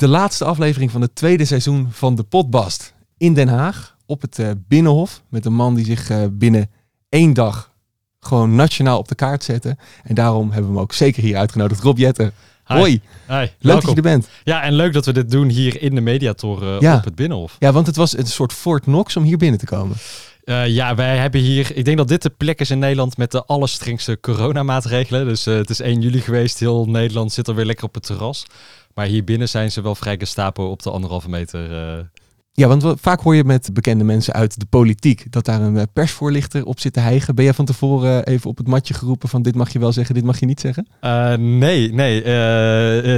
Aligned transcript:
de 0.00 0.08
laatste 0.08 0.44
aflevering 0.44 0.90
van 0.90 1.00
het 1.00 1.14
tweede 1.14 1.44
seizoen 1.44 1.88
van 1.90 2.14
de 2.14 2.22
Potbast 2.22 2.94
in 3.16 3.34
Den 3.34 3.48
Haag 3.48 3.96
op 4.06 4.20
het 4.22 4.38
uh, 4.38 4.50
Binnenhof 4.68 5.22
met 5.28 5.44
een 5.44 5.52
man 5.54 5.74
die 5.74 5.84
zich 5.84 6.10
uh, 6.10 6.24
binnen 6.30 6.70
één 7.08 7.32
dag 7.32 7.72
gewoon 8.20 8.54
nationaal 8.54 8.98
op 8.98 9.08
de 9.08 9.14
kaart 9.14 9.44
zette. 9.44 9.76
En 10.02 10.14
daarom 10.14 10.50
hebben 10.50 10.70
we 10.70 10.76
hem 10.76 10.82
ook 10.82 10.92
zeker 10.92 11.22
hier 11.22 11.36
uitgenodigd. 11.36 11.82
Rob 11.82 11.98
Jetten. 11.98 12.32
Hoi. 12.64 13.00
Hi. 13.26 13.34
Leuk 13.36 13.52
Welkom. 13.58 13.80
dat 13.80 13.90
je 13.90 13.96
er 13.96 14.02
bent. 14.02 14.28
Ja, 14.44 14.62
en 14.62 14.72
leuk 14.72 14.92
dat 14.92 15.06
we 15.06 15.12
dit 15.12 15.30
doen 15.30 15.48
hier 15.48 15.82
in 15.82 15.94
de 15.94 16.00
Mediatoren 16.00 16.80
Ja. 16.80 16.96
op 16.96 17.04
het 17.04 17.14
Binnenhof. 17.14 17.56
Ja, 17.58 17.72
want 17.72 17.86
het 17.86 17.96
was 17.96 18.16
een 18.16 18.26
soort 18.26 18.52
Fort 18.52 18.82
Knox 18.82 19.16
om 19.16 19.22
hier 19.22 19.38
binnen 19.38 19.58
te 19.58 19.66
komen. 19.66 19.96
Eh, 20.44 20.66
ja, 20.66 20.94
wij 20.94 21.16
hebben 21.16 21.40
hier, 21.40 21.76
ik 21.76 21.84
denk 21.84 21.96
dat 21.96 22.08
dit 22.08 22.22
de 22.22 22.30
plek 22.30 22.60
is 22.60 22.70
in 22.70 22.78
Nederland 22.78 23.16
met 23.16 23.30
de 23.30 23.44
allerstrengste 23.44 24.20
coronamaatregelen. 24.20 25.26
Dus 25.26 25.46
eh, 25.46 25.54
het 25.54 25.70
is 25.70 25.80
1 25.80 26.00
juli 26.00 26.20
geweest, 26.20 26.58
heel 26.58 26.86
Nederland 26.86 27.32
zit 27.32 27.48
alweer 27.48 27.64
lekker 27.64 27.84
op 27.84 27.94
het 27.94 28.06
terras. 28.06 28.46
Maar 29.00 29.08
hier 29.08 29.24
binnen 29.24 29.48
zijn 29.48 29.72
ze 29.72 29.82
wel 29.82 29.94
vrij 29.94 30.18
gestapo 30.18 30.70
op 30.70 30.82
de 30.82 30.90
anderhalve 30.90 31.28
meter. 31.28 31.72
eh. 31.98 32.04
Ja, 32.52 32.68
want 32.68 32.82
wa- 32.82 32.94
vaak 33.00 33.20
hoor 33.20 33.34
je 33.34 33.44
met 33.44 33.70
bekende 33.72 34.04
mensen 34.04 34.34
uit 34.34 34.60
de 34.60 34.66
politiek 34.66 35.32
dat 35.32 35.44
daar 35.44 35.60
een 35.60 35.76
eh, 35.76 35.82
persvoorlichter 35.92 36.64
op 36.64 36.80
zit 36.80 36.92
te 36.92 37.00
hijgen. 37.00 37.34
Ben 37.34 37.44
jij 37.44 37.54
van 37.54 37.64
tevoren 37.64 38.24
eh, 38.24 38.34
even 38.34 38.50
op 38.50 38.56
het 38.56 38.66
matje 38.66 38.94
geroepen 38.94 39.28
van 39.28 39.42
dit 39.42 39.54
mag 39.54 39.72
je 39.72 39.78
wel 39.78 39.92
zeggen, 39.92 40.14
dit 40.14 40.24
mag 40.24 40.40
je 40.40 40.46
niet 40.46 40.60
zeggen? 40.60 40.88
Eh, 41.00 41.34
nee, 41.34 41.92
nee, 41.92 42.22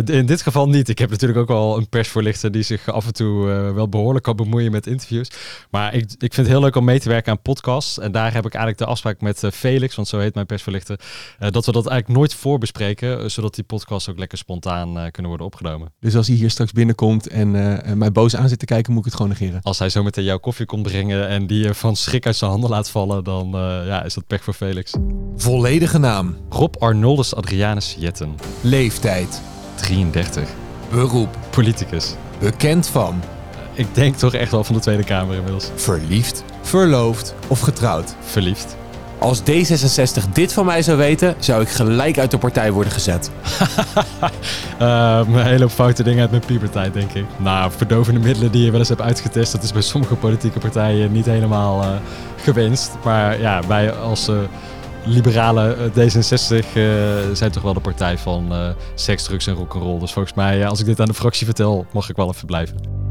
in 0.04 0.26
dit 0.26 0.42
geval 0.42 0.68
niet. 0.68 0.88
Ik 0.88 0.98
heb 0.98 1.10
natuurlijk 1.10 1.38
ook 1.40 1.50
al 1.50 1.76
een 1.78 1.88
persvoorlichter 1.88 2.52
die 2.52 2.62
zich 2.62 2.88
af 2.92 3.06
en 3.06 3.12
toe 3.12 3.44
wel 3.74 3.88
behoorlijk 3.88 4.24
kan 4.24 4.36
bemoeien 4.36 4.72
met 4.72 4.86
interviews. 4.86 5.30
Maar 5.70 5.94
ik, 5.94 6.02
ik 6.02 6.34
vind 6.34 6.36
het 6.36 6.46
heel 6.48 6.60
leuk 6.60 6.76
om 6.76 6.84
mee 6.84 7.00
te 7.00 7.08
werken 7.08 7.32
aan 7.32 7.42
podcasts. 7.42 7.98
En 7.98 8.12
daar 8.12 8.32
heb 8.34 8.46
ik 8.46 8.54
eigenlijk 8.54 8.78
de 8.78 8.86
afspraak 8.86 9.20
met 9.20 9.42
Felix, 9.52 9.94
want 9.94 10.08
zo 10.08 10.18
heet 10.18 10.34
mijn 10.34 10.46
persvoorlichter, 10.46 11.00
dat 11.38 11.66
we 11.66 11.72
dat 11.72 11.86
eigenlijk 11.86 12.18
nooit 12.18 12.34
voorbespreken, 12.34 13.30
zodat 13.30 13.54
die 13.54 13.64
podcasts 13.64 14.08
ook 14.08 14.18
lekker 14.18 14.38
spontaan 14.38 15.10
kunnen 15.10 15.28
worden 15.28 15.46
opgenomen. 15.46 15.92
Dus 16.00 16.16
als 16.16 16.26
hij 16.26 16.36
hier 16.36 16.50
straks 16.50 16.72
binnenkomt 16.72 17.28
en 17.28 17.80
en 17.82 17.98
mij 17.98 18.12
boos 18.12 18.36
aan 18.36 18.48
zit 18.48 18.58
te 18.58 18.64
kijken, 18.64 18.92
moet 18.92 19.00
ik 19.00 19.04
het 19.04 19.14
gewoon 19.14 19.21
negeren. 19.28 19.60
Als 19.62 19.78
hij 19.78 19.88
zo 19.88 20.02
meteen 20.02 20.24
jouw 20.24 20.38
koffie 20.38 20.66
komt 20.66 20.82
brengen 20.82 21.28
en 21.28 21.46
die 21.46 21.62
je 21.62 21.74
van 21.74 21.96
schrik 21.96 22.26
uit 22.26 22.36
zijn 22.36 22.50
handen 22.50 22.70
laat 22.70 22.90
vallen, 22.90 23.24
dan 23.24 23.54
eh, 23.54 23.86
ja, 23.86 24.02
is 24.04 24.14
dat 24.14 24.26
pech 24.26 24.44
voor 24.44 24.54
Felix. 24.54 24.92
Volledige 25.36 25.98
naam, 25.98 26.36
Rob 26.48 26.74
Arnoldus 26.78 27.34
Adrianus 27.34 27.96
Jetten, 27.98 28.34
leeftijd, 28.60 29.42
33, 29.76 30.48
beroep, 30.90 31.36
politicus. 31.50 32.14
bekend 32.40 32.86
van, 32.86 33.22
Ik 33.74 33.94
denk 33.94 34.16
toch 34.16 34.34
echt 34.34 34.50
wel 34.50 34.64
van 34.64 34.74
de 34.74 34.80
Tweede 34.80 35.04
Kamer 35.04 35.34
inmiddels. 35.36 35.70
verliefd, 35.74 36.44
verloofd 36.62 37.34
of 37.48 37.60
getrouwd. 37.60 38.14
Verliefd. 38.20 38.76
Als 39.22 39.40
D66 39.40 40.32
dit 40.32 40.52
van 40.52 40.66
mij 40.66 40.82
zou 40.82 40.98
weten, 40.98 41.34
zou 41.38 41.62
ik 41.62 41.68
gelijk 41.68 42.18
uit 42.18 42.30
de 42.30 42.38
partij 42.38 42.72
worden 42.72 42.92
gezet. 42.92 43.30
Ehm, 44.78 45.34
een 45.34 45.44
hele 45.44 45.68
foute 45.68 46.02
dingen 46.02 46.20
uit 46.20 46.30
mijn 46.30 46.42
puberteit, 46.46 46.92
denk 46.92 47.12
ik. 47.12 47.24
Nou, 47.36 47.70
verdovende 47.76 48.20
middelen 48.20 48.52
die 48.52 48.64
je 48.64 48.70
wel 48.70 48.80
eens 48.80 48.88
hebt 48.88 49.00
uitgetest, 49.00 49.52
dat 49.52 49.62
is 49.62 49.72
bij 49.72 49.82
sommige 49.82 50.14
politieke 50.14 50.58
partijen 50.58 51.12
niet 51.12 51.24
helemaal 51.24 51.82
eh, 51.82 51.88
gewenst. 52.42 52.90
Maar 53.04 53.40
ja, 53.40 53.60
wij 53.66 53.92
als 53.92 54.28
eh, 54.28 54.36
liberale 55.04 55.74
eh, 55.74 55.90
D66 55.90 56.66
eh, 56.74 56.82
zijn 57.32 57.50
toch 57.50 57.62
wel 57.62 57.74
de 57.74 57.80
partij 57.80 58.18
van 58.18 58.52
seks, 58.94 59.22
drugs 59.22 59.46
en 59.46 59.54
rock'n'roll. 59.54 59.98
Dus 59.98 60.12
volgens 60.12 60.34
mij, 60.34 60.66
als 60.66 60.80
ik 60.80 60.86
dit 60.86 61.00
aan 61.00 61.06
de 61.06 61.14
fractie 61.14 61.46
vertel, 61.46 61.86
mag 61.92 62.08
ik 62.08 62.16
wel 62.16 62.28
even 62.28 62.46
blijven. 62.46 63.01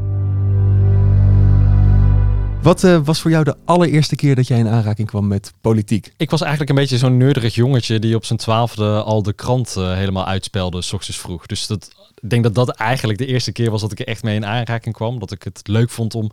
Wat 2.62 2.84
eh, 2.84 2.98
was 3.04 3.20
voor 3.20 3.30
jou 3.30 3.44
de 3.44 3.56
allereerste 3.64 4.16
keer 4.16 4.34
dat 4.34 4.46
jij 4.46 4.58
in 4.58 4.68
aanraking 4.68 5.08
kwam 5.08 5.26
met 5.26 5.52
politiek? 5.60 6.12
Ik 6.16 6.30
was 6.30 6.40
eigenlijk 6.40 6.70
een 6.70 6.76
beetje 6.76 6.98
zo'n 6.98 7.16
neurderig 7.16 7.54
jongetje 7.54 7.98
die 7.98 8.16
op 8.16 8.24
zijn 8.24 8.38
twaalfde 8.38 9.02
al 9.02 9.22
de 9.22 9.32
krant 9.32 9.76
eh, 9.76 9.94
helemaal 9.94 10.26
uitspelde, 10.26 10.76
ochtends 10.76 11.18
vroeg. 11.18 11.46
Dus 11.46 11.66
dat, 11.66 11.90
ik 12.20 12.30
denk 12.30 12.42
dat 12.42 12.54
dat 12.54 12.68
eigenlijk 12.68 13.18
de 13.18 13.26
eerste 13.26 13.52
keer 13.52 13.70
was 13.70 13.80
dat 13.80 13.92
ik 13.92 14.00
er 14.00 14.06
echt 14.06 14.22
mee 14.22 14.34
in 14.34 14.46
aanraking 14.46 14.94
kwam. 14.94 15.18
Dat 15.18 15.30
ik 15.30 15.42
het 15.42 15.60
leuk 15.68 15.90
vond 15.90 16.14
om 16.14 16.30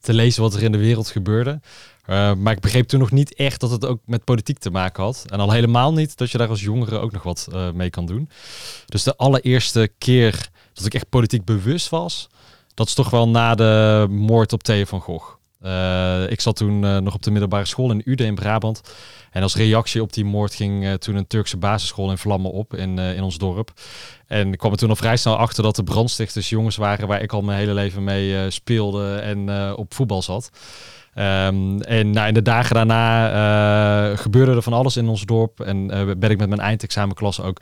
te 0.00 0.14
lezen 0.14 0.42
wat 0.42 0.54
er 0.54 0.62
in 0.62 0.72
de 0.72 0.78
wereld 0.78 1.08
gebeurde. 1.08 1.60
Eh, 2.04 2.34
maar 2.34 2.52
ik 2.52 2.60
begreep 2.60 2.88
toen 2.88 3.00
nog 3.00 3.10
niet 3.10 3.34
echt 3.34 3.60
dat 3.60 3.70
het 3.70 3.84
ook 3.86 4.00
met 4.04 4.24
politiek 4.24 4.58
te 4.58 4.70
maken 4.70 5.02
had. 5.02 5.24
En 5.28 5.40
al 5.40 5.52
helemaal 5.52 5.92
niet 5.92 6.16
dat 6.16 6.30
je 6.30 6.38
daar 6.38 6.48
als 6.48 6.62
jongere 6.62 6.98
ook 6.98 7.12
nog 7.12 7.22
wat 7.22 7.48
mee 7.74 7.90
kan 7.90 8.06
doen. 8.06 8.28
Dus 8.86 9.02
de 9.02 9.16
allereerste 9.16 9.90
keer 9.98 10.48
dat 10.72 10.86
ik 10.86 10.94
echt 10.94 11.08
politiek 11.08 11.44
bewust 11.44 11.88
was, 11.88 12.28
dat 12.74 12.86
is 12.86 12.94
toch 12.94 13.10
wel 13.10 13.28
na 13.28 13.54
de 13.54 14.06
moord 14.10 14.52
op 14.52 14.62
Theo 14.62 14.84
van 14.84 15.00
Gogh. 15.00 15.36
Eh, 15.60 16.30
ik 16.30 16.40
zat 16.40 16.56
toen 16.56 16.84
eh, 16.84 16.96
nog 16.96 17.14
op 17.14 17.22
de 17.22 17.30
middelbare 17.30 17.64
school 17.64 17.90
in 17.90 18.02
Uden 18.04 18.26
in 18.26 18.34
Brabant. 18.34 18.80
En 19.30 19.42
als 19.42 19.56
reactie 19.56 20.02
op 20.02 20.12
die 20.12 20.24
moord 20.24 20.54
ging 20.54 20.84
eh, 20.84 20.92
toen 20.92 21.14
een 21.14 21.26
Turkse 21.26 21.56
basisschool 21.56 22.10
in 22.10 22.18
vlammen 22.18 22.52
op 22.52 22.74
in, 22.74 22.98
in 22.98 23.22
ons 23.22 23.38
dorp. 23.38 23.72
En 24.26 24.52
ik 24.52 24.58
kwam 24.58 24.72
er 24.72 24.78
toen 24.78 24.88
al 24.88 24.96
vrij 24.96 25.16
snel 25.16 25.36
achter 25.36 25.62
dat 25.62 25.76
de 25.76 25.84
brandstichters 25.84 26.48
jongens 26.48 26.76
waren 26.76 27.08
waar 27.08 27.22
ik 27.22 27.32
al 27.32 27.42
mijn 27.42 27.58
hele 27.58 27.74
leven 27.74 28.04
mee 28.04 28.50
speelde 28.50 29.16
en 29.16 29.74
op 29.76 29.94
voetbal 29.94 30.22
zat. 30.22 30.50
Ehm, 31.16 31.80
en 31.80 32.10
nou, 32.10 32.28
in 32.28 32.34
de 32.34 32.42
dagen 32.42 32.74
daarna 32.74 34.10
eh, 34.10 34.18
gebeurde 34.18 34.52
er 34.52 34.62
van 34.62 34.72
alles 34.72 34.96
in 34.96 35.08
ons 35.08 35.24
dorp. 35.24 35.60
En 35.60 35.90
eh, 35.90 36.04
ben 36.18 36.30
ik 36.30 36.38
met 36.38 36.48
mijn 36.48 36.60
eindexamenklas 36.60 37.40
ook 37.40 37.60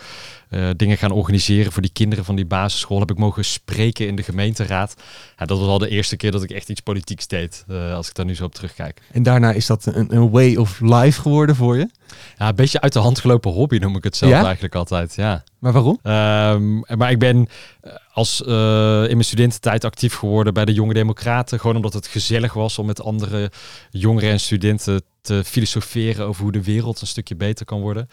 eh, 0.48 0.69
dingen 0.76 0.98
gaan 0.98 1.10
organiseren 1.10 1.72
voor 1.72 1.82
die 1.82 1.93
kinderen 1.93 2.25
van 2.25 2.37
die 2.37 2.47
basisschool. 2.47 3.00
Heb 3.00 3.10
ik 3.10 3.19
mogen 3.19 3.44
spreken 3.44 4.06
in 4.06 4.16
de 4.16 4.22
gemeenteraad. 4.22 4.94
Ja, 5.38 5.44
dat 5.44 5.59
was 5.59 5.69
al 5.69 5.78
de 5.78 5.88
eerste 5.88 6.16
keer 6.16 6.31
dat 6.31 6.43
ik 6.43 6.50
echt 6.50 6.69
iets 6.69 6.81
politieks 6.81 7.26
deed. 7.26 7.64
als 7.93 8.09
ik 8.09 8.14
daar 8.14 8.26
nu 8.26 8.34
zo 8.34 8.44
op 8.44 8.54
terugkijk. 8.54 9.00
En 9.12 9.22
daarna 9.22 9.53
is 9.53 9.66
dat 9.66 9.87
een, 9.87 10.16
een 10.16 10.31
way 10.31 10.56
of 10.56 10.81
life 10.81 11.20
geworden 11.20 11.56
voor 11.56 11.76
je. 11.76 11.88
Ja, 12.38 12.48
een 12.48 12.54
beetje 12.54 12.81
uit 12.81 12.93
de 12.93 12.98
hand 12.98 13.19
gelopen 13.19 13.50
hobby 13.50 13.76
noem 13.76 13.97
ik 13.97 14.04
het 14.04 14.16
zelf 14.16 14.32
Ja? 14.32 14.44
eigenlijk 14.44 14.75
altijd. 14.75 15.14
Ja. 15.14 15.44
Maar 15.59 15.72
waarom? 15.72 15.98
Ehm, 16.03 16.98
maar 16.98 17.10
ik 17.10 17.19
ben 17.19 17.48
als, 18.14 18.44
eh, 18.44 19.02
in 19.02 19.12
mijn 19.12 19.25
studententijd 19.25 19.84
actief 19.84 20.14
geworden 20.14 20.54
bij 20.54 20.64
de 20.64 20.72
Jonge 20.72 20.94
Democraten. 20.94 21.60
Gewoon 21.60 21.76
omdat 21.76 21.92
het 21.92 22.06
gezellig 22.06 22.52
was 22.52 22.78
om 22.78 22.86
met 22.86 23.02
andere 23.02 23.50
jongeren 23.91 24.30
en 24.30 24.41
studenten 24.41 25.02
te 25.24 25.42
filosoferen 25.44 26.26
over 26.26 26.42
hoe 26.42 26.52
de 26.52 26.62
wereld 26.62 27.00
een 27.00 27.06
stukje 27.06 27.36
beter 27.36 27.64
kan 27.66 27.80
worden. 27.80 28.08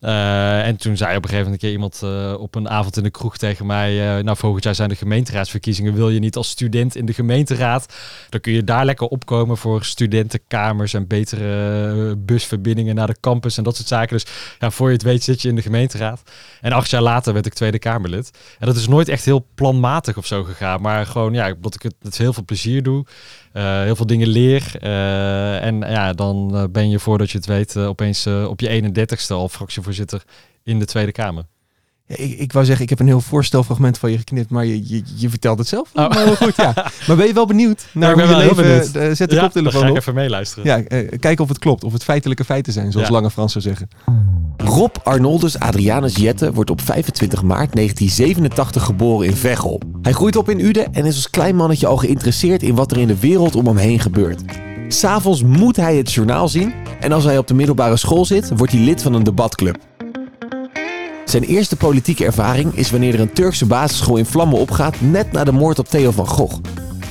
Eh, 0.00 0.66
en 0.66 0.76
toen 0.76 0.96
zei 0.96 1.16
op 1.16 1.22
een 1.22 1.28
gegeven 1.28 1.50
moment 1.50 1.72
iemand 1.72 2.02
eh, 2.02 2.34
op 2.38 2.54
een 2.54 2.68
avond 2.68 2.96
in 2.96 3.02
de 3.02 3.10
kroeg 3.10 3.36
tegen 3.36 3.66
mij... 3.66 4.16
eh, 4.18 4.24
nou, 4.24 4.36
volgend 4.36 4.64
jaar 4.64 4.74
zijn 4.74 4.88
de 4.88 4.96
gemeenteraadsverkiezingen. 4.96 5.94
Wil 5.94 6.10
je 6.10 6.18
niet 6.18 6.36
als 6.36 6.48
student 6.48 6.96
in 6.96 7.06
de 7.06 7.12
gemeenteraad? 7.12 7.94
Dan 8.28 8.40
kun 8.40 8.52
je 8.52 8.64
daar 8.64 8.84
lekker 8.84 9.06
opkomen 9.06 9.56
voor 9.56 9.84
studentenkamers... 9.84 10.94
en 10.94 11.06
betere 11.06 12.16
busverbindingen 12.16 12.94
naar 12.94 13.06
de 13.06 13.16
campus 13.20 13.56
en 13.58 13.64
dat 13.64 13.76
soort 13.76 13.88
zaken. 13.88 14.16
Dus 14.16 14.26
ja, 14.58 14.70
voor 14.70 14.86
je 14.86 14.92
het 14.92 15.02
weet 15.02 15.24
zit 15.24 15.42
je 15.42 15.48
in 15.48 15.54
de 15.54 15.62
gemeenteraad. 15.62 16.22
En 16.60 16.72
acht 16.72 16.90
jaar 16.90 17.02
later 17.02 17.32
werd 17.32 17.46
ik 17.46 17.54
Tweede 17.54 17.78
Kamerlid. 17.78 18.30
En 18.58 18.66
dat 18.66 18.76
is 18.76 18.88
nooit 18.88 19.08
echt 19.08 19.24
heel 19.24 19.46
planmatig 19.54 20.16
of 20.16 20.26
zo 20.26 20.44
gegaan. 20.44 20.80
Maar 20.80 21.06
gewoon, 21.06 21.32
ja, 21.32 21.54
dat 21.60 21.74
ik 21.74 21.82
het 21.82 21.94
met 22.02 22.18
heel 22.18 22.32
veel 22.32 22.44
plezier 22.44 22.82
doe. 22.82 23.04
Eh, 23.58 23.82
heel 23.82 23.96
veel 23.96 24.06
dingen 24.06 24.28
leer. 24.28 24.72
eh, 24.80 25.64
en 25.64 25.78
ja, 25.78 26.12
dan 26.12 26.56
eh, 26.56 26.64
ben 26.70 26.90
je 26.90 26.98
voordat 26.98 27.30
je 27.30 27.38
het 27.38 27.46
weet 27.46 27.76
opeens 27.76 28.26
op 28.26 28.60
je 28.60 28.82
31ste 28.82 29.28
al 29.28 29.48
fractievoorzitter 29.48 30.22
in 30.64 30.78
de 30.78 30.84
Tweede 30.84 31.12
Kamer. 31.12 31.44
Ja, 32.06 32.16
ik, 32.16 32.38
ik 32.38 32.52
wou 32.52 32.64
zeggen, 32.64 32.84
ik 32.84 32.90
heb 32.90 33.00
een 33.00 33.06
heel 33.06 33.20
voorstelfragment 33.20 33.98
van 33.98 34.10
je 34.10 34.18
geknipt, 34.18 34.50
maar 34.50 34.64
je, 34.64 34.88
je, 34.88 35.02
je 35.16 35.28
vertelt 35.28 35.58
het 35.58 35.68
zelf. 35.68 35.90
Oh. 35.94 36.08
Maar 36.08 36.26
goed, 36.36 36.56
ja. 36.56 36.72
Maar 37.06 37.16
ben 37.16 37.26
je 37.26 37.32
wel 37.32 37.46
benieuwd 37.46 37.86
naar 37.92 38.12
hoe 38.12 38.22
je 38.22 38.36
leven... 38.36 38.56
benieuwd. 38.56 39.16
zet 39.16 39.30
de 39.30 39.34
ja, 39.34 39.40
koptelefoon 39.42 39.80
ga 39.80 39.86
ik 39.86 39.92
op. 39.92 39.98
even 39.98 40.14
meeluisteren. 40.14 40.64
Ja, 40.64 41.06
kijken 41.18 41.38
of 41.38 41.48
het 41.48 41.58
klopt. 41.58 41.84
Of 41.84 41.92
het 41.92 42.04
feitelijke 42.04 42.44
feiten 42.44 42.72
zijn, 42.72 42.92
zoals 42.92 43.06
Ja. 43.08 43.12
Lange 43.12 43.30
Frans 43.30 43.52
zou 43.52 43.64
zeggen. 43.64 43.88
Rob 44.64 44.96
Arnoldus 45.02 45.58
Adrianus 45.58 46.16
Jette 46.16 46.52
wordt 46.52 46.70
op 46.70 46.80
25 46.80 47.42
maart 47.42 47.74
1987 47.74 48.84
geboren 48.84 49.26
in 49.26 49.36
Veghel. 49.36 49.80
Hij 50.02 50.12
groeit 50.12 50.36
op 50.36 50.48
in 50.48 50.60
Uden 50.60 50.94
en 50.94 51.04
is 51.04 51.14
als 51.14 51.30
klein 51.30 51.56
mannetje 51.56 51.86
al 51.86 51.96
geïnteresseerd 51.96 52.62
in 52.62 52.74
wat 52.74 52.90
er 52.90 52.98
in 52.98 53.06
de 53.06 53.18
wereld 53.18 53.56
om 53.56 53.66
hem 53.66 53.76
heen 53.76 54.00
gebeurt. 54.00 54.42
S'avonds 54.88 55.42
moet 55.42 55.76
hij 55.76 55.96
het 55.96 56.12
journaal 56.12 56.48
zien 56.48 56.72
en 57.00 57.12
als 57.12 57.24
hij 57.24 57.38
op 57.38 57.46
de 57.46 57.54
middelbare 57.54 57.96
school 57.96 58.24
zit, 58.24 58.52
wordt 58.56 58.72
hij 58.72 58.82
lid 58.82 59.02
van 59.02 59.14
een 59.14 59.22
debatclub. 59.24 59.76
Zijn 61.24 61.42
eerste 61.42 61.76
politieke 61.76 62.24
ervaring 62.24 62.74
is 62.74 62.90
wanneer 62.90 63.14
er 63.14 63.20
een 63.20 63.32
Turkse 63.32 63.66
basisschool 63.66 64.16
in 64.16 64.26
vlammen 64.26 64.58
opgaat 64.58 65.00
net 65.00 65.32
na 65.32 65.44
de 65.44 65.52
moord 65.52 65.78
op 65.78 65.88
Theo 65.88 66.10
van 66.10 66.26
Gogh. 66.26 66.60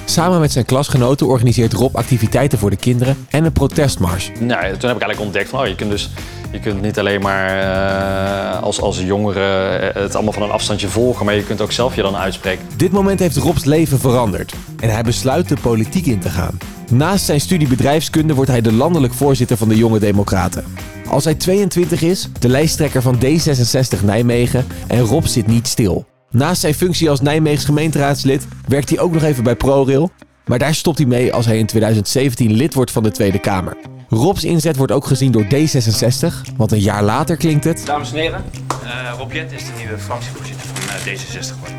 Samen 0.09 0.39
met 0.39 0.51
zijn 0.51 0.65
klasgenoten 0.65 1.27
organiseert 1.27 1.74
Rob 1.74 1.95
activiteiten 1.95 2.59
voor 2.59 2.69
de 2.69 2.75
kinderen 2.75 3.27
en 3.30 3.45
een 3.45 3.51
protestmars. 3.51 4.31
Nou, 4.39 4.62
toen 4.62 4.68
heb 4.68 4.74
ik 4.74 4.86
eigenlijk 4.86 5.19
ontdekt 5.19 5.50
van, 5.50 5.59
oh, 5.59 5.68
je 5.68 5.75
kunt 5.75 5.89
dus 5.89 6.09
je 6.51 6.59
kunt 6.59 6.81
niet 6.81 7.00
alleen 7.00 7.21
maar 7.21 7.59
eh, 7.59 8.63
als, 8.63 8.81
als 8.81 9.01
jongere 9.01 9.68
eh, 9.77 10.01
het 10.01 10.15
allemaal 10.15 10.33
van 10.33 10.42
een 10.42 10.51
afstandje 10.51 10.88
volgen, 10.88 11.25
maar 11.25 11.36
je 11.36 11.44
kunt 11.44 11.62
ook 11.62 11.71
zelf 11.71 11.95
je 11.95 12.01
dan 12.01 12.15
uitspreken. 12.15 12.65
Dit 12.75 12.92
moment 12.92 13.19
heeft 13.19 13.38
Robs 13.38 13.65
leven 13.65 14.00
veranderd 14.00 14.54
en 14.80 14.89
hij 14.89 15.04
besluit 15.04 15.50
de 15.50 15.57
politiek 15.62 16.06
in 16.06 16.19
te 16.19 16.30
gaan. 16.30 16.57
Naast 16.92 17.25
zijn 17.25 17.42
studie 17.42 17.68
bedrijfskunde 17.68 18.33
wordt 18.33 18.51
hij 18.51 18.62
de 18.62 18.74
landelijk 18.74 19.13
voorzitter 19.13 19.57
van 19.57 19.69
de 19.69 19.77
Jonge 19.77 20.00
Democraten. 20.00 20.63
Als 21.10 21.24
hij 21.24 21.36
22 21.36 22.01
is, 22.01 22.30
de 22.39 22.50
lijsttrekker 22.50 23.01
van 23.01 23.19
D66 23.25 24.03
Nijmegen 24.03 24.65
en 24.88 25.00
Rob 25.00 25.25
zit 25.25 25.48
niet 25.48 25.68
stil. 25.68 26.06
Naast 26.31 26.62
zijn 26.62 26.74
functie 26.74 27.09
als 27.09 27.21
Nijmeegs 27.21 27.65
gemeenteraadslid 27.65 28.47
werkt 28.68 28.89
hij 28.89 29.00
ook 29.00 29.13
nog 29.13 29.24
even 29.24 29.44
bij 29.44 29.56
ProRail, 29.56 30.12
maar 30.45 30.59
daar 30.59 30.75
stopt 30.75 30.97
hij 30.97 31.07
mee 31.07 31.33
als 31.33 31.45
hij 31.45 31.57
in 31.57 31.65
2017 31.65 32.53
lid 32.53 32.74
wordt 32.74 32.91
van 32.91 33.03
de 33.03 33.12
Tweede 33.12 33.39
Kamer. 33.39 33.77
Robs 34.09 34.44
inzet 34.44 34.75
wordt 34.75 34.91
ook 34.91 35.06
gezien 35.06 35.31
door 35.31 35.45
D66, 35.45 36.56
want 36.57 36.71
een 36.71 36.79
jaar 36.79 37.03
later 37.03 37.38
klinkt 37.38 37.63
het... 37.63 37.85
Dames 37.85 38.12
en 38.12 38.18
heren, 38.18 38.44
eh 38.83 39.13
Rob 39.18 39.31
Jet 39.31 39.51
is 39.51 39.65
de 39.65 39.71
nieuwe 39.77 39.97
fractievoorzitter 39.97 40.68
van 40.74 40.95
eh, 40.95 41.06
D66 41.06 41.53
geworden. 41.53 41.77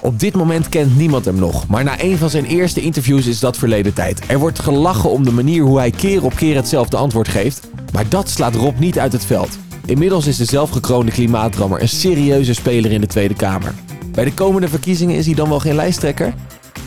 Op 0.00 0.20
dit 0.20 0.34
moment 0.34 0.68
kent 0.68 0.96
niemand 0.96 1.24
hem 1.24 1.38
nog, 1.38 1.66
maar 1.66 1.84
na 1.84 2.02
een 2.02 2.18
van 2.18 2.30
zijn 2.30 2.44
eerste 2.44 2.80
interviews 2.80 3.26
is 3.26 3.40
dat 3.40 3.56
verleden 3.56 3.94
tijd. 3.94 4.22
Er 4.26 4.38
wordt 4.38 4.58
gelachen 4.58 5.10
om 5.10 5.24
de 5.24 5.32
manier 5.32 5.62
hoe 5.62 5.78
hij 5.78 5.90
keer 5.90 6.24
op 6.24 6.34
keer 6.34 6.56
hetzelfde 6.56 6.96
antwoord 6.96 7.28
geeft, 7.28 7.70
maar 7.92 8.08
dat 8.08 8.28
slaat 8.30 8.54
Rob 8.54 8.78
niet 8.78 8.98
uit 8.98 9.12
het 9.12 9.24
veld. 9.24 9.58
Inmiddels 9.88 10.26
is 10.26 10.36
de 10.36 10.44
zelfgekroonde 10.44 11.12
klimaatdrammer 11.12 11.82
een 11.82 11.88
serieuze 11.88 12.54
speler 12.54 12.90
in 12.92 13.00
de 13.00 13.06
Tweede 13.06 13.34
Kamer. 13.34 13.74
Bij 14.12 14.24
de 14.24 14.34
komende 14.34 14.68
verkiezingen 14.68 15.16
is 15.16 15.26
hij 15.26 15.34
dan 15.34 15.48
wel 15.48 15.60
geen 15.60 15.74
lijsttrekker, 15.74 16.34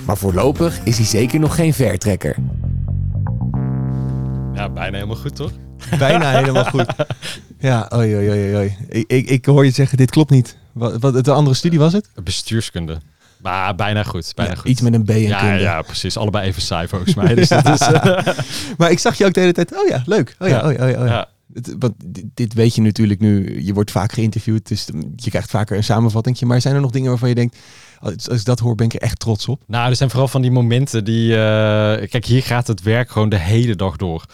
maar 0.06 0.18
voorlopig 0.18 0.80
is 0.84 0.98
hij 0.98 1.06
zeker 1.06 1.40
nog 1.40 1.56
geen 1.56 1.74
vertrekker. 1.74 2.36
Ja, 4.54 4.70
bijna 4.70 4.96
helemaal 4.96 5.16
goed, 5.16 5.36
toch? 5.36 5.52
Bijna 6.00 6.30
helemaal 6.30 6.64
goed. 6.66 6.86
Ja, 7.60 7.90
oei, 7.96 8.16
oei, 8.16 8.30
oei, 8.30 8.56
oei. 8.56 8.78
Ik, 8.90 9.04
ik, 9.08 9.30
ik 9.30 9.46
hoor 9.46 9.66
je 9.66 9.72
zeggen, 9.72 9.98
dit 9.98 10.12
klopt 10.12 10.30
niet. 10.30 10.58
Wat, 10.72 10.96
wat 11.00 11.26
de 11.26 11.32
andere 11.32 11.56
studie 11.56 11.80
was 11.80 11.94
het? 11.94 12.10
Bestuurskunde. 12.24 12.98
Maar 13.42 13.76
bijna 13.76 14.04
goed, 14.04 14.32
bijna 14.36 14.52
Ja, 14.52 14.58
goed. 14.58 14.70
Iets 14.70 14.82
met 14.82 14.94
een 14.94 15.04
B 15.04 15.10
en 15.10 15.20
ja, 15.22 15.40
kunde. 15.40 15.60
ja, 15.60 15.82
precies. 15.82 16.18
Allebei 16.18 16.48
even 16.48 16.62
saai 16.62 16.88
volgens 16.88 17.14
mij. 17.14 17.36
Dus 17.42 17.48
dat 17.48 17.70
is, 17.70 17.80
eh, 17.88 18.18
Maar 18.78 18.92
ik 18.92 19.00
zag 19.00 19.18
je 19.18 19.26
ook 19.26 19.34
de 19.34 19.40
hele 19.40 19.52
tijd, 19.54 19.76
oh 19.76 19.88
ja, 19.88 20.02
leuk. 20.06 20.36
Oh 20.40 20.48
ja, 20.48 20.56
Ja. 20.56 20.68
oh 20.68 20.74
ja, 20.74 20.84
oh 20.86 20.90
ja. 20.92 21.02
Oh 21.02 21.08
ja. 21.08 21.28
Want 21.80 21.94
dit, 22.34 22.54
weet 22.54 22.76
je 22.76 22.82
natuurlijk 22.82 23.20
nu. 23.20 23.64
Je 23.66 23.74
wordt 23.74 23.92
vaak 23.92 24.12
geïnterviewd, 24.12 24.68
dus 24.68 24.88
je 25.16 25.30
krijgt 25.30 25.50
vaker 25.50 25.78
een 25.78 25.84
samenvatting. 25.84 26.42
Maar 26.42 26.62
zijn 26.62 26.76
er 26.76 26.82
nog 26.82 26.92
dingen 26.92 27.10
waarvan 27.10 27.30
je 27.30 27.36
denkt, 27.36 27.58
als, 28.00 28.30
als 28.30 28.40
ik 28.40 28.46
dat 28.46 28.60
hoor, 28.60 28.76
ben 28.76 28.86
ik 28.86 28.94
er 28.94 29.02
echt 29.02 29.20
trots 29.20 29.48
op? 29.48 29.64
Nou, 29.68 29.90
er 29.90 29.96
zijn 29.96 30.10
vooral 30.10 30.28
van 30.28 30.42
die 30.42 30.52
momenten 30.52 31.06
die... 31.06 31.32
eh, 31.32 32.10
kijk, 32.10 32.26
hier 32.26 32.44
gaat 32.44 32.68
het 32.68 32.82
werk 32.82 33.12
gewoon 33.12 33.30
de 33.30 33.40
hele 33.40 33.76
dag 33.76 33.96
door. 33.96 34.26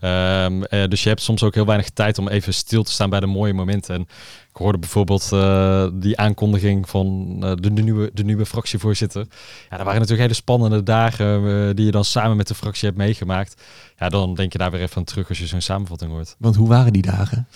Ehm, 0.00 0.62
eh, 0.62 0.88
dus 0.88 1.02
je 1.02 1.08
hebt 1.08 1.22
soms 1.22 1.42
ook 1.42 1.54
heel 1.54 1.66
weinig 1.66 1.90
tijd 1.90 2.18
om 2.18 2.28
even 2.28 2.54
stil 2.54 2.82
te 2.82 2.92
staan 2.92 3.10
bij 3.10 3.20
de 3.20 3.26
mooie 3.26 3.54
momenten. 3.54 3.94
En 3.94 4.06
ik 4.54 4.60
hoorde 4.60 4.78
bijvoorbeeld 4.78 5.32
eh, 5.32 5.86
die 5.92 6.18
aankondiging 6.18 6.88
van 6.88 7.36
eh, 7.40 7.52
de, 7.54 7.72
de 7.72 7.82
nieuwe, 7.82 8.10
de 8.12 8.24
nieuwe 8.24 8.46
fractievoorzitter. 8.46 9.26
Ja, 9.70 9.76
dat 9.76 9.78
waren 9.78 10.00
natuurlijk 10.00 10.20
hele 10.20 10.34
spannende 10.34 10.82
dagen 10.82 11.36
eh, 11.36 11.74
die 11.74 11.84
je 11.84 11.90
dan 11.90 12.04
samen 12.04 12.36
met 12.36 12.48
de 12.48 12.54
fractie 12.54 12.88
hebt 12.88 12.98
meegemaakt. 13.00 13.62
Ja, 13.98 14.08
dan 14.08 14.34
denk 14.34 14.52
je 14.52 14.58
daar 14.58 14.70
weer 14.70 14.80
even 14.80 14.96
aan 14.96 15.04
terug 15.04 15.28
als 15.28 15.38
je 15.38 15.46
zo'n 15.46 15.60
samenvatting 15.60 16.10
hoort. 16.10 16.36
Want 16.38 16.56
hoe 16.56 16.68
waren 16.68 16.92
die 16.92 17.02
dagen? 17.02 17.48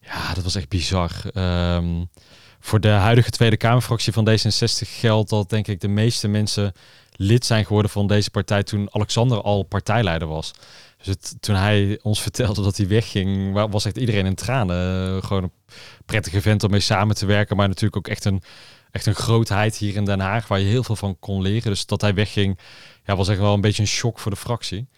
Ja, 0.00 0.34
dat 0.34 0.44
was 0.44 0.54
echt 0.54 0.68
bizar. 0.68 1.10
Ehm, 1.32 2.04
voor 2.60 2.80
de 2.80 2.88
huidige 2.88 3.30
Tweede 3.30 3.56
Kamerfractie 3.56 4.12
van 4.12 4.28
D66 4.28 4.88
geldt 4.88 5.30
dat 5.30 5.50
denk 5.50 5.66
ik 5.68 5.80
de 5.80 5.88
meeste 5.88 6.28
mensen 6.28 6.72
lid 7.16 7.44
zijn 7.44 7.64
geworden 7.64 7.90
van 7.90 8.06
deze 8.06 8.30
partij 8.30 8.62
toen 8.62 8.88
Alexander 8.90 9.42
al 9.42 9.62
partijleider 9.62 10.28
was. 10.28 10.52
Dus 11.06 11.14
het, 11.14 11.36
toen 11.42 11.54
hij 11.54 11.98
ons 12.02 12.22
vertelde 12.22 12.62
dat 12.62 12.76
hij 12.76 12.88
wegging, 12.88 13.52
wa- 13.52 13.68
was 13.68 13.84
echt 13.84 13.96
iedereen 13.96 14.26
in 14.26 14.34
tranen. 14.34 15.22
Gewoon 15.24 15.42
een 15.42 15.52
prettige 16.04 16.40
vent 16.40 16.64
om 16.64 16.70
mee 16.70 16.80
samen 16.80 17.14
te 17.16 17.26
werken, 17.26 17.56
maar 17.56 17.68
natuurlijk 17.68 17.96
ook 17.96 18.08
echt 18.08 18.24
een, 18.24 18.42
echt 18.90 19.06
een 19.06 19.14
grootheid 19.14 19.76
hier 19.76 19.96
in 19.96 20.04
Den 20.04 20.20
Haag 20.20 20.48
waar 20.48 20.58
je 20.60 20.66
heel 20.66 20.84
veel 20.84 20.96
van 20.96 21.16
kon 21.18 21.42
leren. 21.42 21.70
Dus 21.70 21.86
dat 21.86 22.00
hij 22.00 22.14
wegging, 22.14 22.58
ja, 23.04 23.16
was 23.16 23.28
echt 23.28 23.38
wel 23.38 23.54
een 23.54 23.60
beetje 23.60 23.82
een 23.82 23.88
shock 23.88 24.18
voor 24.18 24.30
de 24.30 24.36
fractie. 24.36 24.88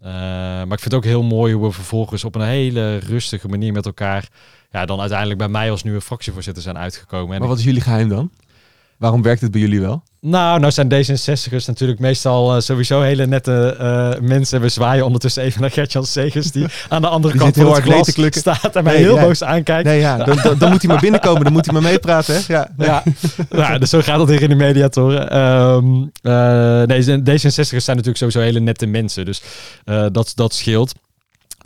Eh, 0.00 0.12
maar 0.12 0.62
ik 0.62 0.68
vind 0.80 0.84
het 0.84 0.94
ook 0.94 1.04
heel 1.04 1.22
mooi 1.22 1.54
hoe 1.54 1.66
we 1.66 1.72
vervolgens 1.72 2.24
op 2.24 2.34
een 2.34 2.40
hele 2.46 2.96
rustige 2.96 3.48
manier 3.48 3.72
met 3.72 3.86
elkaar, 3.86 4.28
ja, 4.70 4.86
dan 4.86 5.00
uiteindelijk 5.00 5.38
bij 5.38 5.48
mij 5.48 5.70
als 5.70 5.82
nieuwe 5.82 6.00
fractievoorzitter 6.00 6.62
zijn 6.62 6.78
uitgekomen. 6.78 7.34
En 7.34 7.40
Maar 7.40 7.48
wat 7.48 7.58
is 7.58 7.64
jullie 7.64 7.80
geheim 7.80 8.08
dan? 8.08 8.30
Waarom 8.96 9.22
werkt 9.22 9.40
het 9.40 9.50
bij 9.50 9.60
jullie 9.60 9.80
wel? 9.80 10.02
Nou, 10.30 10.60
nou 10.60 10.72
zijn 10.72 10.88
D66'ers 10.92 11.66
natuurlijk 11.66 11.98
meestal 11.98 12.54
eh, 12.54 12.60
sowieso 12.60 13.00
hele 13.00 13.26
nette 13.26 13.76
eh, 13.78 14.20
mensen. 14.20 14.60
We 14.60 14.68
zwaaien 14.68 15.04
ondertussen 15.04 15.42
even 15.42 15.60
naar 15.60 15.70
Gertjan 15.70 16.06
Segers, 16.06 16.50
die 16.50 16.66
aan 16.88 17.02
de 17.02 17.08
andere 17.08 17.32
Die 17.32 17.42
kant 17.42 17.54
heel 17.54 17.74
van 17.74 17.74
het 17.74 18.14
glas 18.14 18.36
staat 18.38 18.76
en 18.76 18.84
mij 18.84 18.92
Nee, 18.92 19.02
heel 19.02 19.18
boos 19.18 19.42
aankijkt. 19.42 19.84
Nee, 19.84 20.00
ja, 20.00 20.16
dan, 20.24 20.38
dan, 20.42 20.58
dan 20.58 20.70
moet 20.70 20.82
hij 20.82 20.90
maar 20.90 21.00
binnenkomen, 21.00 21.44
dan 21.44 21.52
moet 21.52 21.64
hij 21.64 21.74
maar 21.74 21.82
meepraten. 21.82 22.34
Hè? 22.34 22.40
Ja, 22.46 22.68
Ja, 22.78 23.02
ja 23.50 23.78
dus 23.78 23.90
zo 23.90 24.00
gaat 24.00 24.20
het 24.20 24.28
hier 24.28 24.42
in 24.42 24.48
de 24.48 24.54
mediatoren. 24.54 25.30
Ehm 25.30 25.84
eh, 26.22 26.82
nee, 26.82 27.02
D66'ers 27.02 27.84
zijn 27.84 27.96
natuurlijk 27.96 28.16
sowieso 28.16 28.40
hele 28.40 28.60
nette 28.60 28.86
mensen. 28.86 29.24
Dus 29.24 29.42
dat, 30.12 30.32
dat 30.34 30.54
scheelt. 30.54 30.92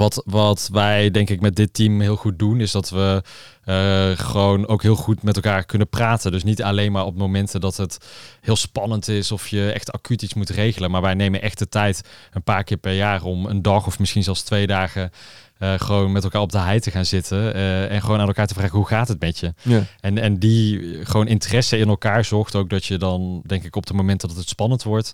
Wat, 0.00 0.23
wat 0.25 0.69
wij 0.73 1.11
denk 1.11 1.31
ik 1.31 1.41
met 1.41 1.56
dit 1.56 1.75
team 1.75 2.00
heel 2.00 2.17
goed 2.17 2.38
doen, 2.38 2.61
is 2.61 2.70
dat 2.70 2.91
we 2.91 3.23
eh, 3.64 4.11
gewoon 4.11 4.67
ook 4.67 4.82
heel 4.82 4.94
goed 4.94 5.23
met 5.23 5.37
elkaar 5.37 5.64
kunnen 5.64 5.88
praten. 5.88 6.32
Dus 6.32 6.44
niet 6.44 6.62
alleen 6.62 6.93
maar 6.93 7.05
op 7.05 7.17
momenten 7.17 7.61
dat 7.61 7.76
het 7.76 7.99
heel 8.41 8.56
spannend 8.56 9.08
is 9.08 9.32
of 9.32 9.49
je 9.49 9.73
echt 9.73 9.93
acuut 9.93 10.23
iets 10.23 10.35
moet 10.35 10.49
regelen. 10.50 10.91
Maar 10.91 11.02
wij 11.02 11.14
nemen 11.14 11.43
echt 11.43 11.58
de 11.58 11.69
tijd 11.69 12.02
een 12.32 12.43
paar 12.43 12.64
keer 12.64 12.76
per 12.76 12.93
jaar 12.93 13.23
om 13.23 13.47
een 13.47 13.62
dag 13.62 13.87
of 13.87 13.99
misschien 13.99 14.23
zelfs 14.23 14.43
twee 14.43 14.67
dagen 14.67 15.11
eh, 15.58 15.75
gewoon 15.76 16.12
met 16.12 16.25
elkaar 16.25 16.41
op 16.41 16.53
de 16.53 16.58
hei 16.58 16.81
te 16.81 16.91
gaan 16.91 17.05
zitten. 17.05 17.55
eh, 17.55 17.91
en 17.93 18.00
gewoon 18.00 18.20
aan 18.20 18.26
elkaar 18.26 18.46
te 18.46 18.55
vragen, 18.55 18.76
hoe 18.76 18.87
gaat 18.87 19.08
het 19.08 19.20
met 19.20 19.38
je? 19.38 19.55
ja. 19.62 19.82
En, 20.00 20.19
en 20.19 20.38
die 20.38 20.81
gewoon 21.05 21.26
interesse 21.26 21.79
in 21.79 21.88
elkaar 21.88 22.25
zorgt 22.25 22.55
ook 22.55 22.70
dat 22.70 22.85
je 22.85 22.99
dan, 22.99 23.43
denk 23.46 23.64
ik, 23.64 23.76
op 23.76 23.87
de 23.87 23.94
momenten 23.94 24.29
dat 24.29 24.37
het 24.37 24.49
spannend 24.49 24.82
wordt, 24.82 25.12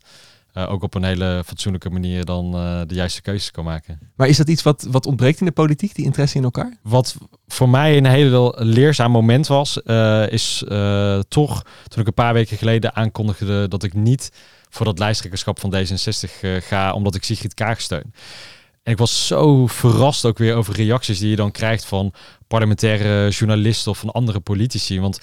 eh, 0.56 0.72
ook 0.72 0.82
op 0.82 0.94
een 0.94 1.04
hele 1.04 1.42
fatsoenlijke 1.46 1.90
manier 1.90 2.24
dan 2.24 2.54
eh, 2.54 2.80
de 2.86 2.94
juiste 2.94 3.22
keuzes 3.22 3.50
kan 3.50 3.64
maken. 3.64 3.98
Maar 4.16 4.28
is 4.28 4.36
dat 4.36 4.48
iets 4.48 4.62
wat, 4.62 4.86
wat 4.90 5.06
ontbreekt 5.06 5.40
in 5.40 5.46
de 5.46 5.52
politiek, 5.52 5.94
die 5.94 6.04
interesse 6.04 6.36
in 6.36 6.44
elkaar? 6.44 6.76
Wat 6.82 7.16
voor 7.46 7.68
mij 7.68 7.96
een 7.96 8.06
hele 8.06 8.54
leerzaam 8.58 9.10
moment 9.10 9.46
was, 9.46 9.82
eh, 9.82 10.28
is 10.28 10.64
toch 11.28 11.62
toen 11.88 12.00
ik 12.00 12.06
een 12.06 12.14
paar 12.14 12.34
weken 12.34 12.56
geleden 12.56 12.94
aankondigde 12.94 13.68
dat 13.68 13.82
ik 13.82 13.94
niet 13.94 14.30
voor 14.76 14.86
dat 14.86 14.98
lijsttrekkerschap 14.98 15.60
van 15.60 15.74
D66 15.74 16.40
eh, 16.40 16.50
ga, 16.60 16.92
omdat 16.92 17.14
ik 17.14 17.24
Sigrid 17.24 17.54
Kaag 17.54 17.80
steun. 17.80 18.14
En 18.82 18.92
ik 18.92 18.98
was 18.98 19.26
zo 19.26 19.66
verrast 19.66 20.24
ook 20.24 20.38
weer 20.38 20.54
over 20.54 20.74
reacties 20.74 21.18
die 21.18 21.30
je 21.30 21.36
dan 21.36 21.50
krijgt 21.50 21.84
van 21.84 22.12
parlementaire 22.46 23.30
journalisten 23.30 23.90
of 23.90 23.98
van 23.98 24.10
andere 24.10 24.40
politici. 24.40 25.00
Want 25.00 25.20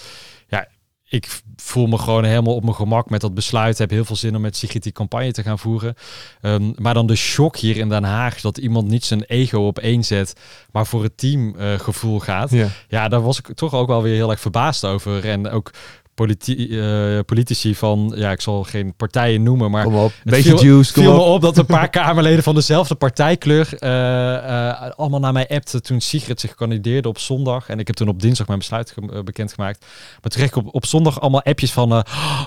ik 1.13 1.41
voel 1.55 1.87
me 1.87 1.97
gewoon 1.97 2.23
helemaal 2.23 2.55
op 2.55 2.63
mijn 2.63 2.75
gemak 2.75 3.09
met 3.09 3.21
dat 3.21 3.33
besluit. 3.33 3.77
Heb 3.77 3.89
heel 3.89 4.05
veel 4.05 4.15
zin 4.15 4.35
om 4.35 4.41
met 4.41 4.57
Sigrid 4.57 4.83
die 4.83 4.91
campagne 4.91 5.31
te 5.31 5.43
gaan 5.43 5.59
voeren. 5.59 5.95
Ehm, 6.41 6.71
maar 6.75 6.93
dan 6.93 7.07
de 7.07 7.15
shock 7.15 7.57
hier 7.57 7.77
in 7.77 7.89
Den 7.89 8.03
Haag 8.03 8.41
dat 8.41 8.57
iemand 8.57 8.87
niet 8.87 9.05
zijn 9.05 9.23
ego 9.23 9.67
op 9.67 9.79
één 9.79 10.03
zet, 10.03 10.33
maar 10.71 10.87
voor 10.87 11.03
het 11.03 11.17
teamgevoel 11.17 11.77
gevoel 11.77 12.19
gaat. 12.19 12.51
Ja. 12.51 12.67
Ja, 12.87 13.07
daar 13.07 13.21
was 13.21 13.39
ik 13.39 13.55
toch 13.55 13.73
ook 13.73 13.87
wel 13.87 14.01
weer 14.01 14.15
heel 14.15 14.29
erg 14.29 14.39
verbaasd 14.39 14.85
over. 14.85 15.29
En 15.29 15.49
ook 15.49 15.71
politi 16.15 16.79
eh, 16.79 17.19
politici 17.25 17.75
van, 17.75 18.13
ja, 18.15 18.31
ik 18.31 18.41
zal 18.41 18.63
geen 18.63 18.95
partijen 18.95 19.43
noemen, 19.43 19.71
maar 19.71 19.83
Kom 19.83 19.95
op, 19.95 20.11
het 20.23 20.23
beetje 20.23 20.49
viel, 20.57 20.63
juice, 20.63 20.93
kom 20.93 21.03
viel 21.03 21.13
me 21.13 21.19
op. 21.19 21.33
op 21.33 21.41
dat 21.41 21.57
een 21.57 21.65
paar 21.65 21.89
Kamerleden 21.99 22.43
van 22.43 22.55
dezelfde 22.55 22.95
partijkleur 22.95 23.69
eh, 23.79 24.69
eh, 24.69 24.91
allemaal 24.95 25.19
naar 25.19 25.33
mij 25.33 25.47
appten 25.47 25.83
toen 25.83 26.01
Sigrid 26.01 26.39
zich 26.39 26.53
kandideerde 26.55 27.07
op 27.07 27.19
zondag. 27.19 27.69
En 27.69 27.79
ik 27.79 27.87
heb 27.87 27.95
toen 27.95 28.07
op 28.07 28.21
dinsdag 28.21 28.47
mijn 28.47 28.59
besluit 28.59 28.91
ge- 28.91 29.23
bekendgemaakt. 29.23 29.79
Maar 30.21 30.31
toen 30.31 30.31
kreeg 30.31 30.47
ik 30.47 30.55
op, 30.55 30.75
op 30.75 30.85
zondag 30.85 31.21
allemaal 31.21 31.43
appjes 31.43 31.71
van, 31.71 31.91
"Oh, 31.93 32.01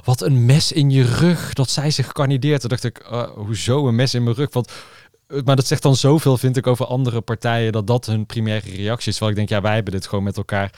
wat 0.04 0.22
een 0.22 0.44
mes 0.46 0.72
in 0.72 0.90
je 0.90 1.04
rug 1.04 1.52
dat 1.52 1.70
zij 1.70 1.90
zich 1.90 2.12
kandideert. 2.12 2.60
Toen 2.60 2.68
dacht 2.70 2.84
ik, 2.84 3.06
hoezo 3.34 3.88
een 3.88 3.94
mes 3.94 4.14
in 4.14 4.22
mijn 4.24 4.36
rug? 4.36 4.52
Want 4.52 4.72
maar 5.44 5.56
dat 5.56 5.66
zegt 5.66 5.82
dan 5.82 5.96
zoveel, 5.96 6.38
vind 6.38 6.56
ik, 6.56 6.66
over 6.66 6.86
andere 6.86 7.20
partijen, 7.20 7.72
dat 7.72 7.86
dat 7.86 8.06
hun 8.06 8.26
primaire 8.26 8.70
reactie 8.70 9.08
is. 9.08 9.16
Terwijl 9.16 9.30
ik 9.30 9.36
denk, 9.36 9.48
ja, 9.48 9.60
wij 9.60 9.74
hebben 9.74 9.92
dit 9.92 10.06
gewoon 10.06 10.24
met 10.24 10.36
elkaar 10.36 10.70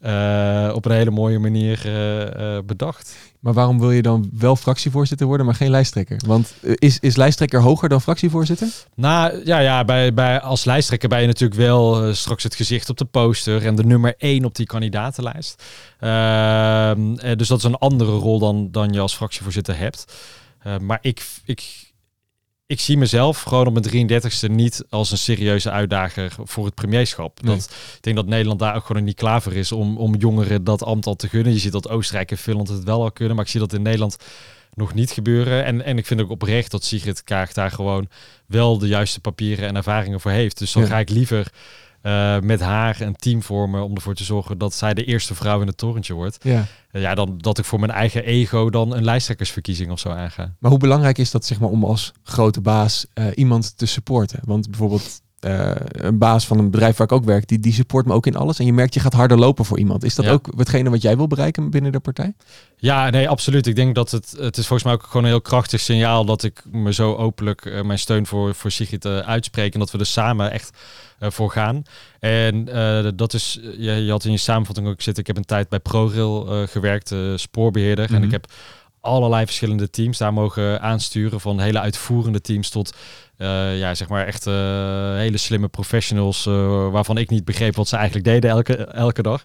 eh, 0.00 0.72
op 0.74 0.84
een 0.84 0.92
hele 0.92 1.10
mooie 1.10 1.38
manier 1.38 1.80
eh, 1.84 2.56
eh, 2.56 2.64
bedacht. 2.64 3.16
Maar 3.40 3.52
waarom 3.52 3.78
wil 3.78 3.90
je 3.90 4.02
dan 4.02 4.30
wel 4.38 4.56
fractievoorzitter 4.56 5.26
worden, 5.26 5.46
maar 5.46 5.54
geen 5.54 5.70
lijsttrekker? 5.70 6.20
Want 6.26 6.54
is, 6.62 6.98
is 6.98 7.16
lijsttrekker 7.16 7.60
hoger 7.60 7.88
dan 7.88 8.00
fractievoorzitter? 8.00 8.68
Nou 8.94 9.40
ja, 9.44 9.58
ja 9.58 9.84
bij, 9.84 10.14
bij, 10.14 10.40
als 10.40 10.64
lijsttrekker 10.64 11.08
ben 11.08 11.20
je 11.20 11.26
natuurlijk 11.26 11.60
wel 11.60 12.14
straks 12.14 12.42
het 12.42 12.54
gezicht 12.54 12.90
op 12.90 12.96
de 12.96 13.04
poster 13.04 13.66
en 13.66 13.74
de 13.74 13.84
nummer 13.84 14.14
één 14.18 14.44
op 14.44 14.54
die 14.54 14.66
kandidatenlijst. 14.66 15.62
Ehm, 16.00 17.14
eh, 17.14 17.36
dus 17.36 17.48
dat 17.48 17.58
is 17.58 17.64
een 17.64 17.74
andere 17.74 18.10
rol 18.12 18.38
dan, 18.38 18.68
dan 18.70 18.92
je 18.92 19.00
als 19.00 19.14
fractievoorzitter 19.14 19.78
hebt. 19.78 20.04
Maar 20.80 20.98
ik, 21.00 21.26
ik, 21.44 21.87
ik 22.68 22.80
zie 22.80 22.96
mezelf 22.98 23.42
gewoon 23.42 23.66
op 23.66 23.90
mijn 23.90 24.08
33ste 24.22 24.50
niet 24.50 24.84
als 24.90 25.10
een 25.10 25.18
serieuze 25.18 25.70
uitdager 25.70 26.32
voor 26.44 26.64
het 26.64 26.74
premierschap. 26.74 27.42
Nee. 27.42 27.54
Dat, 27.56 27.64
ik 27.96 28.02
denk 28.02 28.16
dat 28.16 28.26
Nederland 28.26 28.58
daar 28.58 28.76
ook 28.76 28.84
gewoon 28.86 29.04
niet 29.04 29.16
klaar 29.16 29.42
voor 29.42 29.52
is 29.52 29.72
om, 29.72 29.96
om 29.96 30.14
jongeren 30.16 30.64
dat 30.64 30.82
ambt 30.82 31.06
al 31.06 31.16
te 31.16 31.28
gunnen. 31.28 31.52
Je 31.52 31.58
ziet 31.58 31.72
dat 31.72 31.88
Oostenrijk 31.88 32.30
en 32.30 32.38
Finland 32.38 32.68
het 32.68 32.84
wel 32.84 33.02
al 33.02 33.12
kunnen, 33.12 33.36
maar 33.36 33.44
ik 33.44 33.50
zie 33.50 33.60
dat 33.60 33.72
in 33.72 33.82
Nederland 33.82 34.16
nog 34.74 34.94
niet 34.94 35.10
gebeuren. 35.10 35.64
En, 35.64 35.84
en 35.84 35.98
ik 35.98 36.06
vind 36.06 36.20
ook 36.20 36.30
oprecht 36.30 36.70
dat 36.70 36.84
Sigrid 36.84 37.24
Kaag 37.24 37.52
daar 37.52 37.70
gewoon 37.70 38.08
wel 38.46 38.78
de 38.78 38.86
juiste 38.88 39.20
papieren 39.20 39.68
en 39.68 39.76
ervaringen 39.76 40.20
voor 40.20 40.30
heeft. 40.30 40.58
Dus 40.58 40.72
dan 40.72 40.82
Ja. 40.82 40.88
ga 40.88 40.98
ik 40.98 41.10
liever 41.10 41.52
eh, 42.08 42.40
met 42.40 42.60
haar 42.60 43.00
een 43.00 43.16
team 43.16 43.42
vormen 43.42 43.84
om 43.84 43.94
ervoor 43.94 44.14
te 44.14 44.24
zorgen 44.24 44.58
dat 44.58 44.74
zij 44.74 44.94
de 44.94 45.04
eerste 45.04 45.34
vrouw 45.34 45.60
in 45.60 45.66
het 45.66 45.76
torentje 45.76 46.14
wordt. 46.14 46.38
Ja. 46.42 46.64
Eh, 46.90 47.02
ja, 47.02 47.14
dan 47.14 47.38
dat 47.38 47.58
ik 47.58 47.64
voor 47.64 47.80
mijn 47.80 47.92
eigen 47.92 48.24
ego 48.24 48.70
dan 48.70 48.94
een 48.94 49.04
lijsttrekkersverkiezing 49.04 49.90
of 49.90 49.98
zo 49.98 50.08
aanga. 50.08 50.54
Maar 50.58 50.70
hoe 50.70 50.80
belangrijk 50.80 51.18
is 51.18 51.30
dat 51.30 51.44
zeg 51.44 51.60
maar, 51.60 51.68
om 51.70 51.84
als 51.84 52.12
grote 52.22 52.60
baas 52.60 53.06
eh, 53.14 53.26
iemand 53.34 53.76
te 53.78 53.86
supporten? 53.86 54.40
Want 54.44 54.68
bijvoorbeeld 54.70 55.20
een 55.40 56.18
baas 56.18 56.46
van 56.46 56.58
een 56.58 56.70
bedrijf 56.70 56.96
waar 56.96 57.06
ik 57.06 57.12
ook 57.12 57.24
werk, 57.24 57.48
die, 57.48 57.58
die 57.58 57.72
support 57.72 58.06
me 58.06 58.12
ook 58.12 58.26
in 58.26 58.36
alles. 58.36 58.58
En 58.58 58.66
je 58.66 58.72
merkt, 58.72 58.94
je 58.94 59.00
gaat 59.00 59.12
harder 59.12 59.38
lopen 59.38 59.64
voor 59.64 59.78
iemand. 59.78 60.04
Is 60.04 60.14
dat 60.14 60.24
Ja. 60.24 60.30
ook 60.30 60.48
hetgene 60.56 60.90
wat 60.90 61.02
jij 61.02 61.16
wil 61.16 61.26
bereiken 61.26 61.70
binnen 61.70 61.92
de 61.92 62.00
partij? 62.00 62.34
Ja, 62.76 63.10
nee, 63.10 63.28
absoluut. 63.28 63.66
Ik 63.66 63.76
denk 63.76 63.94
dat 63.94 64.10
het, 64.10 64.34
het 64.38 64.56
is 64.56 64.66
volgens 64.66 64.82
mij 64.82 64.92
ook 64.92 65.02
gewoon 65.02 65.22
een 65.22 65.30
heel 65.30 65.40
krachtig 65.40 65.80
signaal 65.80 66.24
dat 66.24 66.42
ik 66.42 66.62
me 66.70 66.92
zo 66.92 67.14
openlijk 67.14 67.82
mijn 67.84 67.98
steun 67.98 68.26
voor, 68.26 68.54
voor 68.54 68.70
Sigrid 68.70 69.06
uitspreek. 69.06 69.72
En 69.72 69.78
dat 69.78 69.90
we 69.90 69.98
er 69.98 70.06
samen 70.06 70.50
echt 70.52 70.70
voor 71.20 71.50
gaan. 71.50 71.82
En 72.20 72.68
eh, 72.68 73.08
dat 73.14 73.34
is, 73.34 73.58
je, 73.62 73.92
je 73.92 74.10
had 74.10 74.24
in 74.24 74.30
je 74.32 74.36
samenvatting 74.38 74.88
ook 74.88 75.02
zitten, 75.02 75.22
ik 75.22 75.26
heb 75.28 75.36
een 75.36 75.44
tijd 75.44 75.68
bij 75.68 75.78
ProRail 75.78 76.46
eh, 76.52 76.68
gewerkt, 76.68 77.12
eh, 77.12 77.18
spoorbeheerder. 77.34 78.04
En 78.08 78.14
Mhm. 78.14 78.24
ik 78.24 78.30
heb 78.30 78.46
allerlei 79.00 79.44
verschillende 79.44 79.90
teams 79.90 80.18
daar 80.18 80.32
mogen 80.32 80.80
aansturen. 80.80 81.40
Van 81.40 81.60
hele 81.60 81.80
uitvoerende 81.80 82.40
teams 82.40 82.70
tot 82.70 82.94
uh, 83.38 83.78
ja, 83.78 83.94
zeg 83.94 84.08
maar 84.08 84.26
echt 84.26 84.46
uh, 84.46 84.54
hele 85.14 85.36
slimme 85.36 85.68
professionals. 85.68 86.46
Uh, 86.46 86.90
waarvan 86.90 87.18
ik 87.18 87.30
niet 87.30 87.44
begreep 87.44 87.74
wat 87.76 87.88
ze 87.88 87.96
eigenlijk 87.96 88.24
deden 88.26 88.50
elke, 88.50 88.76
elke 88.76 89.22
dag. 89.22 89.44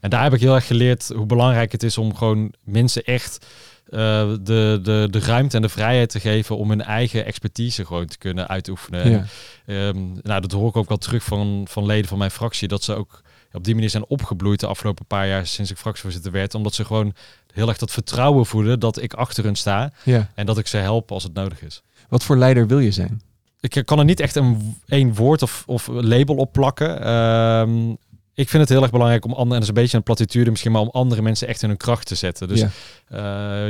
En 0.00 0.10
daar 0.10 0.22
heb 0.22 0.34
ik 0.34 0.40
heel 0.40 0.54
erg 0.54 0.66
geleerd 0.66 1.12
hoe 1.16 1.26
belangrijk 1.26 1.72
het 1.72 1.82
is 1.82 1.98
om 1.98 2.16
gewoon 2.16 2.52
mensen 2.64 3.04
echt 3.04 3.46
de, 3.90 4.78
de, 4.82 5.08
de 5.10 5.18
ruimte 5.18 5.56
en 5.56 5.62
de 5.62 5.68
vrijheid 5.68 6.10
te 6.10 6.20
geven 6.20 6.56
om 6.56 6.68
hun 6.68 6.82
eigen 6.82 7.24
expertise 7.24 7.86
gewoon 7.86 8.06
te 8.06 8.18
kunnen 8.18 8.48
uitoefenen. 8.48 9.10
Ja. 9.10 9.24
En, 9.66 9.74
um, 9.74 10.18
nou, 10.22 10.40
dat 10.40 10.52
hoor 10.52 10.68
ik 10.68 10.76
ook 10.76 10.88
wel 10.88 10.98
terug 10.98 11.24
van, 11.24 11.66
van 11.68 11.86
leden 11.86 12.08
van 12.08 12.18
mijn 12.18 12.30
fractie. 12.30 12.68
Dat 12.68 12.82
ze 12.84 12.94
ook 12.94 13.22
op 13.52 13.64
die 13.64 13.74
manier 13.74 13.90
zijn 13.90 14.06
opgebloeid 14.06 14.60
de 14.60 14.66
afgelopen 14.66 15.06
paar 15.06 15.28
jaar 15.28 15.46
sinds 15.46 15.70
ik 15.70 15.76
fractievoorzitter 15.76 16.32
werd. 16.32 16.54
Omdat 16.54 16.74
ze 16.74 16.84
gewoon 16.84 17.14
heel 17.52 17.68
erg 17.68 17.78
dat 17.78 17.90
vertrouwen 17.90 18.46
voelen 18.46 18.80
dat 18.80 19.02
ik 19.02 19.14
achter 19.14 19.44
hun 19.44 19.56
sta. 19.56 19.92
Ja. 20.04 20.30
En 20.34 20.46
dat 20.46 20.58
ik 20.58 20.66
ze 20.66 20.76
help 20.76 21.12
als 21.12 21.22
het 21.22 21.34
nodig 21.34 21.62
is. 21.62 21.82
Wat 22.08 22.24
voor 22.24 22.36
leider 22.36 22.66
wil 22.66 22.78
je 22.78 22.90
zijn? 22.90 23.22
Ik 23.60 23.82
kan 23.84 23.98
er 23.98 24.04
niet 24.04 24.20
echt 24.20 24.36
een 24.36 24.76
één 24.86 25.14
woord 25.14 25.42
of, 25.42 25.62
of 25.66 25.86
label 25.86 26.36
op 26.36 26.52
plakken. 26.52 27.10
Um, 27.12 27.96
ik 28.34 28.48
vind 28.48 28.62
het 28.62 28.72
heel 28.72 28.82
erg 28.82 28.90
belangrijk 28.90 29.24
om 29.24 29.30
anderen, 29.30 29.52
en 29.54 29.60
dat 29.60 29.68
is 29.68 29.76
een 29.76 29.82
beetje 29.82 29.96
een 29.96 30.02
platitude 30.02 30.50
misschien, 30.50 30.72
maar 30.72 30.80
om 30.80 30.88
andere 30.92 31.22
mensen 31.22 31.48
echt 31.48 31.62
in 31.62 31.68
hun 31.68 31.78
kracht 31.78 32.06
te 32.06 32.14
zetten. 32.14 32.48
Dus 32.48 32.60
Ja. 32.60 32.70
Uh, 33.12 33.18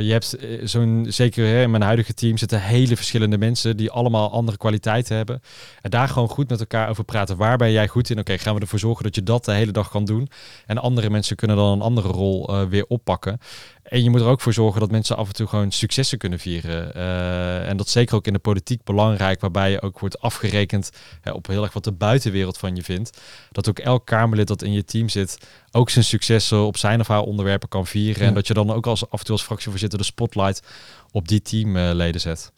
je 0.01 0.11
hebt 0.11 0.35
eh, 0.35 0.59
zo'n, 0.63 1.05
zeker 1.09 1.61
in 1.61 1.71
mijn 1.71 1.83
huidige 1.83 2.13
team 2.13 2.37
zitten 2.37 2.61
hele 2.61 2.95
verschillende 2.95 3.37
mensen 3.37 3.77
die 3.77 3.91
allemaal 3.91 4.31
andere 4.31 4.57
kwaliteiten 4.57 5.15
hebben. 5.15 5.41
En 5.81 5.89
daar 5.89 6.07
gewoon 6.07 6.29
goed 6.29 6.49
met 6.49 6.59
elkaar 6.59 6.89
over 6.89 7.03
praten. 7.03 7.37
Waar 7.37 7.57
ben 7.57 7.71
jij 7.71 7.87
goed 7.87 8.09
in? 8.09 8.19
Oké, 8.19 8.37
gaan 8.37 8.55
we 8.55 8.61
ervoor 8.61 8.79
zorgen 8.79 9.03
dat 9.03 9.15
je 9.15 9.23
dat 9.23 9.45
de 9.45 9.51
hele 9.51 9.71
dag 9.71 9.89
kan 9.89 10.05
doen. 10.05 10.29
En 10.65 10.77
andere 10.77 11.09
mensen 11.09 11.35
kunnen 11.35 11.57
dan 11.57 11.71
een 11.71 11.81
andere 11.81 12.07
rol 12.07 12.53
uh, 12.53 12.63
weer 12.67 12.85
oppakken. 12.87 13.39
En 13.83 14.03
je 14.03 14.09
moet 14.09 14.21
er 14.21 14.27
ook 14.27 14.41
voor 14.41 14.53
zorgen 14.53 14.79
dat 14.79 14.91
mensen 14.91 15.17
af 15.17 15.27
en 15.27 15.33
toe 15.33 15.47
gewoon 15.47 15.71
successen 15.71 16.17
kunnen 16.17 16.39
vieren. 16.39 16.93
En 17.65 17.77
dat 17.77 17.85
is 17.85 17.91
zeker 17.91 18.15
ook 18.15 18.27
in 18.27 18.33
de 18.33 18.39
politiek 18.39 18.83
belangrijk, 18.83 19.41
waarbij 19.41 19.71
je 19.71 19.81
ook 19.81 19.99
wordt 19.99 20.19
afgerekend 20.19 20.91
hè, 21.21 21.31
op 21.31 21.47
heel 21.47 21.63
erg 21.63 21.73
wat 21.73 21.83
de 21.83 21.91
buitenwereld 21.91 22.57
van 22.57 22.75
je 22.75 22.83
vindt. 22.83 23.21
Dat 23.51 23.69
ook 23.69 23.79
elk 23.79 24.05
Kamerlid 24.05 24.47
dat 24.47 24.61
in 24.61 24.71
je 24.71 24.83
team 24.83 25.09
zit, 25.09 25.37
ook 25.71 25.89
zijn 25.89 26.05
successen 26.05 26.65
op 26.65 26.77
zijn 26.77 26.99
of 26.99 27.07
haar 27.07 27.21
onderwerpen 27.21 27.69
kan 27.69 27.87
vieren. 27.87 28.21
Ja. 28.21 28.27
En 28.27 28.33
dat 28.33 28.47
je 28.47 28.53
dan 28.53 28.71
ook 28.71 28.87
als, 28.87 29.09
af 29.09 29.19
en 29.19 29.25
toe 29.25 29.35
als 29.35 29.43
fractievoorzitter 29.43 29.99
de 29.99 30.05
spotlight 30.05 30.61
op 31.11 31.27
die 31.27 31.41
teamleden 31.41 32.21
zet. 32.21 32.51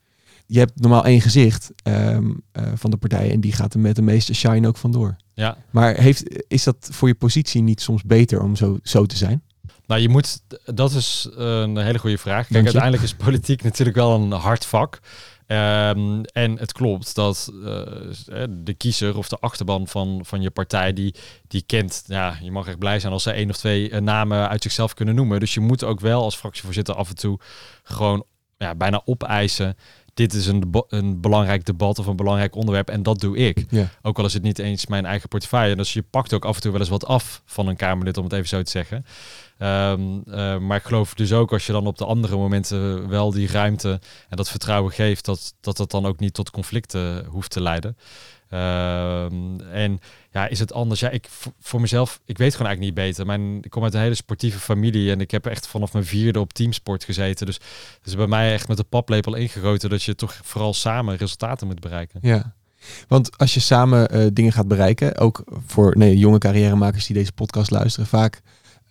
Je 0.45 0.59
hebt 0.59 0.79
normaal 0.79 1.05
één 1.05 1.21
gezicht 1.21 1.71
ehm, 1.83 2.31
eh, 2.51 2.63
van 2.75 2.91
de 2.91 2.97
partij 2.97 3.31
en 3.31 3.39
die 3.39 3.51
gaat 3.51 3.73
er 3.73 3.79
met 3.79 3.95
de 3.95 4.01
meeste 4.01 4.33
shine 4.33 4.67
ook 4.67 4.77
vandoor. 4.77 5.15
Ja, 5.33 5.57
Maar 5.69 5.95
heeft, 5.95 6.23
is 6.47 6.63
dat 6.63 6.89
voor 6.91 7.07
je 7.07 7.15
positie 7.15 7.61
niet 7.61 7.81
soms 7.81 8.03
beter 8.03 8.41
om 8.41 8.55
zo, 8.55 8.79
zo 8.83 9.05
te 9.05 9.17
zijn? 9.17 9.43
Nou, 9.85 10.01
je 10.01 10.09
moet, 10.09 10.41
dat 10.65 10.91
is 10.91 11.29
een 11.35 11.77
hele 11.77 11.99
goede 11.99 12.17
vraag. 12.17 12.47
Kijk, 12.47 12.63
uiteindelijk 12.63 13.03
is 13.03 13.13
politiek 13.13 13.63
natuurlijk 13.69 13.97
wel 13.97 14.21
een 14.21 14.31
hard 14.31 14.65
vak. 14.65 14.99
Ehm, 15.53 16.23
en 16.23 16.57
het 16.59 16.71
klopt 16.71 17.15
dat 17.15 17.51
eh, 17.63 18.43
de 18.49 18.73
kiezer 18.77 19.17
of 19.17 19.29
de 19.29 19.37
achterban 19.39 19.87
van, 19.87 20.21
van 20.23 20.41
je 20.41 20.51
partij, 20.51 20.93
die, 20.93 21.15
die 21.47 21.63
kent, 21.65 22.03
ja, 22.07 22.37
je 22.41 22.51
mag 22.51 22.67
echt 22.67 22.79
blij 22.79 22.99
zijn 22.99 23.13
als 23.13 23.23
ze 23.23 23.31
één 23.31 23.49
of 23.49 23.57
twee 23.57 23.89
eh, 23.89 24.01
namen 24.01 24.49
uit 24.49 24.63
zichzelf 24.63 24.93
kunnen 24.93 25.15
noemen. 25.15 25.39
Dus 25.39 25.53
je 25.53 25.59
moet 25.59 25.83
ook 25.83 25.99
wel 25.99 26.23
als 26.23 26.35
fractievoorzitter 26.35 26.95
af 26.95 27.09
en 27.09 27.15
toe 27.15 27.39
gewoon 27.83 28.25
ja, 28.57 28.75
bijna 28.75 29.01
opeisen. 29.05 29.77
Dit 30.13 30.33
is 30.33 30.47
een, 30.47 30.83
een 30.87 31.21
belangrijk 31.21 31.65
debat 31.65 31.99
of 31.99 32.05
een 32.05 32.15
belangrijk 32.15 32.55
onderwerp 32.55 32.89
en 32.89 33.03
dat 33.03 33.19
doe 33.19 33.37
ik. 33.37 33.65
Ja. 33.69 33.89
Ook 34.01 34.19
al 34.19 34.25
is 34.25 34.33
het 34.33 34.43
niet 34.43 34.59
eens 34.59 34.87
mijn 34.87 35.05
eigen 35.05 35.29
portefeuille. 35.29 35.75
Dus 35.75 35.93
je 35.93 36.03
pakt 36.09 36.33
ook 36.33 36.45
af 36.45 36.55
en 36.55 36.61
toe 36.61 36.71
wel 36.71 36.79
eens 36.79 36.89
wat 36.89 37.05
af 37.05 37.41
van 37.45 37.67
een 37.67 37.75
Kamerlid, 37.75 38.17
om 38.17 38.23
het 38.23 38.33
even 38.33 38.47
zo 38.47 38.61
te 38.61 38.71
zeggen. 38.71 39.05
Ehm, 39.57 40.01
eh, 40.31 40.57
maar 40.57 40.77
ik 40.77 40.83
geloof 40.83 41.13
dus 41.13 41.33
ook 41.33 41.51
als 41.51 41.65
je 41.65 41.71
dan 41.71 41.87
op 41.87 41.97
de 41.97 42.05
andere 42.05 42.35
momenten 42.35 43.09
wel 43.09 43.31
die 43.31 43.47
ruimte 43.47 43.99
en 44.29 44.37
dat 44.37 44.49
vertrouwen 44.49 44.91
geeft, 44.91 45.25
dat 45.25 45.53
dat, 45.61 45.77
dat 45.77 45.91
dan 45.91 46.05
ook 46.05 46.19
niet 46.19 46.33
tot 46.33 46.49
conflicten 46.51 47.25
hoeft 47.25 47.51
te 47.51 47.61
leiden. 47.61 47.97
Ehm, 48.49 49.59
en 49.71 49.99
ja, 50.31 50.47
is 50.47 50.59
het 50.59 50.73
anders? 50.73 50.99
Ja, 50.99 51.09
ik 51.09 51.27
voor- 51.59 51.81
mezelf, 51.81 52.19
ik 52.25 52.37
weet 52.37 52.51
gewoon 52.51 52.67
eigenlijk 52.67 52.97
niet 52.97 53.05
beter. 53.07 53.25
Mijn, 53.25 53.57
ik 53.61 53.69
kom 53.69 53.83
uit 53.83 53.93
een 53.93 53.99
hele 54.01 54.13
sportieve 54.15 54.59
familie 54.59 55.11
en 55.11 55.21
ik 55.21 55.31
heb 55.31 55.45
echt 55.45 55.67
vanaf 55.67 55.93
mijn 55.93 56.05
vierde 56.05 56.39
op 56.39 56.53
teamsport 56.53 57.03
gezeten. 57.03 57.45
Dus 57.45 57.55
het 57.97 58.07
is 58.07 58.15
bij 58.15 58.27
mij 58.27 58.53
echt 58.53 58.67
met 58.67 58.77
de 58.77 58.83
paplepel 58.83 59.35
ingegoten 59.35 59.89
dat 59.89 60.03
je 60.03 60.15
toch 60.15 60.39
vooral 60.43 60.73
samen 60.73 61.15
resultaten 61.15 61.67
moet 61.67 61.79
bereiken. 61.79 62.19
Ja. 62.21 62.53
Want 63.07 63.37
als 63.37 63.53
je 63.53 63.59
samen 63.59 64.09
eh, 64.09 64.25
dingen 64.33 64.51
gaat 64.51 64.67
bereiken, 64.67 65.17
ook 65.17 65.43
voor 65.65 65.97
nee, 65.97 66.17
jonge 66.17 66.37
carrièremakers 66.37 67.05
die 67.05 67.15
deze 67.15 67.31
podcast 67.31 67.71
luisteren, 67.71 68.07
vaak 68.07 68.41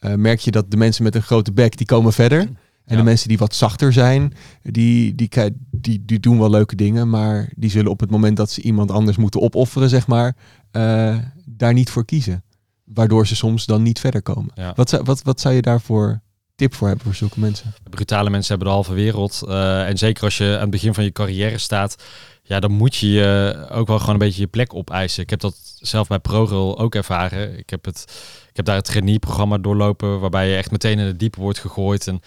eh, 0.03 0.15
merk 0.15 0.41
je 0.41 0.51
dat 0.51 0.71
de 0.71 0.77
mensen 0.77 1.03
met 1.05 1.15
een 1.15 1.23
grote 1.23 1.53
bek, 1.53 1.77
die 1.77 1.87
komen 1.87 2.13
verder. 2.13 2.39
En 2.41 2.57
Ja. 2.85 2.97
de 2.97 3.03
mensen 3.03 3.29
die 3.29 3.39
wat 3.39 3.55
zachter 3.55 3.93
zijn, 3.93 4.35
die, 4.63 5.15
die, 5.15 5.29
die, 5.71 6.03
die 6.05 6.21
doen 6.21 6.39
wel 6.39 6.51
leuke 6.51 6.77
dingen, 6.77 7.11
maar 7.11 7.53
die 7.57 7.71
zullen 7.71 7.91
op 7.91 8.01
het 8.01 8.11
moment 8.11 8.37
dat 8.37 8.51
ze 8.51 8.63
iemand 8.63 8.91
anders 8.91 9.17
moeten 9.17 9.41
opofferen, 9.41 9.89
zeg 9.89 10.07
maar, 10.07 10.37
eh, 10.71 11.17
daar 11.45 11.73
niet 11.73 11.91
voor 11.91 12.05
kiezen. 12.05 12.45
Waardoor 12.85 13.27
ze 13.27 13.37
soms 13.37 13.67
dan 13.67 13.83
niet 13.83 14.01
verder 14.01 14.23
komen. 14.23 14.51
Ja. 14.55 14.73
Wat, 14.77 14.89
zou, 14.89 15.03
wat, 15.05 15.23
wat 15.23 15.41
zou 15.41 15.55
je 15.55 15.63
daarvoor 15.63 16.21
tip 16.55 16.75
voor 16.75 16.87
hebben 16.89 17.05
voor 17.07 17.15
zulke 17.15 17.41
mensen? 17.41 17.75
brutale 17.91 18.31
mensen 18.31 18.49
hebben 18.49 18.67
de 18.69 18.75
halve 18.75 18.95
wereld. 18.95 19.43
Eh, 19.49 19.89
en 19.89 19.99
zeker 19.99 20.25
als 20.25 20.37
je 20.39 20.55
aan 20.55 20.61
het 20.61 20.71
begin 20.71 20.95
van 20.95 21.05
je 21.05 21.13
carrière 21.13 21.59
staat, 21.59 21.97
ja, 22.43 22.61
dan 22.61 22.73
moet 22.73 22.97
je 22.97 23.09
je 23.11 23.67
ook 23.71 23.87
wel 23.87 23.99
gewoon 23.99 24.15
een 24.15 24.19
beetje 24.21 24.41
je 24.41 24.47
plek 24.47 24.75
opeisen. 24.75 25.23
Ik 25.23 25.31
heb 25.31 25.41
dat 25.41 25.57
zelf 25.77 26.09
bij 26.09 26.19
ProRail 26.19 26.79
ook 26.79 26.95
ervaren. 26.95 27.59
Ik 27.59 27.71
heb, 27.71 27.85
het, 27.85 28.05
ik 28.53 28.59
heb 28.59 28.67
daar 28.67 28.77
het 28.77 28.85
trainee-programma 28.85 29.59
doorlopen, 29.59 30.21
waarbij 30.21 30.49
je 30.49 30.57
echt 30.57 30.71
meteen 30.71 30.99
in 30.99 31.07
het 31.07 31.19
diepe 31.19 31.41
wordt 31.41 31.59
gegooid. 31.59 32.07
En 32.07 32.21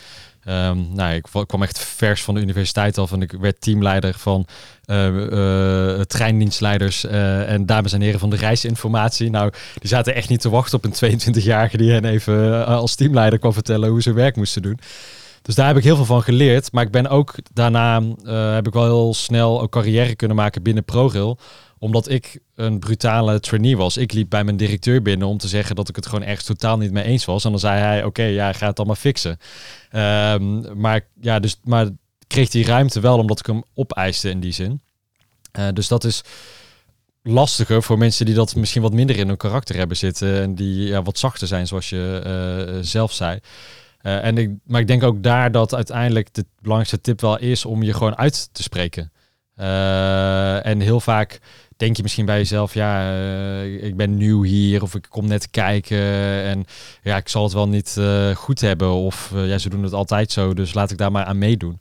ehm, 0.43 0.77
nou, 0.93 1.13
ik 1.13 1.27
wa- 1.27 1.43
kwam 1.45 1.63
echt 1.63 1.79
vers 1.79 2.23
van 2.23 2.33
de 2.33 2.41
universiteit 2.41 2.97
af 2.97 3.11
en 3.11 3.21
ik 3.21 3.31
werd 3.31 3.61
teamleider 3.61 4.13
van 4.17 4.45
eh, 4.85 5.99
treindienstleiders 6.01 7.05
eh, 7.05 7.51
en 7.51 7.65
dames 7.65 7.93
en 7.93 8.01
heren 8.01 8.19
van 8.19 8.29
de 8.29 8.35
reisinformatie. 8.35 9.29
Nou, 9.29 9.51
die 9.79 9.89
zaten 9.89 10.15
echt 10.15 10.29
niet 10.29 10.41
te 10.41 10.49
wachten 10.49 10.77
op 10.77 10.85
een 10.85 11.19
22-jarige 11.19 11.77
die 11.77 11.91
hen 11.91 12.05
even 12.05 12.65
als 12.65 12.95
teamleider 12.95 13.39
kwam 13.39 13.53
vertellen 13.53 13.89
hoe 13.89 14.01
ze 14.01 14.13
werk 14.13 14.35
moesten 14.35 14.61
doen. 14.61 14.79
Dus 15.41 15.55
daar 15.55 15.67
heb 15.67 15.77
ik 15.77 15.83
heel 15.83 15.95
veel 15.95 16.05
van 16.05 16.23
geleerd. 16.23 16.71
Maar 16.71 16.83
ik 16.83 16.91
ben 16.91 17.07
ook 17.07 17.35
daarna 17.53 18.01
heb 18.53 18.67
ik 18.67 18.73
wel 18.73 18.83
heel 18.83 19.13
snel 19.13 19.61
ook 19.61 19.71
carrière 19.71 20.15
kunnen 20.15 20.37
maken 20.37 20.63
binnen 20.63 20.83
ProRail. 20.83 21.37
Omdat 21.79 22.09
ik 22.09 22.39
een 22.55 22.79
brutale 22.79 23.39
trainee 23.39 23.77
was. 23.77 23.97
Ik 23.97 24.13
liep 24.13 24.29
bij 24.29 24.43
mijn 24.43 24.57
directeur 24.57 25.01
binnen 25.01 25.27
om 25.27 25.37
te 25.37 25.47
zeggen 25.47 25.75
dat 25.75 25.89
ik 25.89 25.95
het 25.95 26.05
gewoon 26.05 26.23
ergens 26.23 26.45
totaal 26.45 26.77
niet 26.77 26.91
mee 26.91 27.03
eens 27.03 27.25
was. 27.25 27.43
En 27.45 27.51
dan 27.51 27.59
zei 27.59 27.79
hij, 27.79 28.03
oké, 28.03 28.23
ja, 28.23 28.53
ga 28.53 28.67
het 28.67 28.85
maar 28.85 28.95
fixen. 28.95 29.37
Ehm, 29.89 30.79
maar 30.79 31.07
ja, 31.21 31.39
dus 31.39 31.59
maar 31.63 31.89
kreeg 32.27 32.49
die 32.49 32.65
ruimte 32.65 32.99
wel 32.99 33.17
omdat 33.17 33.39
ik 33.39 33.45
hem 33.45 33.63
opeiste 33.73 34.29
in 34.29 34.39
die 34.39 34.51
zin. 34.51 34.81
Eh, 35.51 35.67
dus 35.73 35.87
dat 35.87 36.03
is 36.03 36.21
lastiger 37.21 37.83
voor 37.83 37.97
mensen 37.97 38.25
die 38.25 38.35
dat 38.35 38.55
misschien 38.55 38.81
wat 38.81 38.93
minder 38.93 39.17
in 39.17 39.27
hun 39.27 39.37
karakter 39.37 39.75
hebben 39.75 39.97
zitten. 39.97 40.41
En 40.41 40.55
die 40.55 40.87
ja, 40.87 41.01
wat 41.01 41.17
zachter 41.19 41.47
zijn, 41.47 41.67
zoals 41.67 41.89
je 41.89 42.21
eh, 42.23 42.77
zelf 42.81 43.13
zei. 43.13 43.39
Eh, 43.97 44.25
en 44.25 44.37
ik, 44.37 44.51
maar 44.63 44.81
ik 44.81 44.87
denk 44.87 45.03
ook 45.03 45.23
daar 45.23 45.51
dat 45.51 45.75
uiteindelijk 45.75 46.33
de 46.33 46.45
belangrijkste 46.61 47.01
tip 47.01 47.21
wel 47.21 47.39
is 47.39 47.65
om 47.65 47.83
je 47.83 47.93
gewoon 47.93 48.17
uit 48.17 48.49
te 48.51 48.63
spreken. 48.63 49.11
En 49.55 50.79
heel 50.79 50.99
vaak 50.99 51.39
denk 51.77 51.95
je 51.95 52.03
misschien 52.03 52.25
bij 52.25 52.37
jezelf, 52.37 52.73
ja, 52.73 53.11
eh, 53.11 53.83
ik 53.83 53.95
ben 53.95 54.17
nieuw 54.17 54.43
hier 54.43 54.81
of 54.81 54.95
ik 54.95 55.05
kom 55.09 55.27
net 55.27 55.49
kijken 55.49 55.97
en 56.43 56.65
ja, 57.03 57.17
ik 57.17 57.27
zal 57.27 57.43
het 57.43 57.53
wel 57.53 57.67
niet 57.67 57.97
eh, 57.97 58.35
goed 58.35 58.61
hebben 58.61 58.91
of 58.91 59.31
eh, 59.33 59.47
ja, 59.47 59.57
ze 59.57 59.69
doen 59.69 59.83
het 59.83 59.93
altijd 59.93 60.31
zo, 60.31 60.53
dus 60.53 60.73
laat 60.73 60.91
ik 60.91 60.97
daar 60.97 61.11
maar 61.11 61.25
aan 61.25 61.37
meedoen. 61.37 61.79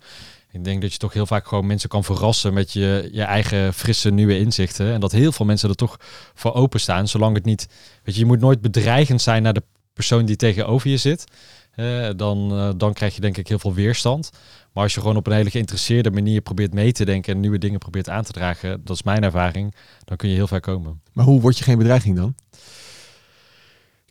Ik 0.53 0.65
denk 0.65 0.83
dat 0.83 0.93
je 0.93 0.99
toch 0.99 1.13
heel 1.13 1.27
vaak 1.27 1.47
gewoon 1.47 1.67
mensen 1.67 1.89
kan 1.89 2.05
verrassen 2.05 2.55
met 2.55 2.73
je, 2.73 3.09
je 3.13 3.23
eigen 3.23 3.75
frisse 3.75 4.11
nieuwe 4.11 4.39
inzichten. 4.39 4.93
En 4.93 5.01
dat 5.01 5.13
heel 5.13 5.33
veel 5.33 5.47
mensen 5.47 5.69
er 5.69 5.75
toch 5.75 5.97
voor 6.35 6.55
openstaan, 6.55 7.09
zolang 7.09 7.35
het 7.37 7.45
niet... 7.45 7.69
Weet 8.03 8.15
je, 8.15 8.21
je 8.21 8.27
moet 8.27 8.41
nooit 8.41 8.61
bedreigend 8.61 9.23
zijn 9.23 9.43
naar 9.43 9.53
de 9.53 9.63
persoon 9.93 10.25
die 10.25 10.37
tegenover 10.37 10.91
je 10.91 10.97
zit. 10.97 11.25
Eh, 11.77 12.09
dan, 12.17 12.51
eh, 12.53 12.71
dan 12.77 12.93
krijg 12.93 13.15
je 13.15 13.21
denk 13.21 13.37
ik 13.37 13.49
heel 13.49 13.59
veel 13.59 13.75
weerstand. 13.75 14.31
Maar 14.73 14.83
als 14.83 14.95
je 14.95 15.01
gewoon 15.01 15.17
op 15.17 15.27
een 15.27 15.33
hele 15.33 15.51
geïnteresseerde 15.51 16.11
manier 16.11 16.41
probeert 16.41 16.75
mee 16.75 16.93
te 16.93 17.05
denken 17.05 17.35
en 17.35 17.41
nieuwe 17.41 17.59
dingen 17.59 17.79
probeert 17.79 18.09
aan 18.09 18.25
te 18.25 18.33
dragen, 18.33 18.81
dat 18.85 18.97
is 18.97 19.03
mijn 19.03 19.23
ervaring, 19.23 19.75
dan 20.05 20.17
kun 20.17 20.29
je 20.29 20.35
heel 20.35 20.47
ver 20.47 20.61
komen. 20.61 21.01
Maar 21.13 21.25
hoe 21.25 21.41
word 21.41 21.59
je 21.59 21.65
geen 21.65 21.79
bedreiging 21.79 22.17
dan? 22.17 22.35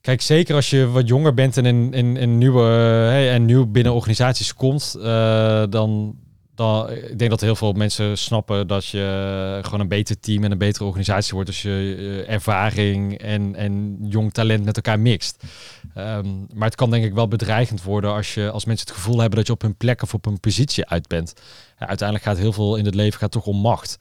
Kijk, 0.04 0.22
zeker 0.22 0.56
als 0.56 0.70
je 0.70 0.88
wat 0.88 1.08
jonger 1.08 1.34
bent 1.34 1.58
en 1.58 1.66
in, 1.66 1.94
in, 1.94 2.18
in 2.18 2.38
nieuwe 2.38 2.62
eh, 2.62 3.10
hey, 3.10 3.32
en 3.32 3.46
nieuw 3.46 3.66
binnen 3.66 3.94
organisaties 3.94 4.54
komt, 4.54 4.96
eh, 5.02 5.64
dan, 5.70 6.16
dan 6.56 6.92
ik 6.92 7.20
denk 7.20 7.30
dat 7.30 7.42
heel 7.42 7.56
veel 7.56 7.74
mensen 7.74 8.18
snappen 8.18 8.68
dat 8.68 8.86
je 8.86 9.60
gewoon 9.62 9.80
een 9.80 9.88
beter 9.88 10.20
team 10.20 10.44
en 10.44 10.52
een 10.52 10.58
betere 10.58 10.86
organisatie 10.86 11.34
wordt 11.34 11.50
als 11.50 11.62
je 11.62 11.96
eh, 12.28 12.34
ervaring 12.34 13.18
en, 13.18 13.56
en 13.56 13.98
jong 14.02 14.34
talent 14.34 14.66
met 14.66 14.76
elkaar 14.76 15.00
mixt. 15.00 15.44
Ehm, 15.94 16.28
maar 16.54 16.68
het 16.68 16.76
kan 16.76 16.90
denk 16.90 17.06
ik 17.06 17.14
wel 17.14 17.28
bedreigend 17.28 17.84
worden 17.84 18.14
als 18.14 18.34
je 18.34 18.52
als 18.52 18.66
mensen 18.66 18.88
het 18.88 18.96
gevoel 18.96 19.20
hebben 19.20 19.38
dat 19.38 19.48
je 19.48 19.54
op 19.54 19.62
hun 19.62 19.78
plek 19.78 20.02
of 20.02 20.14
op 20.14 20.26
een 20.26 20.40
positie 20.40 20.86
uit 20.86 21.08
bent. 21.08 21.34
Uiteindelijk 21.78 22.28
gaat 22.28 22.38
heel 22.38 22.54
veel 22.54 22.76
in 22.76 22.86
het 22.86 22.96
leven 22.96 23.20
gaat 23.20 23.32
toch 23.32 23.46
om 23.46 23.58
macht. 23.58 23.98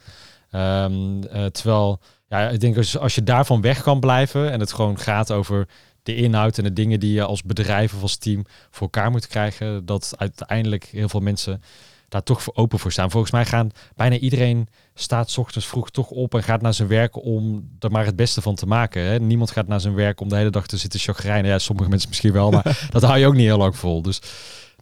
Ehm, 0.50 1.23
eh, 1.23 1.44
terwijl 1.44 2.00
ja, 2.28 2.49
ik 2.49 2.61
denk 2.61 2.76
als, 2.76 2.99
als 2.99 3.14
je 3.14 3.23
daarvan 3.23 3.61
weg 3.61 3.82
kan 3.82 4.00
blijven 4.00 4.50
en 4.50 4.61
het 4.61 4.73
gewoon 4.73 4.99
gaat 4.99 5.30
over 5.30 5.68
de 6.02 6.14
inhoud 6.14 6.59
en 6.59 6.64
de 6.64 6.73
dingen 6.73 7.00
die 7.00 7.12
je 7.12 7.25
als 7.25 7.42
bedrijf 7.42 7.94
of 7.94 8.02
als 8.02 8.16
team 8.16 8.44
voor 8.71 8.82
elkaar 8.82 9.11
moet 9.11 9.26
krijgen, 9.26 9.87
dat 9.87 10.14
uiteindelijk 10.16 10.85
heel 10.85 11.09
veel 11.09 11.21
mensen 11.21 11.62
daar 12.12 12.23
toch 12.23 12.42
voor 12.42 12.54
open 12.57 12.78
voor 12.78 12.92
staan. 12.92 13.11
Volgens 13.11 13.33
mij 13.33 13.45
gaan 13.45 13.71
bijna 13.97 14.16
iedereen 14.16 14.69
staat 14.95 15.31
's 15.31 15.37
ochtends 15.37 15.66
vroeg 15.66 15.90
toch 15.90 16.11
op 16.11 16.35
en 16.35 16.42
gaat 16.42 16.62
naar 16.62 16.75
zijn 16.75 16.88
werk 16.88 17.25
om 17.25 17.69
er 17.78 17.90
maar 17.90 18.04
het 18.04 18.16
beste 18.16 18.42
van 18.42 18.54
te 18.54 18.66
maken. 18.66 19.02
Hè? 19.02 19.19
Niemand 19.19 19.50
gaat 19.50 19.66
naar 19.66 19.81
zijn 19.81 19.95
werk 19.95 20.21
om 20.21 20.28
de 20.28 20.37
hele 20.37 20.50
dag 20.50 20.66
te 20.66 20.76
zitten 20.76 21.00
chagrijnen. 21.00 21.50
Ja, 21.50 21.59
sommige 21.59 21.88
mensen 21.88 22.09
misschien 22.09 22.33
wel, 22.33 22.50
maar 22.50 22.87
dat 22.90 23.02
hou 23.02 23.19
je 23.19 23.26
ook 23.26 23.35
niet 23.35 23.47
heel 23.47 23.59
lang 23.59 23.76
vol. 23.76 24.02
Dus 24.02 24.21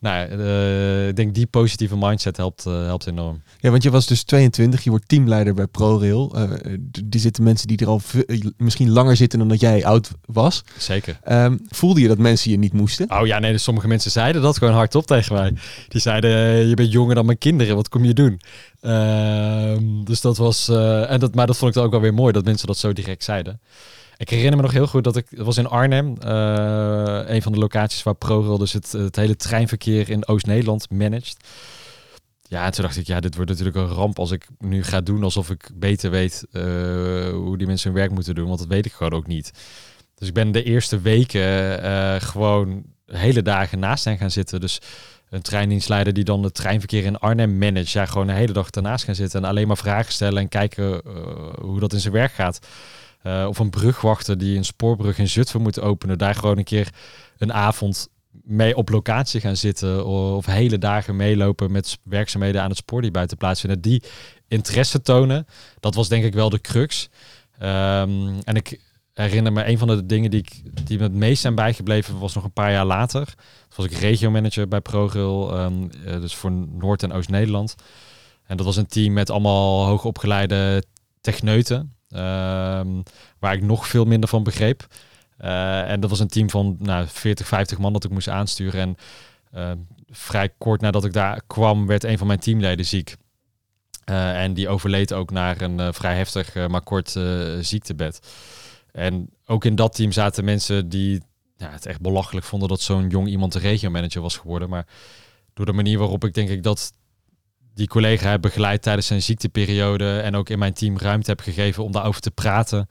nou, 0.00 0.30
uh, 0.30 1.08
ik 1.08 1.16
denk 1.16 1.34
die 1.34 1.46
positieve 1.46 1.96
mindset 1.96 2.36
helpt, 2.36 2.64
uh, 2.66 2.84
helpt 2.84 3.06
enorm. 3.06 3.42
Ja, 3.58 3.70
want 3.70 3.82
je 3.82 3.90
was 3.90 4.06
dus 4.06 4.22
22, 4.22 4.84
je 4.84 4.90
wordt 4.90 5.08
teamleider 5.08 5.54
bij 5.54 5.66
ProRail. 5.66 6.32
Uh, 6.36 6.50
die 7.04 7.20
zitten 7.20 7.44
mensen 7.44 7.68
die 7.68 7.78
er 7.78 7.86
al 7.86 8.00
misschien 8.56 8.90
langer 8.90 9.16
zitten 9.16 9.38
dan 9.38 9.48
dat 9.48 9.60
jij 9.60 9.84
oud 9.84 10.10
was. 10.26 10.64
Zeker. 10.78 11.18
Um, 11.30 11.60
voelde 11.68 12.00
je 12.00 12.08
dat 12.08 12.18
mensen 12.18 12.50
je 12.50 12.58
niet 12.58 12.72
moesten? 12.72 13.10
Oh 13.10 13.26
ja, 13.26 13.38
nee, 13.38 13.52
dus 13.52 13.62
sommige 13.62 13.88
mensen 13.88 14.10
zeiden 14.10 14.42
dat 14.42 14.58
gewoon 14.58 14.74
hardop 14.74 15.06
tegen 15.06 15.34
mij. 15.34 15.52
Die 15.88 16.00
zeiden, 16.00 16.30
je 16.68 16.74
bent 16.74 16.92
jonger 16.92 17.14
dan 17.14 17.26
mijn 17.26 17.38
kinderen, 17.38 17.76
wat 17.76 17.88
kom 17.88 18.04
je 18.04 18.14
doen? 18.14 18.40
Ehm, 18.80 20.04
dus 20.04 20.20
dat 20.20 20.36
was, 20.36 20.68
en 21.08 21.20
dat, 21.20 21.34
maar 21.34 21.46
dat 21.46 21.56
vond 21.56 21.76
ik 21.76 21.82
ook 21.82 21.90
wel 21.90 22.00
weer 22.00 22.14
mooi, 22.14 22.32
dat 22.32 22.44
mensen 22.44 22.66
dat 22.66 22.78
zo 22.78 22.92
direct 22.92 23.24
zeiden. 23.24 23.60
Ik 24.20 24.28
herinner 24.28 24.56
me 24.56 24.62
nog 24.62 24.72
heel 24.72 24.86
goed 24.86 25.04
dat 25.04 25.16
ik, 25.16 25.26
het 25.30 25.44
was 25.46 25.56
in 25.56 25.66
Arnhem, 25.66 26.14
uh, 26.24 27.20
een 27.26 27.42
van 27.42 27.52
de 27.52 27.58
locaties 27.58 28.02
waar 28.02 28.14
ProRail 28.14 28.58
dus 28.58 28.72
het, 28.72 28.92
het 28.92 29.16
hele 29.16 29.36
treinverkeer 29.36 30.10
in 30.10 30.26
Oost-Nederland 30.26 30.90
managt. 30.90 31.48
Ja, 32.42 32.64
en 32.64 32.72
toen 32.72 32.84
dacht 32.84 32.96
ik, 32.96 33.06
ja, 33.06 33.20
dit 33.20 33.34
wordt 33.34 33.50
natuurlijk 33.50 33.76
een 33.76 33.86
ramp 33.86 34.18
als 34.18 34.30
ik 34.30 34.46
nu 34.58 34.82
ga 34.82 35.00
doen 35.00 35.22
alsof 35.22 35.50
ik 35.50 35.70
beter 35.74 36.10
weet 36.10 36.46
uh, 36.52 36.62
hoe 37.30 37.58
die 37.58 37.66
mensen 37.66 37.90
hun 37.90 37.98
werk 37.98 38.10
moeten 38.10 38.34
doen, 38.34 38.46
want 38.46 38.58
dat 38.58 38.68
weet 38.68 38.86
ik 38.86 38.92
gewoon 38.92 39.12
ook 39.12 39.26
niet. 39.26 39.52
Dus 40.14 40.28
ik 40.28 40.34
ben 40.34 40.52
de 40.52 40.62
eerste 40.62 41.00
weken 41.00 41.84
uh, 41.84 42.14
gewoon 42.18 42.82
hele 43.06 43.42
dagen 43.42 43.78
naast 43.78 44.04
hen 44.04 44.18
gaan 44.18 44.30
zitten. 44.30 44.60
Dus 44.60 44.80
een 45.30 45.42
treindienstleider 45.42 46.12
die 46.12 46.24
dan 46.24 46.42
het 46.42 46.54
treinverkeer 46.54 47.04
in 47.04 47.18
Arnhem 47.18 47.58
managt, 47.58 47.90
ja, 47.90 48.06
gewoon 48.06 48.26
de 48.26 48.32
hele 48.32 48.52
dag 48.52 48.70
ernaast 48.70 49.04
gaan 49.04 49.14
zitten 49.14 49.42
en 49.42 49.48
alleen 49.48 49.66
maar 49.66 49.76
vragen 49.76 50.12
stellen 50.12 50.42
en 50.42 50.48
kijken 50.48 51.02
hoe 51.60 51.80
dat 51.80 51.92
in 51.92 52.00
zijn 52.00 52.14
werk 52.14 52.32
gaat. 52.32 52.60
Uh, 53.26 53.46
of 53.48 53.58
een 53.58 53.70
brugwachter 53.70 54.38
die 54.38 54.56
een 54.56 54.64
spoorbrug 54.64 55.18
in 55.18 55.28
Zutphen 55.28 55.62
moet 55.62 55.80
openen. 55.80 56.18
Daar 56.18 56.34
gewoon 56.34 56.58
een 56.58 56.64
keer 56.64 56.88
een 57.38 57.52
avond 57.52 58.08
mee 58.30 58.76
op 58.76 58.88
locatie 58.88 59.40
gaan 59.40 59.56
zitten. 59.56 60.06
Of 60.06 60.46
hele 60.46 60.78
dagen 60.78 61.16
meelopen 61.16 61.72
met 61.72 61.98
werkzaamheden 62.02 62.62
aan 62.62 62.68
het 62.68 62.78
spoor 62.78 63.02
die 63.02 63.10
buiten 63.10 63.36
plaatsvinden. 63.36 63.80
Die 63.80 64.02
interesse 64.48 65.02
tonen, 65.02 65.46
dat 65.80 65.94
was 65.94 66.08
denk 66.08 66.24
ik 66.24 66.34
wel 66.34 66.50
de 66.50 66.60
crux. 66.60 67.08
Um, 67.62 68.38
en 68.44 68.54
ik 68.54 68.80
herinner 69.14 69.52
me 69.52 69.66
een 69.66 69.78
van 69.78 69.88
de 69.88 70.06
dingen 70.06 70.30
die, 70.30 70.40
ik, 70.40 70.62
die 70.86 70.98
me 70.98 71.02
het 71.02 71.12
meest 71.12 71.40
zijn 71.40 71.54
bijgebleven 71.54 72.18
was 72.18 72.34
nog 72.34 72.44
een 72.44 72.52
paar 72.52 72.72
jaar 72.72 72.84
later. 72.84 73.24
Toen 73.24 73.76
was 73.76 73.86
ik 73.86 73.92
regiomanager 73.92 74.68
bij 74.68 74.80
ProRail, 74.80 75.60
um, 75.60 75.90
dus 76.04 76.34
voor 76.34 76.50
Noord- 76.52 77.02
en 77.02 77.12
Oost-Nederland. 77.12 77.74
En 78.46 78.56
dat 78.56 78.66
was 78.66 78.76
een 78.76 78.86
team 78.86 79.12
met 79.12 79.30
allemaal 79.30 79.86
hoogopgeleide 79.86 80.84
techneuten. 81.20 81.94
Ehm, 82.10 83.02
waar 83.38 83.54
ik 83.54 83.62
nog 83.62 83.88
veel 83.88 84.04
minder 84.04 84.28
van 84.28 84.42
begreep. 84.42 84.86
Uh, 85.40 85.90
en 85.90 86.00
dat 86.00 86.10
was 86.10 86.20
een 86.20 86.28
team 86.28 86.50
van 86.50 86.76
nou, 86.78 87.06
40, 87.08 87.46
50 87.46 87.78
man 87.78 87.92
dat 87.92 88.04
ik 88.04 88.10
moest 88.10 88.28
aansturen. 88.28 88.80
En 88.80 88.96
uh, 89.54 89.70
vrij 90.10 90.48
kort 90.58 90.80
nadat 90.80 91.04
ik 91.04 91.12
daar 91.12 91.40
kwam, 91.46 91.86
werd 91.86 92.04
een 92.04 92.18
van 92.18 92.26
mijn 92.26 92.38
teamleden 92.38 92.86
ziek. 92.86 93.16
Uh, 94.10 94.42
en 94.42 94.54
die 94.54 94.68
overleed 94.68 95.12
ook 95.12 95.30
naar 95.30 95.60
een 95.60 95.94
vrij 95.94 96.16
heftig, 96.16 96.68
maar 96.68 96.82
kort 96.82 97.16
ziektebed. 97.60 98.20
En 98.92 99.30
ook 99.46 99.64
in 99.64 99.74
dat 99.74 99.94
team 99.94 100.12
zaten 100.12 100.44
mensen 100.44 100.88
die 100.88 101.22
het 101.56 101.86
echt 101.86 102.00
belachelijk 102.00 102.46
vonden 102.46 102.68
dat 102.68 102.80
zo'n 102.80 103.08
jong 103.08 103.28
iemand 103.28 103.52
de 103.52 103.58
regiomanager 103.58 104.22
was 104.22 104.36
geworden. 104.36 104.68
Maar 104.68 104.86
door 105.54 105.66
de 105.66 105.72
manier 105.72 105.98
waarop 105.98 106.24
ik 106.24 106.34
denk 106.34 106.48
ik 106.48 106.62
dat 106.62 106.92
die 107.74 107.88
collega 107.88 108.30
heb 108.30 108.40
begeleid 108.40 108.82
tijdens 108.82 109.06
zijn 109.06 109.22
ziekteperiode 109.22 110.20
en 110.20 110.36
ook 110.36 110.48
in 110.48 110.58
mijn 110.58 110.72
team 110.72 110.98
ruimte 110.98 111.30
heb 111.30 111.40
gegeven 111.40 111.84
om 111.84 111.92
daarover 111.92 112.20
te 112.20 112.30
praten. 112.30 112.86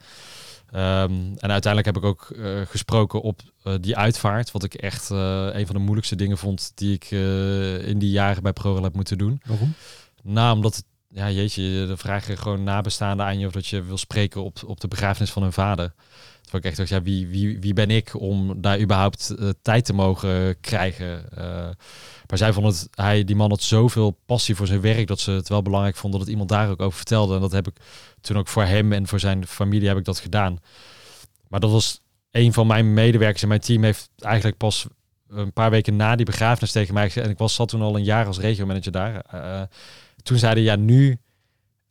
Um, 0.74 1.34
en 1.36 1.50
uiteindelijk 1.50 1.86
heb 1.86 1.96
ik 1.96 2.04
ook 2.04 2.32
uh, 2.32 2.60
gesproken 2.66 3.20
op 3.20 3.40
uh, 3.64 3.74
die 3.80 3.96
uitvaart, 3.96 4.50
wat 4.50 4.64
ik 4.64 4.74
echt 4.74 5.10
uh, 5.10 5.46
een 5.52 5.66
van 5.66 5.74
de 5.74 5.80
moeilijkste 5.80 6.16
dingen 6.16 6.38
vond 6.38 6.72
die 6.74 6.94
ik 6.94 7.10
in 7.86 7.98
die 7.98 8.10
jaren 8.10 8.42
bij 8.42 8.52
ProRail 8.52 8.84
heb 8.84 8.94
moeten 8.94 9.18
doen. 9.18 9.40
Waarom? 9.44 9.74
Nou, 10.22 10.54
omdat 10.54 10.76
het, 10.76 10.84
ja 11.08 11.30
jeetje, 11.30 11.86
de 11.86 11.96
vragen 11.96 12.38
gewoon 12.38 12.62
nabestaanden 12.62 13.26
aan 13.26 13.38
je 13.38 13.46
of 13.46 13.52
dat 13.52 13.66
je 13.66 13.82
wil 13.82 13.98
spreken 13.98 14.44
op, 14.44 14.62
op 14.66 14.80
de 14.80 14.88
begrafenis 14.88 15.30
van 15.30 15.42
hun 15.42 15.52
vader. 15.52 15.92
Echt 16.52 16.76
dacht, 16.76 16.88
ja, 16.88 17.02
wie, 17.02 17.26
wie, 17.26 17.58
wie 17.60 17.72
ben 17.72 17.90
ik 17.90 18.20
om 18.20 18.60
daar 18.60 18.80
überhaupt 18.80 19.34
tijd 19.62 19.84
te 19.84 19.92
mogen 19.92 20.60
krijgen? 20.60 21.24
Maar 22.26 22.38
zij 22.38 22.52
vonden 22.52 22.72
het, 22.72 22.88
hij, 22.90 23.24
die 23.24 23.36
man 23.36 23.50
had 23.50 23.62
zoveel 23.62 24.18
passie 24.26 24.54
voor 24.54 24.66
zijn 24.66 24.80
werk 24.80 25.06
dat 25.06 25.20
ze 25.20 25.30
het 25.30 25.48
wel 25.48 25.62
belangrijk 25.62 25.96
vonden 25.96 26.20
dat 26.20 26.28
iemand 26.28 26.48
daar 26.48 26.70
ook 26.70 26.80
over 26.80 26.96
vertelde. 26.96 27.34
En 27.34 27.40
dat 27.40 27.52
heb 27.52 27.68
ik 27.68 27.76
toen 28.20 28.36
ook 28.36 28.48
voor 28.48 28.64
hem 28.64 28.92
en 28.92 29.06
voor 29.06 29.20
zijn 29.20 29.46
familie 29.46 29.88
heb 29.88 29.96
ik 29.96 30.04
dat 30.04 30.18
gedaan. 30.18 30.58
Maar 31.48 31.60
dat 31.60 31.70
was 31.70 32.00
een 32.30 32.52
van 32.52 32.66
mijn 32.66 32.94
medewerkers 32.94 33.42
in 33.42 33.48
mijn 33.48 33.60
team 33.60 33.82
heeft 33.82 34.10
eigenlijk 34.18 34.56
pas 34.56 34.86
een 35.28 35.52
paar 35.52 35.70
weken 35.70 35.96
na 35.96 36.16
die 36.16 36.26
begrafenis 36.26 36.72
tegen 36.72 36.94
mij 36.94 37.06
gezegd. 37.06 37.26
En 37.26 37.32
ik 37.32 37.38
was 37.38 37.54
zat 37.54 37.68
toen 37.68 37.82
al 37.82 37.96
een 37.96 38.04
jaar 38.04 38.26
als 38.26 38.38
regiomanager 38.38 38.92
daar. 38.92 39.24
Uh, 39.34 39.62
toen 40.22 40.38
zeiden 40.38 40.62
ja, 40.62 40.76
nu 40.76 41.18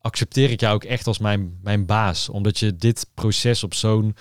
accepteer 0.01 0.49
ik 0.49 0.59
jou 0.59 0.75
ook 0.75 0.83
echt 0.83 1.07
als 1.07 1.17
mijn, 1.17 1.57
mijn 1.61 1.85
baas. 1.85 2.29
Omdat 2.29 2.59
je 2.59 2.75
dit 2.75 3.09
proces 3.13 3.63
op 3.63 3.73
zo'n 3.73 4.15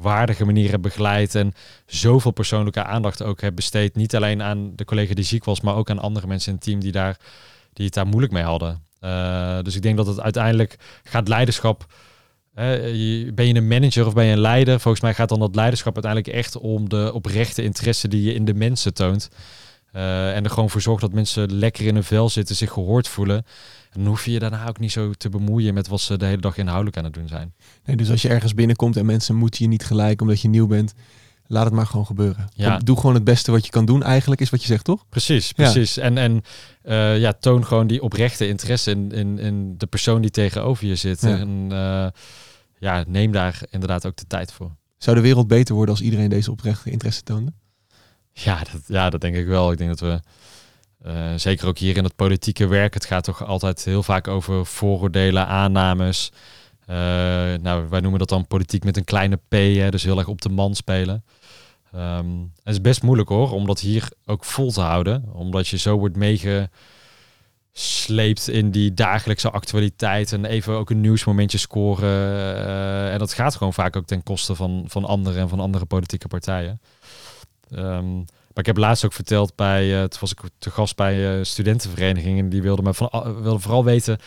waardige 0.00 0.44
manier 0.44 0.70
heb 0.70 0.82
begeleid 0.82 1.34
en 1.34 1.52
zoveel 1.86 2.30
persoonlijke 2.30 2.84
aandacht 2.84 3.22
ook 3.22 3.40
heb 3.40 3.54
besteed. 3.54 3.96
Niet 3.96 4.16
alleen 4.16 4.42
aan 4.42 4.72
de 4.76 4.84
collega 4.84 5.14
die 5.14 5.24
ziek 5.24 5.44
was, 5.44 5.60
maar 5.60 5.74
ook 5.74 5.90
aan 5.90 5.98
andere 5.98 6.26
mensen 6.26 6.48
in 6.48 6.54
het 6.54 6.64
team 6.64 6.80
die, 6.80 6.92
daar, 6.92 7.16
die 7.72 7.84
het 7.84 7.94
daar 7.94 8.06
moeilijk 8.06 8.32
mee 8.32 8.42
hadden. 8.42 8.82
Uh, 9.00 9.58
dus 9.62 9.76
ik 9.76 9.82
denk 9.82 9.96
dat 9.96 10.06
het 10.06 10.20
uiteindelijk 10.20 10.76
gaat 11.02 11.28
leiderschap. 11.28 11.86
Ben 12.54 13.46
je 13.46 13.54
een 13.54 13.68
manager 13.68 14.06
of 14.06 14.14
ben 14.14 14.24
je 14.24 14.32
een 14.32 14.40
leider? 14.40 14.80
Volgens 14.80 15.02
mij 15.02 15.14
gaat 15.14 15.28
dan 15.28 15.38
dat 15.38 15.54
leiderschap 15.54 15.94
uiteindelijk 15.94 16.34
echt 16.34 16.56
om 16.56 16.88
de 16.88 17.10
oprechte 17.14 17.62
interesse 17.62 18.08
die 18.08 18.22
je 18.22 18.34
in 18.34 18.44
de 18.44 18.54
mensen 18.54 18.94
toont. 18.94 19.28
Uh, 19.98 20.36
en 20.36 20.44
er 20.44 20.50
gewoon 20.50 20.70
voor 20.70 20.80
zorgt 20.80 21.00
dat 21.00 21.12
mensen 21.12 21.52
lekker 21.52 21.86
in 21.86 21.94
hun 21.94 22.04
vel 22.04 22.28
zitten, 22.28 22.56
zich 22.56 22.72
gehoord 22.72 23.08
voelen. 23.08 23.36
En 23.36 24.00
dan 24.00 24.06
hoef 24.06 24.24
je 24.24 24.30
je 24.30 24.38
daarna 24.38 24.68
ook 24.68 24.78
niet 24.78 24.92
zo 24.92 25.12
te 25.12 25.28
bemoeien 25.28 25.74
met 25.74 25.88
wat 25.88 26.00
ze 26.00 26.16
de 26.16 26.24
hele 26.24 26.40
dag 26.40 26.56
inhoudelijk 26.56 26.96
aan 26.96 27.04
het 27.04 27.14
doen 27.14 27.28
zijn. 27.28 27.54
Nee, 27.84 27.96
dus 27.96 28.10
als 28.10 28.22
je 28.22 28.28
ergens 28.28 28.54
binnenkomt 28.54 28.96
en 28.96 29.06
mensen 29.06 29.34
moeten 29.34 29.62
je 29.62 29.68
niet 29.68 29.84
gelijk 29.84 30.20
omdat 30.20 30.40
je 30.40 30.48
nieuw 30.48 30.66
bent, 30.66 30.94
laat 31.46 31.64
het 31.64 31.74
maar 31.74 31.86
gewoon 31.86 32.06
gebeuren. 32.06 32.48
Ja. 32.54 32.78
Doe 32.78 32.96
gewoon 32.96 33.14
het 33.14 33.24
beste 33.24 33.50
wat 33.50 33.64
je 33.64 33.70
kan 33.70 33.84
doen, 33.84 34.02
eigenlijk 34.02 34.40
is 34.40 34.50
wat 34.50 34.60
je 34.60 34.66
zegt, 34.66 34.84
toch? 34.84 35.04
Precies, 35.08 35.52
precies. 35.52 35.94
Ja. 35.94 36.02
En, 36.02 36.18
en 36.18 36.42
uh, 36.84 37.18
ja, 37.18 37.32
toon 37.32 37.66
gewoon 37.66 37.86
die 37.86 38.02
oprechte 38.02 38.48
interesse 38.48 38.90
in, 38.90 39.12
in, 39.12 39.38
in 39.38 39.74
de 39.78 39.86
persoon 39.86 40.20
die 40.20 40.30
tegenover 40.30 40.86
je 40.86 40.96
zit. 40.96 41.20
Ja. 41.20 41.38
En 41.38 41.68
uh, 41.72 42.06
ja, 42.78 43.04
neem 43.06 43.32
daar 43.32 43.60
inderdaad 43.70 44.06
ook 44.06 44.16
de 44.16 44.26
tijd 44.26 44.52
voor. 44.52 44.76
Zou 44.98 45.16
de 45.16 45.22
wereld 45.22 45.48
beter 45.48 45.74
worden 45.74 45.94
als 45.94 46.04
iedereen 46.04 46.28
deze 46.28 46.50
oprechte 46.50 46.90
interesse 46.90 47.22
toonde? 47.22 47.52
Ja, 48.44 48.58
dat, 48.72 48.80
ja, 48.86 49.10
dat 49.10 49.20
denk 49.20 49.36
ik 49.36 49.46
wel. 49.46 49.72
Ik 49.72 49.78
denk 49.78 49.98
dat 49.98 50.00
we 50.00 50.20
uh, 51.06 51.32
zeker 51.36 51.66
ook 51.66 51.78
hier 51.78 51.96
in 51.96 52.04
het 52.04 52.16
politieke 52.16 52.66
werk, 52.66 52.94
het 52.94 53.04
gaat 53.04 53.24
toch 53.24 53.44
altijd 53.44 53.84
heel 53.84 54.02
vaak 54.02 54.28
over 54.28 54.66
vooroordelen, 54.66 55.46
aannames. 55.46 56.32
Uh, 56.90 56.96
nou, 57.60 57.88
wij 57.88 58.00
noemen 58.00 58.18
dat 58.18 58.28
dan 58.28 58.46
politiek 58.46 58.84
met 58.84 58.96
een 58.96 59.04
kleine 59.04 59.36
p, 59.36 59.52
hè, 59.52 59.90
dus 59.90 60.02
heel 60.02 60.18
erg 60.18 60.28
op 60.28 60.42
de 60.42 60.48
man 60.48 60.74
spelen. 60.74 61.24
Um, 61.94 62.52
het 62.62 62.74
is 62.74 62.80
best 62.80 63.02
moeilijk 63.02 63.28
hoor, 63.28 63.52
om 63.52 63.66
dat 63.66 63.80
hier 63.80 64.08
ook 64.26 64.44
vol 64.44 64.72
te 64.72 64.80
houden. 64.80 65.24
Omdat 65.32 65.68
je 65.68 65.78
zo 65.78 65.98
wordt 65.98 66.16
meegesleept 66.16 68.48
in 68.48 68.70
die 68.70 68.94
dagelijkse 68.94 69.50
actualiteit 69.50 70.32
en 70.32 70.44
even 70.44 70.74
ook 70.74 70.90
een 70.90 71.00
nieuwsmomentje 71.00 71.58
scoren. 71.58 72.08
Uh, 72.08 73.12
en 73.12 73.18
dat 73.18 73.32
gaat 73.32 73.56
gewoon 73.56 73.74
vaak 73.74 73.96
ook 73.96 74.06
ten 74.06 74.22
koste 74.22 74.54
van, 74.54 74.84
van 74.86 75.04
anderen 75.04 75.40
en 75.40 75.48
van 75.48 75.60
andere 75.60 75.84
politieke 75.84 76.28
partijen. 76.28 76.80
Um, 77.72 78.24
maar 78.58 78.66
ik 78.66 78.74
heb 78.74 78.84
laatst 78.84 79.04
ook 79.04 79.12
verteld 79.12 79.54
bij, 79.54 79.86
uh, 79.86 80.00
toen 80.00 80.20
was 80.20 80.32
ik 80.32 80.40
te 80.58 80.70
gast 80.70 80.96
bij 80.96 81.38
uh, 81.38 81.44
studentenverenigingen. 81.44 82.44
En 82.44 82.50
die 82.50 82.62
wilden 82.62 82.84
me 82.84 82.94
van, 82.94 83.10
uh, 83.14 83.22
wilden 83.22 83.60
vooral 83.60 83.84
weten 83.84 84.18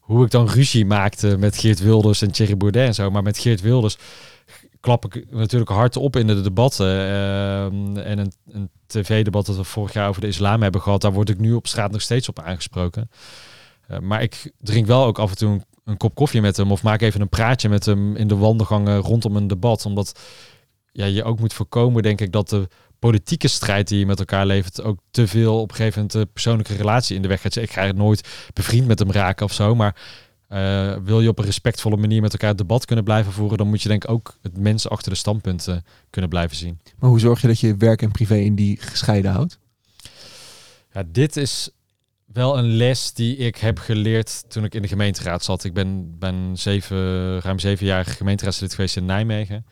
hoe 0.00 0.24
ik 0.24 0.30
dan 0.30 0.48
ruzie 0.48 0.86
maakte 0.86 1.36
met 1.38 1.58
Geert 1.58 1.80
Wilders 1.80 2.22
en 2.22 2.30
Thierry 2.30 2.56
Baudet 2.56 2.86
en 2.86 2.94
zo. 2.94 3.10
Maar 3.10 3.22
met 3.22 3.38
Geert 3.38 3.60
Wilders 3.60 3.98
klap 4.80 5.04
ik 5.04 5.26
natuurlijk 5.30 5.70
hard 5.70 5.96
op 5.96 6.16
in 6.16 6.26
de 6.26 6.40
debatten. 6.40 6.98
en 8.04 8.18
een, 8.18 8.32
een 8.48 8.70
tv-debat 8.86 9.46
dat 9.46 9.56
we 9.56 9.64
vorig 9.64 9.92
jaar 9.92 10.08
over 10.08 10.20
de 10.20 10.26
islam 10.26 10.62
hebben 10.62 10.80
gehad, 10.80 11.00
daar 11.00 11.12
word 11.12 11.28
ik 11.28 11.38
nu 11.38 11.52
op 11.52 11.66
straat 11.66 11.90
nog 11.90 12.00
steeds 12.00 12.28
op 12.28 12.40
aangesproken. 12.40 13.10
maar 14.00 14.22
ik 14.22 14.52
drink 14.58 14.86
wel 14.86 15.04
ook 15.04 15.18
af 15.18 15.30
en 15.30 15.36
toe 15.36 15.50
een, 15.50 15.64
een, 15.84 15.96
kop 15.96 16.14
koffie 16.14 16.40
met 16.40 16.56
hem 16.56 16.72
of 16.72 16.82
maak 16.82 17.00
even 17.00 17.20
een 17.20 17.28
praatje 17.28 17.68
met 17.68 17.84
hem 17.84 18.16
in 18.16 18.28
de 18.28 18.36
wandelgangen 18.36 18.98
rondom 18.98 19.36
een 19.36 19.46
debat. 19.46 19.86
Omdat 19.86 20.20
ja, 20.96 21.04
je 21.04 21.24
ook 21.24 21.40
moet 21.40 21.52
voorkomen, 21.52 22.02
denk 22.02 22.20
ik, 22.20 22.32
dat 22.32 22.48
de 22.48 22.68
politieke 22.98 23.48
strijd 23.48 23.88
die 23.88 23.98
je 23.98 24.06
met 24.06 24.18
elkaar 24.18 24.46
levert 24.46 24.82
ook 24.82 24.98
te 25.10 25.26
veel 25.26 25.60
op 25.60 25.70
een 25.70 25.76
gegeven 25.76 26.00
moment 26.00 26.18
de 26.18 26.32
persoonlijke 26.32 26.74
relatie 26.74 27.16
in 27.16 27.22
de 27.22 27.28
weg 27.28 27.40
gaat. 27.40 27.56
Ik 27.56 27.70
ga 27.70 27.92
nooit 27.92 28.28
bevriend 28.54 28.86
met 28.86 28.98
hem 28.98 29.10
raken 29.10 29.46
of 29.46 29.52
zo, 29.52 29.74
maar 29.74 29.96
eh, 30.48 30.96
wil 31.04 31.20
je 31.20 31.28
op 31.28 31.38
een 31.38 31.44
respectvolle 31.44 31.96
manier 31.96 32.20
met 32.20 32.32
elkaar 32.32 32.48
het 32.48 32.58
debat 32.58 32.84
kunnen 32.84 33.04
blijven 33.04 33.32
voeren, 33.32 33.58
dan 33.58 33.68
moet 33.68 33.82
je 33.82 33.88
denk 33.88 34.04
ik 34.04 34.10
ook 34.10 34.38
het 34.42 34.58
mensen 34.58 34.90
achter 34.90 35.10
de 35.10 35.18
standpunten 35.18 35.84
kunnen 36.10 36.30
blijven 36.30 36.56
zien. 36.56 36.78
Maar 36.98 37.10
hoe 37.10 37.20
zorg 37.20 37.40
je 37.40 37.46
dat 37.46 37.60
je 37.60 37.76
werk 37.76 38.02
en 38.02 38.10
privé 38.10 38.36
in 38.36 38.54
die 38.54 38.76
gescheiden 38.80 39.30
houdt? 39.30 39.58
Ja, 40.92 41.02
dit 41.06 41.36
is 41.36 41.70
wel 42.24 42.58
een 42.58 42.76
les 42.76 43.12
die 43.12 43.36
ik 43.36 43.56
heb 43.56 43.78
geleerd 43.78 44.44
toen 44.50 44.64
ik 44.64 44.74
in 44.74 44.82
de 44.82 44.88
gemeenteraad 44.88 45.44
zat. 45.44 45.64
Ik 45.64 45.72
ben, 45.72 46.18
ben 46.18 46.50
zeven, 46.54 47.40
ruim 47.40 47.58
zeven 47.58 47.86
jaar 47.86 48.04
gemeenteraadslid 48.04 48.74
geweest 48.74 48.96
in 48.96 49.04
Nijmegen. 49.04 49.66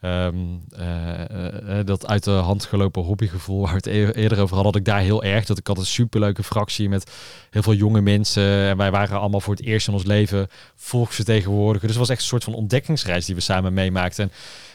Ehm, 0.00 0.36
eh, 0.76 1.20
eh, 1.20 1.78
eh, 1.78 1.86
dat 1.86 2.06
uit 2.06 2.24
de 2.24 2.30
hand 2.30 2.64
gelopen 2.64 3.02
hobbygevoel 3.02 3.60
waar 3.60 3.74
het 3.74 3.86
e- 3.86 4.10
eerder 4.10 4.40
over 4.40 4.54
hadden, 4.54 4.72
had 4.72 4.76
ik 4.76 4.84
daar 4.84 5.00
heel 5.00 5.22
erg. 5.22 5.44
Dat 5.44 5.58
ik 5.58 5.66
had 5.66 5.78
een 5.78 5.86
superleuke 5.86 6.42
fractie 6.42 6.88
met 6.88 7.10
heel 7.50 7.62
veel 7.62 7.74
jonge 7.74 8.00
mensen. 8.00 8.42
En 8.42 8.76
wij 8.76 8.90
waren 8.90 9.20
allemaal 9.20 9.40
voor 9.40 9.54
het 9.54 9.64
eerst 9.64 9.88
in 9.88 9.94
ons 9.94 10.04
leven 10.04 10.48
volksvertegenwoordiger. 10.76 11.88
Dus 11.88 11.96
het 11.96 12.06
was 12.06 12.08
echt 12.08 12.20
een 12.20 12.26
soort 12.26 12.44
van 12.44 12.54
ontdekkingsreis 12.54 13.26
die 13.26 13.34
we 13.34 13.40
samen 13.40 13.72
meemaakten. 13.72 14.24
En 14.24 14.30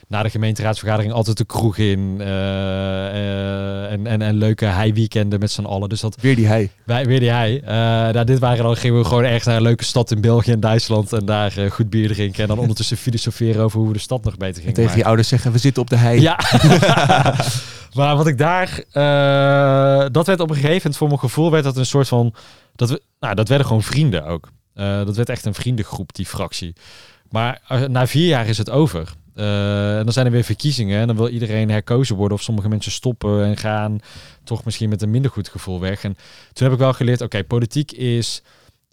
na 0.08 0.24
de 0.24 0.30
gemeenteraadsvergadering 0.30 1.14
altijd 1.14 1.38
de 1.38 1.46
kroeg 1.46 1.78
in. 1.78 2.16
uh, 2.20 3.92
en, 3.92 4.08
en, 4.08 4.22
en 4.22 4.36
leuke 4.36 4.66
hei-weekenden 4.66 5.40
met 5.40 5.52
z'n 5.52 5.64
allen. 5.64 5.90
Dus 5.90 6.00
dat, 6.00 6.18
weer 6.22 6.36
die 6.36 6.48
hei. 6.48 6.70
Wij, 6.84 7.06
weer 7.06 7.20
die 7.20 7.30
hei. 7.30 7.56
Uh, 7.56 7.68
nou, 8.14 8.24
dit 8.24 8.40
waren 8.40 8.64
dan, 8.64 8.78
gingen 8.78 8.98
we 8.98 9.06
gewoon 9.06 9.24
echt 9.24 9.46
naar 9.46 9.56
een 9.56 9.62
leuke 9.62 9.84
stad 9.84 10.12
in 10.12 10.22
België 10.22 10.52
en 10.52 10.60
Duitsland. 10.60 11.14
En 11.14 11.26
daar 11.26 11.54
goed 11.70 11.90
bier 11.90 12.08
drinken. 12.08 12.42
En 12.42 12.48
dan 12.48 12.58
ondertussen 12.58 12.98
filosoferen 13.08 13.64
over 13.64 13.80
hoe 13.80 13.88
we 13.88 13.94
de 13.94 14.00
stad 14.00 14.24
nog 14.24 14.38
beter 14.38 14.62
gingen 14.62 14.76
En 14.76 14.84
tegen 14.84 14.98
je 14.98 15.06
ouders 15.06 15.28
zeggen, 15.28 15.52
we 15.52 15.58
zitten 15.58 15.82
op 15.82 15.90
de 15.90 15.96
hei. 15.96 16.22
Ja. 16.22 16.40
maar 17.98 18.16
wat 18.16 18.28
ik 18.28 18.38
daar... 18.38 18.84
dat 20.12 20.28
werd 20.28 20.40
op 20.40 20.50
een 20.50 20.56
gegeven 20.56 20.76
moment, 20.76 20.98
voor 20.98 21.08
mijn 21.08 21.20
gevoel, 21.20 21.52
werd 21.52 21.64
dat 21.64 21.78
een 21.78 21.86
soort 21.86 22.08
van... 22.08 22.34
Dat, 22.76 22.90
we, 22.90 23.02
nou, 23.20 23.36
dat 23.36 23.48
werden 23.48 23.68
gewoon 23.68 23.84
vrienden 23.84 24.26
ook. 24.26 24.50
dat 24.74 25.16
werd 25.16 25.30
echt 25.30 25.46
een 25.46 25.54
vriendengroep, 25.54 26.14
die 26.14 26.26
fractie. 26.26 26.76
Maar 27.30 27.62
na 27.88 28.08
vier 28.08 28.28
jaar 28.28 28.48
is 28.48 28.58
het 28.58 28.70
over. 28.70 29.14
Uh, 29.36 29.98
en 29.98 30.04
dan 30.04 30.14
zijn 30.14 30.26
er 30.26 30.32
weer 30.32 30.44
verkiezingen 30.44 31.00
en 31.00 31.08
dan 31.08 31.16
wil 31.16 31.28
iedereen 31.28 31.70
herkozen 31.70 32.16
worden 32.16 32.38
of 32.38 32.44
sommige 32.44 32.70
mensen 32.70 32.92
stoppen 32.92 33.46
en 33.46 33.58
gaan 33.58 34.00
toch 34.44 34.64
misschien 34.64 34.90
met 34.90 35.02
een 35.02 35.10
minder 35.10 35.32
goed 35.32 35.50
gevoel 35.50 35.80
weg. 35.80 36.04
En 36.04 36.18
toen 36.54 36.64
heb 36.64 36.72
ik 36.72 36.80
wel 36.80 36.94
geleerd, 36.94 37.22
oké, 37.22 37.44
politiek 37.44 37.92
is, 37.92 38.42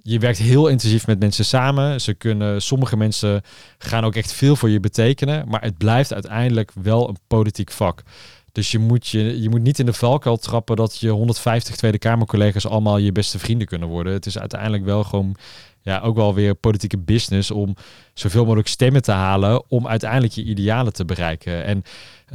je 0.03 0.19
werkt 0.19 0.39
heel 0.39 0.69
intensief 0.69 1.07
met 1.07 1.19
mensen 1.19 1.45
samen. 1.45 2.01
Ze 2.01 2.15
kunnen, 2.15 2.63
sommige 2.63 2.97
mensen 2.97 3.43
gaan 3.79 4.05
ook 4.05 4.15
echt 4.15 4.33
veel 4.33 4.57
voor 4.57 4.71
je 4.71 4.81
betekenen, 4.81 5.49
maar 5.49 5.63
het 5.63 5.79
blijft 5.79 6.13
uiteindelijk 6.13 6.73
wel 6.83 7.09
een 7.09 7.19
politiek 7.27 7.71
vak. 7.71 8.03
Dus 8.53 8.71
je 8.71 8.79
moet, 8.79 9.09
je, 9.09 9.41
je 9.43 9.49
moet 9.49 9.63
niet 9.63 9.79
in 9.79 9.87
de 9.87 9.93
valkuil 9.93 10.37
trappen 10.37 10.77
dat 10.77 10.99
je 10.99 11.09
150 11.09 11.77
Tweede 11.77 11.99
Kamercollega's 11.99 12.67
allemaal 12.67 12.99
je 12.99 13.13
beste 13.13 13.39
vrienden 13.39 13.67
kunnen 13.67 13.89
worden. 13.89 14.13
Het 14.13 14.27
is 14.27 14.39
uiteindelijk 14.39 14.85
wel 14.85 15.05
gewoon 15.05 15.37
ja, 15.83 16.01
ook 16.01 16.17
wel 16.17 16.35
weer 16.35 16.55
politieke 16.55 16.99
business 16.99 17.51
om 17.51 17.77
zoveel 18.15 18.43
mogelijk 18.45 18.69
stemmen 18.69 19.03
te 19.03 19.13
halen 19.13 19.71
om 19.71 19.87
uiteindelijk 19.87 20.33
je 20.33 20.45
idealen 20.45 20.93
te 20.93 21.05
bereiken. 21.05 21.65
En 21.65 21.83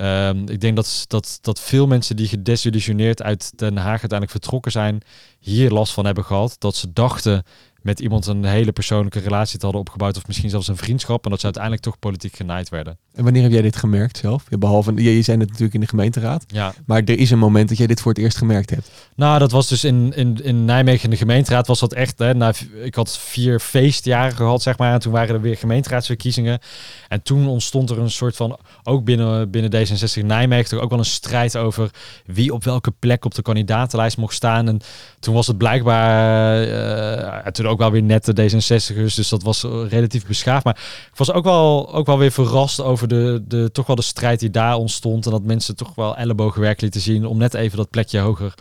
um, 0.06 0.50
ik 0.50 0.62
denk 0.62 0.76
dat, 0.76 1.06
dat, 1.08 1.38
dat 1.42 1.60
veel 1.60 1.88
mensen 1.88 2.16
die 2.16 2.28
gedesillusioneerd 2.28 3.24
uit 3.24 3.52
Den 3.56 3.78
Haag 3.78 3.88
uiteindelijk 3.88 4.32
vertrokken 4.32 4.72
zijn, 4.72 5.02
hier 5.40 5.72
last 5.72 5.94
van 5.94 6.06
hebben 6.06 6.26
gehad. 6.26 6.56
Dat 6.60 6.76
ze 6.76 6.94
dachten 6.94 7.44
met 7.82 8.00
iemand 8.00 8.26
een 8.26 8.44
hele 8.44 8.72
persoonlijke 8.72 9.20
relatie 9.20 9.60
te 9.60 9.64
hadden 9.66 9.82
opgebouwd. 9.82 10.18
Of 10.18 10.28
misschien 10.28 10.50
zelfs 10.50 10.68
een 10.68 10.78
vriendschap. 10.78 11.24
En 11.24 11.30
dat 11.30 11.40
ze 11.40 11.46
uiteindelijk 11.46 11.84
toch 11.84 12.00
politiek 12.00 12.36
genaaid 12.36 12.70
werden. 12.70 12.98
En 13.14 13.24
wanneer 13.24 13.42
heb 13.42 13.52
jij 13.52 13.62
dit 13.62 13.76
gemerkt 13.76 14.18
zelf? 14.18 14.44
Behalve, 14.50 14.94
je, 14.96 15.16
je 15.16 15.22
zei 15.22 15.38
het 15.38 15.48
natuurlijk 15.48 15.74
in 15.74 15.80
de 15.80 15.88
gemeenteraad. 15.88 16.44
Ja. 16.48 16.74
Maar 16.86 17.04
er 17.04 17.20
is 17.20 17.32
een 17.32 17.40
moment 17.40 17.70
dat 17.70 17.78
jij 17.78 17.88
dit 17.88 18.02
voor 18.02 18.12
het 18.12 18.22
eerst 18.22 18.38
gemerkt 18.38 18.70
hebt. 18.70 18.92
Nou, 19.16 19.40
dat 19.40 19.52
was 19.52 19.68
dus 19.68 19.84
in, 19.84 20.14
in, 20.16 20.44
in 20.44 20.66
Nijmegen 20.66 21.04
in 21.04 21.10
de 21.10 21.18
gemeenteraad 21.18 21.68
was 21.68 21.80
dat 21.80 21.94
echt. 21.94 22.20
Hè, 22.20 22.34
nou, 22.34 22.54
ik 22.84 22.96
had 22.96 23.18
vier 23.18 23.60
feestjaren 23.60 24.36
gehad, 24.36 24.62
zeg 24.62 24.78
maar. 24.78 24.94
En 24.94 25.00
toen 25.00 25.12
waren 25.12 25.36
er 25.36 25.42
weer 25.42 25.58
gemeenteraadsverkiezingen. 25.68 26.60
En 27.08 27.22
toen 27.22 27.48
ontstond 27.48 27.90
er 27.90 28.00
een 28.00 28.12
soort 28.12 28.36
van, 28.36 28.58
ook 28.84 29.04
binnen, 29.04 29.50
binnen 29.50 29.88
D66 29.88 30.26
Nijmegen, 30.26 30.70
toch 30.70 30.80
ook 30.82 30.90
wel 30.90 31.00
een 31.00 31.06
strijd 31.06 31.58
over 31.58 31.90
wie 32.26 32.54
op 32.54 32.64
welke 32.64 32.92
plek 32.92 33.26
op 33.26 33.36
de 33.36 33.42
kandidatenlijst 33.42 34.18
mocht 34.18 34.34
staan. 34.34 34.68
En 34.68 34.80
toen 35.20 35.34
was 35.34 35.48
het 35.48 35.58
blijkbaar, 35.58 36.68
uh, 36.68 37.52
toen 37.52 37.68
ook 37.68 37.78
wel 37.78 37.92
weer 37.92 38.04
net 38.04 38.26
de 38.26 38.50
D66'ers, 38.50 39.16
dus 39.16 39.30
dat 39.30 39.44
was 39.44 39.64
relatief 39.90 40.26
beschaafd. 40.26 40.66
Maar 40.66 40.80
ik 41.12 41.18
was 41.18 41.32
ook 41.32 41.44
wel, 41.44 41.94
ook 41.94 42.06
wel 42.06 42.18
weer 42.18 42.32
verrast 42.32 42.82
over 42.82 43.08
de, 43.08 43.44
de, 43.48 43.72
toch 43.72 43.88
wel 43.88 43.96
de 43.96 44.02
strijd 44.02 44.40
die 44.40 44.50
daar 44.50 44.76
ontstond. 44.76 45.26
En 45.26 45.32
dat 45.32 45.44
mensen 45.44 45.76
toch 45.76 45.96
wel 45.96 46.18
ellebogenwerk 46.18 46.82
lieten 46.82 47.02
zien 47.02 47.26
om 47.26 47.38
net 47.38 47.54
even 47.54 47.78
dat 47.78 47.90
plekje 47.90 48.20
hoger 48.20 48.54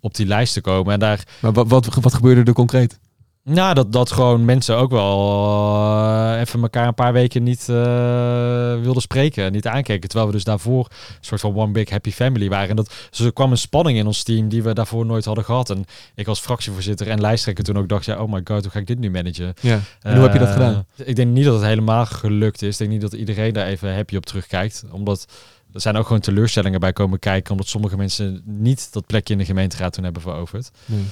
op 0.00 0.14
die 0.14 0.26
lijst 0.26 0.52
te 0.52 0.60
komen. 0.60 0.92
En 0.92 0.98
daar... 0.98 1.24
Maar 1.40 1.52
wat, 1.52 1.68
wat, 1.68 1.86
wat 1.94 2.14
gebeurde 2.14 2.42
er 2.42 2.52
concreet? 2.52 2.98
Nou, 3.42 3.74
dat, 3.74 3.92
dat 3.92 4.12
gewoon 4.12 4.44
mensen 4.44 4.76
ook 4.76 4.90
wel 4.90 5.34
uh, 6.34 6.40
even 6.40 6.62
elkaar 6.62 6.86
een 6.86 6.94
paar 6.94 7.12
weken 7.12 7.42
niet 7.42 7.66
uh, 7.70 7.76
wilden 8.80 9.02
spreken, 9.02 9.52
niet 9.52 9.66
aankeken. 9.66 10.08
Terwijl 10.08 10.30
we 10.30 10.36
dus 10.36 10.44
daarvoor 10.44 10.84
een 10.90 11.16
soort 11.20 11.40
van 11.40 11.56
one 11.56 11.72
big 11.72 11.90
happy 11.90 12.10
family 12.10 12.48
waren. 12.48 12.68
En 12.68 12.76
dat, 12.76 12.92
dus 13.10 13.20
er 13.20 13.32
kwam 13.32 13.50
een 13.50 13.58
spanning 13.58 13.98
in 13.98 14.06
ons 14.06 14.22
team 14.22 14.48
die 14.48 14.62
we 14.62 14.72
daarvoor 14.72 15.06
nooit 15.06 15.24
hadden 15.24 15.44
gehad. 15.44 15.70
En 15.70 15.84
ik 16.14 16.26
als 16.26 16.40
fractievoorzitter 16.40 17.08
en 17.08 17.20
lijsttrekker 17.20 17.64
toen 17.64 17.78
ook 17.78 17.88
dacht, 17.88 18.04
ja, 18.04 18.22
oh 18.22 18.32
my 18.32 18.40
god, 18.44 18.62
hoe 18.62 18.70
ga 18.70 18.78
ik 18.78 18.86
dit 18.86 18.98
nu 18.98 19.10
managen? 19.10 19.54
Ja. 19.60 19.80
En 20.00 20.14
hoe 20.14 20.22
heb 20.22 20.32
je 20.32 20.38
dat 20.38 20.50
gedaan? 20.50 20.86
Ik 20.96 21.16
denk 21.16 21.32
niet 21.32 21.44
dat 21.44 21.54
het 21.54 21.64
helemaal 21.64 22.06
gelukt 22.06 22.62
is. 22.62 22.72
Ik 22.72 22.78
denk 22.78 22.90
niet 22.90 23.00
dat 23.00 23.12
iedereen 23.12 23.52
daar 23.52 23.66
even 23.66 23.94
happy 23.94 24.16
op 24.16 24.26
terugkijkt. 24.26 24.84
Omdat 24.90 25.26
er 25.72 25.80
zijn 25.80 25.96
ook 25.96 26.06
gewoon 26.06 26.20
teleurstellingen 26.20 26.80
bij 26.80 26.92
komen 26.92 27.18
kijken, 27.18 27.50
omdat 27.50 27.66
sommige 27.66 27.96
mensen 27.96 28.42
niet 28.44 28.92
dat 28.92 29.06
plekje 29.06 29.32
in 29.32 29.38
de 29.38 29.44
gemeenteraad 29.44 29.92
toen 29.92 30.04
hebben 30.04 30.22
veroverd. 30.22 30.70
Nee. 30.84 31.04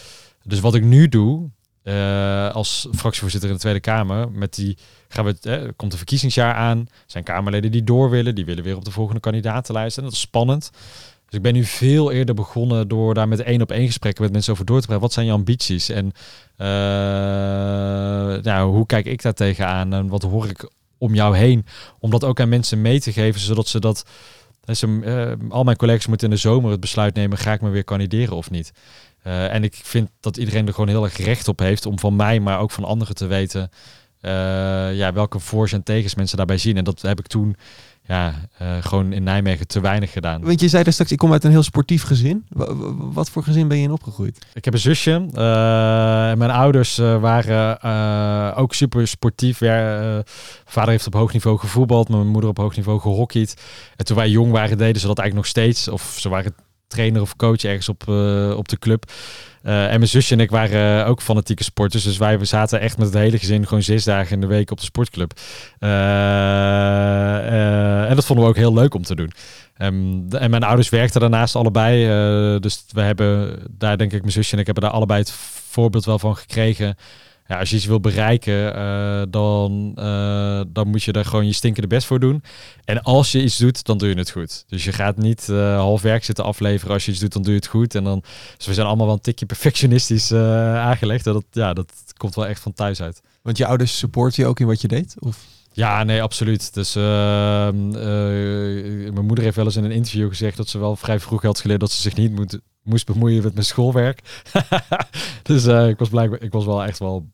Dus 0.43 0.61
wat 0.61 0.75
ik 0.75 0.85
nu 0.85 1.09
doe, 1.09 1.51
uh, 1.89 2.51
als 2.51 2.89
fractievoorzitter 2.95 3.49
in 3.49 3.55
de 3.55 3.61
Tweede 3.61 3.81
Kamer, 3.81 4.31
met 4.31 4.55
die 4.55 4.77
gaan 5.09 5.25
we, 5.25 5.37
eh, 5.43 5.69
komt 5.77 5.93
een 5.93 5.99
verkiezingsjaar 5.99 6.55
aan, 6.55 6.87
zijn 7.07 7.25
Kamerleden 7.25 7.71
die 7.71 7.85
door 7.85 8.11
willen, 8.11 8.35
die 8.35 8.45
willen 8.45 8.65
weer 8.65 8.77
op 8.77 8.85
de 8.85 8.91
volgende 8.91 9.21
kandidatenlijst 9.21 9.97
en 9.97 10.03
dat 10.03 10.13
is 10.13 10.21
spannend. 10.21 10.71
Dus 11.25 11.37
ik 11.37 11.43
ben 11.43 11.53
nu 11.53 11.65
veel 11.65 12.13
eerder 12.13 12.35
begonnen 12.35 12.89
door 12.89 13.15
daar 13.15 13.29
met 13.29 13.41
één 13.41 13.63
op 13.63 13.71
één 13.71 13.87
gesprekken 13.87 14.23
met 14.23 14.33
mensen 14.33 14.53
over 14.53 14.65
door 14.65 14.81
te 14.81 14.87
praten. 14.87 15.03
Wat 15.03 15.13
zijn 15.13 15.27
je 15.27 15.33
ambities 15.33 15.89
en 15.89 16.05
uh, 16.07 16.67
nou, 18.43 18.71
hoe 18.71 18.87
kijk 18.87 19.07
ik 19.07 19.23
daar 19.23 19.35
tegenaan 19.35 19.93
en 19.93 20.09
wat 20.09 20.23
hoor 20.23 20.49
ik 20.49 20.71
om 20.99 21.15
jou 21.15 21.37
heen? 21.37 21.67
Om 21.99 22.11
dat 22.11 22.25
ook 22.25 22.41
aan 22.41 22.49
mensen 22.49 22.81
mee 22.81 23.01
te 23.01 23.13
geven, 23.13 23.41
zodat 23.41 23.69
ze 23.69 23.81
dat. 23.81 24.05
Uh, 24.69 25.33
al 25.49 25.65
mijn 25.65 25.77
collega's 25.77 26.07
moeten 26.07 26.29
in 26.29 26.35
de 26.35 26.41
zomer 26.41 26.71
het 26.71 26.81
besluit 26.81 27.15
nemen: 27.15 27.39
ga 27.39 27.53
ik 27.53 27.61
me 27.61 27.71
weer 27.71 27.85
kandideren 27.85 28.37
of 28.37 28.51
niet? 28.51 28.73
Uh, 29.27 29.55
en 29.55 29.65
ik 29.65 29.75
vind 29.75 30.11
dat 30.21 30.37
iedereen 30.37 30.67
er 30.67 30.73
gewoon 30.73 30.89
heel 30.89 31.05
erg 31.05 31.17
recht 31.17 31.49
op 31.49 31.59
heeft 31.59 31.87
om 31.87 31.99
van 31.99 32.17
mij, 32.17 32.41
maar 32.41 32.61
ook 32.61 32.71
van 32.71 32.85
anderen 32.85 33.15
te 33.15 33.27
weten 33.27 33.71
uh, 34.23 34.97
ja, 34.97 35.13
welke 35.13 35.39
voor's 35.39 35.73
en 35.73 35.83
tegens 35.83 36.15
mensen 36.15 36.37
daarbij 36.37 36.59
zien. 36.59 36.77
En 36.77 36.85
dat 36.85 37.03
heb 37.03 37.19
ik 37.19 37.27
toen 37.27 37.57
ja, 38.09 38.35
uh, 38.63 38.77
gewoon 38.81 39.13
in 39.13 39.23
Nijmegen 39.23 39.67
te 39.67 39.81
weinig 39.81 40.13
gedaan. 40.13 40.43
Want 40.43 40.61
je 40.61 40.69
zei 40.69 40.83
daar 40.83 40.93
straks, 40.93 41.13
ik 41.13 41.19
kom 41.19 41.33
uit 41.33 41.45
een 41.45 41.51
heel 41.51 41.63
sportief 41.63 42.03
gezin. 42.03 42.47
W 42.49 42.63
wat 43.13 43.31
voor 43.31 43.43
gezin 43.43 43.69
ben 43.69 43.77
je 43.77 43.83
in 43.83 43.93
opgegroeid? 43.93 44.47
Ik 44.55 44.65
heb 44.65 44.75
een 44.75 44.81
zusje. 44.81 45.11
Uh, 45.11 45.35
mijn 46.39 46.51
ouders 46.51 46.97
waren 46.97 47.81
ook 48.57 48.75
super 48.75 49.09
sportief. 49.09 49.61
mijn 49.61 50.23
vader 50.65 50.91
heeft 50.91 51.07
op 51.07 51.15
hoog 51.15 51.33
niveau 51.33 51.59
gevoetbald, 51.59 52.09
mijn 52.09 52.27
moeder 52.27 52.51
op 52.51 52.57
hoog 52.57 52.77
niveau 52.77 53.01
gehockeyd. 53.01 53.63
En 53.97 54.05
toen 54.05 54.17
wij 54.17 54.29
jong 54.29 54.53
waren, 54.53 54.79
deden 54.79 55.01
ze 55.01 55.07
dat 55.07 55.19
eigenlijk 55.19 55.35
nog 55.35 55.47
steeds. 55.47 55.89
Of 55.89 56.17
ze 56.21 56.29
waren 56.29 56.55
trainer 56.87 57.21
of 57.21 57.37
coach 57.37 57.65
ergens 57.65 57.89
op, 57.89 58.09
op 58.57 58.69
de 58.69 58.79
club. 58.79 59.13
Uh, 59.63 59.83
en 59.93 59.99
mijn 59.99 60.09
zusje 60.09 60.35
en 60.35 60.41
ik 60.41 60.51
waren 60.51 61.01
uh, 61.01 61.09
ook 61.09 61.23
fanatieke 61.23 61.65
sporters. 61.65 62.05
Dus 62.05 62.17
wij 62.17 62.45
zaten 62.45 62.81
echt 62.81 62.99
met 62.99 63.07
het 63.07 63.17
hele 63.17 63.39
gezin 63.39 63.67
gewoon 63.67 63.83
zes 63.83 64.05
dagen 64.05 64.33
in 64.33 64.41
de 64.41 64.47
week 64.47 64.71
op 64.71 64.79
de 64.79 64.85
sportclub. 64.85 65.41
en 68.09 68.15
dat 68.15 68.27
vonden 68.27 68.45
we 68.45 68.51
ook 68.51 68.57
heel 68.57 68.75
leuk 68.75 68.95
om 68.95 69.03
te 69.03 69.15
doen. 69.15 69.33
Um, 69.79 70.27
en 70.31 70.51
mijn 70.51 70.63
ouders 70.63 70.89
werkten 70.89 71.21
daarnaast 71.21 71.57
allebei. 71.57 72.07
dus 72.61 72.85
we 72.93 73.01
hebben 73.01 73.59
daar 73.71 73.99
denk 73.99 74.13
ik, 74.13 74.21
mijn 74.21 74.33
zusje 74.33 74.53
en 74.53 74.59
ik 74.59 74.67
hebben 74.67 74.85
daar 74.85 74.93
allebei 74.93 75.21
het 75.21 75.33
voorbeeld 75.71 76.05
wel 76.05 76.19
van 76.19 76.37
gekregen 76.37 76.97
ja, 77.49 77.59
als 77.59 77.71
je 77.71 77.77
iets 77.77 77.85
wil 77.85 78.01
bereiken, 78.01 78.77
uh, 78.77 79.23
dan, 79.31 79.93
uh, 79.99 80.61
dan 80.69 80.89
moet 80.89 81.03
je 81.03 81.13
er 81.13 81.25
gewoon 81.25 81.47
je 81.47 81.53
stinkende 81.53 81.89
best 81.89 82.07
voor 82.07 82.21
doen. 82.21 82.43
En 82.85 83.03
als 83.03 83.33
je 83.33 83.43
iets 83.43 83.57
doet, 83.57 83.85
dan 83.85 83.99
doe 83.99 84.09
je 84.09 84.15
het 84.15 84.31
goed. 84.31 84.65
Dus 84.67 84.85
je 84.85 84.93
gaat 84.93 85.17
niet 85.17 85.49
uh, 85.51 85.77
half 85.77 86.03
werk 86.03 86.25
zitten 86.25 86.45
afleveren. 86.45 86.95
Als 86.95 87.05
je 87.05 87.11
iets 87.11 87.21
doet, 87.21 87.33
dan 87.33 87.43
doe 87.43 87.51
je 87.53 87.59
het 87.59 87.67
goed. 87.67 87.95
En 87.95 88.05
dan, 88.05 88.23
dus 88.57 88.67
we 88.67 88.75
zijn 88.75 88.87
allemaal 88.87 89.07
wel 89.07 89.15
een 89.15 89.21
tikje 89.21 89.47
perfectionistisch 89.47 90.33
aangelegd. 90.33 91.25
Dat, 91.25 91.45
ja, 91.51 91.73
dat 91.73 91.93
komt 92.17 92.35
wel 92.35 92.47
echt 92.47 92.61
van 92.61 92.73
thuis 92.73 93.03
uit. 93.03 93.21
Want 93.43 93.59
je 93.59 93.67
ouders 93.67 93.99
supporten 93.99 94.43
je 94.43 94.49
ook 94.49 94.61
in 94.61 94.67
wat 94.67 94.81
je 94.81 94.89
deed? 94.89 95.15
Of? 95.19 95.39
Ja, 95.73 96.05
nee, 96.05 96.23
absoluut. 96.23 96.75
Dus 96.75 96.95
ehm, 96.95 97.89
mijn 99.13 99.27
moeder 99.27 99.45
heeft 99.45 99.57
wel 99.57 99.65
eens 99.65 99.77
in 99.77 99.85
een 99.85 99.91
interview 99.91 100.29
gezegd 100.29 100.57
dat 100.57 100.69
ze 100.69 100.79
wel 100.79 100.97
vrij 100.97 101.21
vroeg 101.21 101.43
had 101.43 101.61
geleerd 101.61 101.81
dat 101.81 101.91
ze 101.91 102.01
zich 102.01 102.17
niet 102.17 102.33
moet 102.33 102.59
moest 102.89 103.07
bemoeien 103.07 103.43
met 103.43 103.55
mijn 103.55 103.67
schoolwerk. 103.67 104.43
dus 105.43 105.67
uh, 105.67 105.89
ik 105.89 105.99
was 105.99 106.09
blijkbaar, 106.09 106.43
ik 106.43 106.53
was 106.53 106.65
wel 106.65 106.85
echt 106.85 106.99
wel 106.99 107.27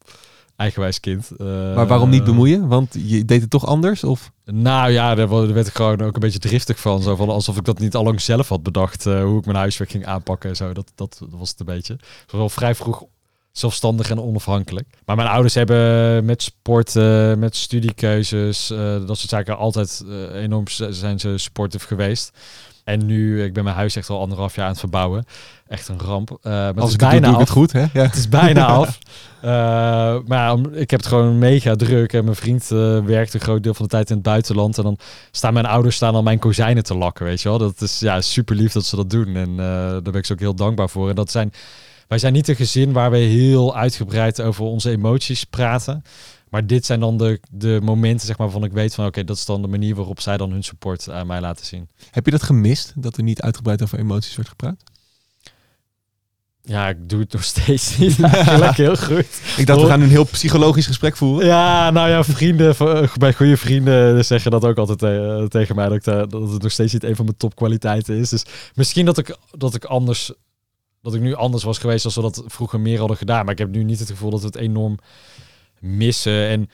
eigenwijs 0.56 1.00
kind. 1.00 1.30
Uh, 1.38 1.74
maar 1.74 1.86
waarom 1.86 2.10
niet 2.10 2.24
bemoeien? 2.24 2.68
Want 2.68 2.96
je 3.06 3.24
deed 3.24 3.40
het 3.40 3.50
toch 3.50 3.66
anders? 3.66 4.04
Of? 4.04 4.30
Nou 4.44 4.90
ja, 4.90 5.14
daar 5.14 5.28
werd 5.52 5.66
ik 5.66 5.74
gewoon 5.74 6.02
ook 6.02 6.14
een 6.14 6.20
beetje 6.20 6.38
driftig 6.38 6.80
van. 6.80 7.02
Zo 7.02 7.16
van 7.16 7.28
alsof 7.28 7.56
ik 7.56 7.64
dat 7.64 7.78
niet 7.78 7.94
al 7.94 8.04
lang 8.04 8.20
zelf 8.20 8.48
had 8.48 8.62
bedacht. 8.62 9.06
Uh, 9.06 9.22
hoe 9.22 9.38
ik 9.38 9.44
mijn 9.44 9.56
huiswerk 9.56 9.90
ging 9.90 10.06
aanpakken 10.06 10.50
en 10.50 10.56
zo. 10.56 10.72
Dat, 10.72 10.92
dat, 10.94 11.20
was 11.30 11.50
het 11.50 11.60
een 11.60 11.66
beetje. 11.66 11.94
Ik 11.94 12.30
was 12.30 12.40
wel 12.40 12.48
vrij 12.48 12.74
vroeg 12.74 13.04
zelfstandig 13.56 14.10
en 14.10 14.20
onafhankelijk. 14.20 14.88
Maar 15.04 15.16
mijn 15.16 15.28
ouders 15.28 15.54
hebben 15.54 16.24
met 16.24 16.42
sport, 16.42 16.96
eh, 16.96 17.34
met 17.34 17.56
studiekeuzes, 17.56 18.70
eh, 18.70 18.78
dat 18.78 19.18
soort 19.18 19.30
zaken 19.30 19.56
altijd 19.56 20.04
eh, 20.08 20.42
enorm 20.42 20.64
zijn 20.90 21.20
ze 21.20 21.38
sportief 21.38 21.84
geweest. 21.84 22.32
En 22.84 23.06
nu, 23.06 23.44
ik 23.44 23.52
ben 23.52 23.64
mijn 23.64 23.76
huis 23.76 23.96
echt 23.96 24.10
al 24.10 24.20
anderhalf 24.20 24.54
jaar 24.54 24.64
aan 24.64 24.70
het 24.70 24.80
verbouwen. 24.80 25.24
Echt 25.68 25.88
een 25.88 26.00
ramp. 26.00 26.30
Eh, 26.30 26.52
maar 26.52 26.66
het 26.66 26.80
Als 26.80 26.88
is 26.88 26.94
ik 26.94 27.00
het 27.00 27.10
doe, 27.10 27.20
bijna 27.20 27.26
doe 27.26 27.34
ik 27.34 27.40
af. 27.40 27.48
het 27.48 27.50
goed, 27.50 27.72
hè? 27.72 27.80
Ja. 27.92 28.02
Het 28.06 28.14
is 28.16 28.28
bijna 28.28 28.64
af. 28.80 28.98
Eh, 29.40 30.16
maar 30.26 30.52
om- 30.52 30.72
ik 30.74 30.90
heb 30.90 31.00
het 31.00 31.08
gewoon 31.08 31.38
mega 31.38 31.74
druk. 31.76 32.12
En 32.12 32.24
mijn 32.24 32.36
vriend 32.36 32.70
eh, 32.70 32.98
werkt 33.04 33.34
een 33.34 33.40
groot 33.40 33.62
deel 33.62 33.74
van 33.74 33.84
de 33.84 33.90
tijd 33.90 34.08
in 34.10 34.14
het 34.14 34.24
buitenland. 34.24 34.78
En 34.78 34.82
dan 34.84 34.98
staan 35.30 35.52
mijn 35.52 35.66
ouders 35.66 35.96
staan 35.96 36.14
al 36.14 36.22
mijn 36.22 36.38
kozijnen 36.38 36.82
te 36.84 36.94
lakken, 36.96 37.24
weet 37.24 37.42
je 37.42 37.48
wel. 37.48 37.58
Dat 37.58 37.80
is 37.80 37.98
ja, 37.98 38.20
super 38.20 38.56
lief 38.56 38.72
dat 38.72 38.84
ze 38.84 38.96
dat 38.96 39.10
doen. 39.10 39.36
En 39.36 39.56
daar 39.56 40.02
ben 40.02 40.14
ik 40.14 40.26
ze 40.26 40.32
ook 40.32 40.40
heel 40.40 40.54
dankbaar 40.54 40.88
voor. 40.88 41.08
En 41.08 41.14
dat 41.14 41.30
zijn, 41.30 41.52
wij 42.08 42.18
zijn 42.18 42.32
niet 42.32 42.48
een 42.48 42.56
gezin 42.56 42.92
waar 42.92 43.10
we 43.10 43.16
heel 43.18 43.76
uitgebreid 43.76 44.40
over 44.42 44.64
onze 44.64 44.90
emoties 44.90 45.44
praten. 45.44 46.04
Maar 46.54 46.66
dit 46.66 46.86
zijn 46.86 47.00
dan 47.00 47.16
de, 47.18 47.40
de 47.50 47.80
momenten 47.82 48.26
zeg 48.26 48.38
maar, 48.38 48.46
waarvan 48.46 48.64
ik 48.68 48.72
weet 48.72 48.94
van... 48.94 49.06
oké, 49.06 49.24
dat 49.24 49.36
is 49.36 49.44
dan 49.44 49.62
de 49.62 49.68
manier 49.68 49.94
waarop 49.94 50.20
zij 50.20 50.36
dan 50.36 50.50
hun 50.50 50.62
support 50.64 51.10
aan 51.10 51.26
mij 51.26 51.40
laten 51.40 51.66
zien. 51.66 51.88
Heb 52.10 52.24
je 52.24 52.30
dat 52.30 52.42
gemist, 52.42 52.92
dat 52.96 53.16
er 53.16 53.22
niet 53.22 53.40
uitgebreid 53.40 53.82
over 53.82 53.98
emoties 53.98 54.34
wordt 54.34 54.50
gepraat? 54.50 54.82
Ja, 56.62 56.88
ik 56.88 57.08
doe 57.08 57.20
het 57.20 57.32
nog 57.32 57.44
steeds 57.44 57.98
niet 57.98 58.20
eigenlijk 58.22 58.76
heel 58.76 58.96
goed. 58.96 59.26
Ik 59.56 59.66
dacht, 59.66 59.80
we 59.80 59.86
gaan 59.86 60.00
een 60.00 60.08
heel 60.08 60.24
psychologisch 60.24 60.86
gesprek 60.86 61.16
voeren. 61.16 61.46
Ja, 61.46 61.90
nou 61.90 62.08
ja, 62.08 62.24
vrienden, 62.24 62.74
van- 62.74 63.08
mijn 63.18 63.34
goede 63.34 63.56
vrienden 63.56 64.24
zeggen 64.24 64.50
dat 64.50 64.64
ook 64.64 64.78
altijd 64.78 65.02
eh, 65.02 65.44
tegen 65.44 65.76
mij, 65.76 65.84
dat, 65.88 65.96
ik, 65.96 66.04
daar- 66.04 66.28
dat 66.28 66.50
het 66.50 66.62
nog 66.62 66.72
steeds 66.72 66.92
niet 66.92 67.04
een 67.04 67.16
van 67.16 67.24
mijn 67.24 67.36
topkwaliteiten 67.36 68.16
is. 68.16 68.28
Dus 68.28 68.44
misschien 68.74 69.04
dat 69.04 69.18
ik, 69.18 69.36
dat 69.50 69.74
ik 69.74 69.84
anders, 69.84 70.32
dat 71.02 71.14
ik 71.14 71.20
nu 71.20 71.34
anders 71.34 71.62
was 71.64 71.78
geweest 71.78 72.04
als 72.04 72.14
we 72.14 72.20
dat 72.20 72.42
vroeger 72.46 72.80
meer 72.80 72.98
hadden 72.98 73.16
gedaan. 73.16 73.44
Maar 73.44 73.52
ik 73.52 73.58
heb 73.58 73.70
nu 73.70 73.84
niet 73.84 73.98
het 73.98 74.10
gevoel 74.10 74.30
dat 74.30 74.40
we 74.40 74.46
het 74.46 74.56
enorm 74.56 74.98
missen. 75.84 76.48
En 76.48 76.68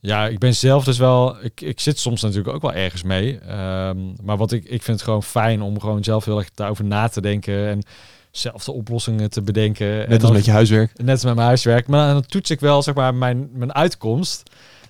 ja, 0.00 0.26
ik 0.26 0.38
ben 0.38 0.54
zelf 0.54 0.84
dus 0.84 0.98
wel, 0.98 1.44
ik, 1.44 1.60
ik 1.60 1.80
zit 1.80 1.98
soms 1.98 2.22
natuurlijk 2.22 2.54
ook 2.54 2.62
wel 2.62 2.72
ergens 2.72 3.02
mee. 3.02 3.38
Ehm, 3.38 3.98
maar 4.22 4.36
wat 4.36 4.52
ik, 4.52 4.64
ik 4.64 4.82
vind 4.82 4.96
het 4.96 5.02
gewoon 5.02 5.22
fijn 5.22 5.62
om 5.62 5.80
gewoon 5.80 6.04
zelf 6.04 6.24
heel 6.24 6.38
erg 6.38 6.50
daarover 6.54 6.84
na 6.84 7.08
te 7.08 7.20
denken 7.20 7.68
en 7.68 7.82
zelf 8.30 8.64
de 8.64 8.72
oplossingen 8.72 9.30
te 9.30 9.42
bedenken. 9.42 9.86
En 9.86 9.98
Net 9.98 10.10
als 10.10 10.22
dan- 10.22 10.32
met 10.32 10.44
je 10.44 10.50
huiswerk. 10.50 10.98
Net 10.98 11.08
als 11.10 11.24
met 11.24 11.34
mijn 11.34 11.46
huiswerk. 11.46 11.86
Maar 11.86 12.12
dan 12.12 12.26
toets 12.26 12.50
ik 12.50 12.60
wel 12.60 12.82
zeg 12.82 12.94
maar, 12.94 13.14
mijn, 13.14 13.48
mijn 13.52 13.72
uitkomst. 13.74 14.42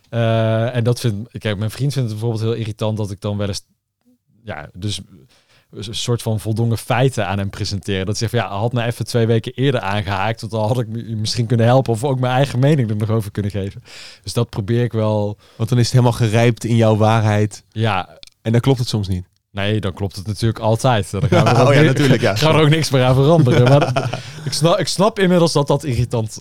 Eh, 0.09 0.77
en 0.77 0.85
dat 0.85 1.01
vind 1.01 1.29
kijk, 1.39 1.59
mijn 1.59 1.71
vriend 1.71 1.93
vindt 1.93 2.11
het 2.11 2.19
bijvoorbeeld 2.21 2.51
heel 2.51 2.61
irritant 2.61 2.97
dat 2.97 3.11
ik 3.11 3.21
dan 3.21 3.37
wel 3.37 3.49
eens, 3.49 3.63
ja, 4.45 4.69
dus 4.75 5.01
een 5.75 5.95
soort 5.95 6.23
van 6.23 6.41
voldongen 6.41 6.79
feiten 6.79 7.27
aan 7.27 7.39
hem 7.39 7.51
presenteer. 7.51 8.05
Dat 8.05 8.19
zegt, 8.19 8.31
van, 8.31 8.41
ja, 8.41 8.49
had 8.59 8.73
me 8.73 8.85
even 8.85 9.05
twee 9.07 9.27
weken 9.27 9.53
eerder 9.55 9.81
aangehaakt, 9.81 10.41
want 10.41 10.53
dan 10.53 10.67
had 10.67 10.79
ik 10.81 10.89
me 10.89 11.03
misschien 11.03 11.47
kunnen 11.47 11.67
helpen 11.67 11.93
of 11.93 12.05
ook 12.05 12.21
mijn 12.21 12.35
eigen 12.35 12.59
mening 12.59 12.91
er 12.91 12.97
nog 12.97 13.11
over 13.11 13.31
kunnen 13.31 13.51
geven. 13.51 13.83
Dus 14.23 14.33
dat 14.33 14.49
probeer 14.49 14.83
ik 14.83 14.93
wel, 14.93 15.37
Want 15.57 15.69
dan 15.69 15.79
is 15.79 15.85
het 15.85 15.93
helemaal 15.93 16.13
gerijpt 16.19 16.65
in 16.65 16.77
jouw 16.77 16.97
waarheid. 16.97 17.65
ja, 17.71 18.19
En 18.43 18.53
dan 18.53 18.61
klopt 18.61 18.79
het 18.79 18.89
soms 18.89 19.09
niet. 19.09 19.25
nee, 19.51 19.81
dan 19.81 19.93
klopt 19.93 20.17
het 20.17 20.27
natuurlijk 20.27 20.59
altijd. 20.61 21.11
Dan 21.11 21.29
gaan 21.29 21.45
we 21.45 21.51
er 21.51 21.61
ook 21.63 21.69
oh 21.69 21.75
ja, 21.75 21.83
natuurlijk. 21.83 22.21
Ja. 22.21 22.37
gaan 22.43 22.55
er 22.55 22.61
ook 22.63 22.69
niks 22.69 22.91
meer 22.91 23.05
aan 23.05 23.15
veranderen. 23.15 23.69
Maar 23.69 24.11
ik, 24.45 24.53
snap, 24.53 24.79
ik 24.79 24.89
snap 24.89 25.19
inmiddels 25.19 25.53
dat 25.53 25.67
dat 25.67 25.85
irritant 25.85 26.37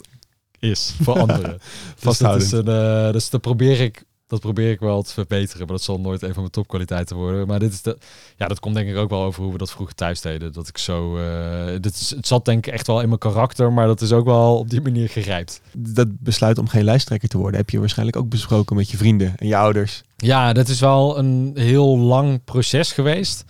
is 0.60 0.94
voor 1.02 1.20
anderen. 1.20 1.60
Dus, 2.00 2.18
dat 2.18 2.42
is 2.42 2.52
een, 2.52 2.68
eh, 2.68 3.12
dus 3.12 3.30
dat 3.30 3.42
probeer 3.42 3.80
ik. 3.80 4.04
Dat 4.32 4.40
probeer 4.40 4.72
ik 4.72 4.80
wel 4.80 5.02
te 5.02 5.14
verbeteren, 5.14 5.60
maar 5.60 5.76
dat 5.76 5.82
zal 5.82 6.00
nooit 6.00 6.22
een 6.22 6.34
van 6.34 6.40
mijn 6.40 6.52
topkwaliteiten 6.52 7.16
worden. 7.16 7.48
Maar 7.48 7.60
dit 7.60 7.74
is 7.74 7.82
de, 7.82 7.98
ja, 8.38 8.48
dat 8.48 8.60
komt 8.60 8.76
denk 8.76 8.90
ik 8.90 8.96
ook 8.96 9.10
wel 9.10 9.24
over 9.24 9.44
hoe 9.44 9.52
we 9.52 9.58
dat 9.58 9.72
vroeger 9.72 9.96
thuis 9.96 10.22
deden. 10.22 10.54
Dat 10.54 10.68
ik 10.68 10.78
zo, 10.78 11.18
eh, 11.18 11.80
dit 11.80 11.96
is, 11.96 12.10
het 12.10 12.28
zat 12.28 12.46
denk 12.46 12.68
ik 12.68 12.74
echt 12.74 12.88
wel 12.88 13.02
in 13.02 13.08
mijn 13.08 13.20
karakter, 13.20 13.74
maar 13.74 13.88
dat 13.88 14.02
is 14.02 14.12
ook 14.12 14.26
wel 14.26 14.58
op 14.58 14.70
die 14.70 14.82
manier 14.82 15.10
gerijpt. 15.10 15.62
Dat 15.78 16.08
besluit 16.20 16.58
om 16.58 16.68
geen 16.68 16.84
lijsttrekker 16.84 17.30
te 17.30 17.38
worden 17.38 17.60
heb 17.60 17.70
je 17.70 17.80
waarschijnlijk 17.80 18.18
ook 18.18 18.30
besproken 18.30 18.76
met 18.76 18.90
je 18.90 18.98
vrienden 18.98 19.34
en 19.38 19.48
je 19.48 19.56
ouders. 19.56 20.02
Ja, 20.16 20.54
dat 20.54 20.68
is 20.68 20.80
wel 20.80 21.18
een 21.18 21.52
heel 21.56 21.98
lang 21.98 22.44
proces 22.44 22.92
geweest. 22.92 23.44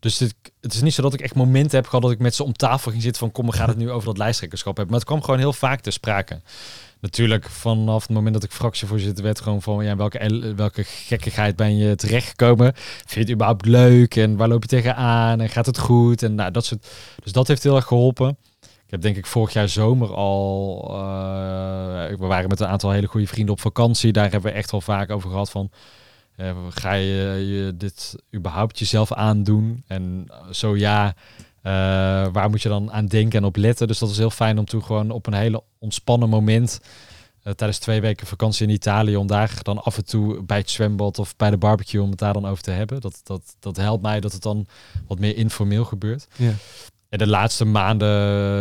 Dus 0.00 0.16
dit, 0.16 0.34
het 0.60 0.74
is 0.74 0.82
niet 0.82 0.94
zo 0.94 1.02
dat 1.02 1.14
ik 1.14 1.20
echt 1.20 1.34
momenten 1.34 1.76
heb 1.76 1.86
gehad 1.86 2.02
dat 2.02 2.10
ik 2.10 2.18
met 2.18 2.34
ze 2.34 2.44
om 2.44 2.52
tafel 2.52 2.90
ging 2.90 3.02
zitten 3.02 3.20
van 3.20 3.32
kom, 3.32 3.46
we 3.46 3.52
gaan 3.52 3.68
het 3.68 3.78
nu 3.78 3.90
over 3.90 4.06
dat 4.08 4.18
lijsttrekkerschap 4.18 4.76
hebben. 4.76 4.92
Maar 4.92 5.00
het 5.00 5.10
kwam 5.10 5.22
gewoon 5.22 5.38
heel 5.38 5.52
vaak 5.52 5.80
ter 5.80 5.92
sprake. 5.92 6.40
Natuurlijk 7.00 7.48
vanaf 7.48 8.02
het 8.02 8.10
moment 8.16 8.34
dat 8.34 8.44
ik 8.44 8.50
fractievoorzitter 8.52 9.24
werd, 9.24 9.40
gewoon 9.40 9.62
van 9.62 9.84
ja, 9.84 9.96
welke, 9.96 10.18
el- 10.18 10.54
welke 10.54 10.84
gekkigheid 10.84 11.56
ben 11.56 11.76
je 11.76 11.94
terechtgekomen? 11.96 12.72
Vind 12.74 13.10
je 13.12 13.20
het 13.20 13.30
überhaupt 13.30 13.64
leuk? 13.66 14.16
En 14.16 14.36
waar 14.36 14.48
loop 14.48 14.62
je 14.62 14.68
tegenaan? 14.68 15.40
En 15.40 15.48
gaat 15.48 15.66
het 15.66 15.78
goed? 15.78 16.22
En 16.22 16.34
nou, 16.34 16.50
dat 16.50 16.64
soort. 16.64 16.86
Dus 17.22 17.32
dat 17.32 17.48
heeft 17.48 17.62
heel 17.62 17.76
erg 17.76 17.84
geholpen. 17.84 18.36
Ik 18.60 18.94
heb 18.94 19.00
denk 19.02 19.16
ik 19.16 19.26
vorig 19.26 19.52
jaar 19.52 19.68
zomer 19.68 20.14
al. 20.14 20.84
eh, 20.90 22.18
we 22.18 22.26
waren 22.26 22.48
met 22.48 22.60
een 22.60 22.66
aantal 22.66 22.90
hele 22.90 23.06
goede 23.06 23.26
vrienden 23.26 23.54
op 23.54 23.60
vakantie. 23.60 24.12
Daar 24.12 24.30
hebben 24.30 24.50
we 24.50 24.56
echt 24.56 24.70
wel 24.70 24.80
vaak 24.80 25.10
over 25.10 25.30
gehad 25.30 25.50
van. 25.50 25.70
eh, 26.36 26.56
ga 26.68 26.92
je, 26.92 27.44
je 27.46 27.76
dit 27.76 28.14
überhaupt 28.34 28.78
jezelf 28.78 29.12
aandoen? 29.12 29.84
En 29.86 30.26
zo 30.50 30.76
ja, 30.76 31.14
waar 32.32 32.50
moet 32.50 32.62
je 32.62 32.68
dan 32.68 32.92
aan 32.92 33.06
denken 33.06 33.38
en 33.38 33.44
op 33.44 33.56
letten? 33.56 33.86
Dus 33.86 33.98
dat 33.98 34.08
was 34.08 34.18
heel 34.18 34.30
fijn 34.30 34.58
om 34.58 34.64
toen 34.64 34.84
gewoon 34.84 35.10
op 35.10 35.26
een 35.26 35.34
hele 35.34 35.62
ontspannen 35.78 36.28
moment. 36.28 36.80
eh, 37.42 37.52
tijdens 37.52 37.78
twee 37.78 38.00
weken 38.00 38.26
vakantie 38.26 38.66
in 38.66 38.72
Italië, 38.72 39.16
om 39.16 39.26
daar 39.26 39.58
dan 39.62 39.82
af 39.82 39.96
en 39.96 40.04
toe 40.04 40.42
bij 40.42 40.58
het 40.58 40.70
zwembad 40.70 41.18
of 41.18 41.36
bij 41.36 41.50
de 41.50 41.56
barbecue 41.56 42.02
om 42.02 42.10
het 42.10 42.18
daar 42.18 42.32
dan 42.32 42.46
over 42.46 42.62
te 42.62 42.70
hebben. 42.70 43.00
Dat, 43.00 43.20
dat, 43.22 43.56
dat 43.60 43.76
helpt 43.76 44.02
mij 44.02 44.20
dat 44.20 44.32
het 44.32 44.42
dan 44.42 44.66
wat 45.06 45.18
meer 45.18 45.36
informeel 45.36 45.84
gebeurt. 45.84 46.26
Ja. 46.36 46.52
En 47.08 47.18
de 47.18 47.26
laatste 47.26 47.64
maanden 47.64 48.08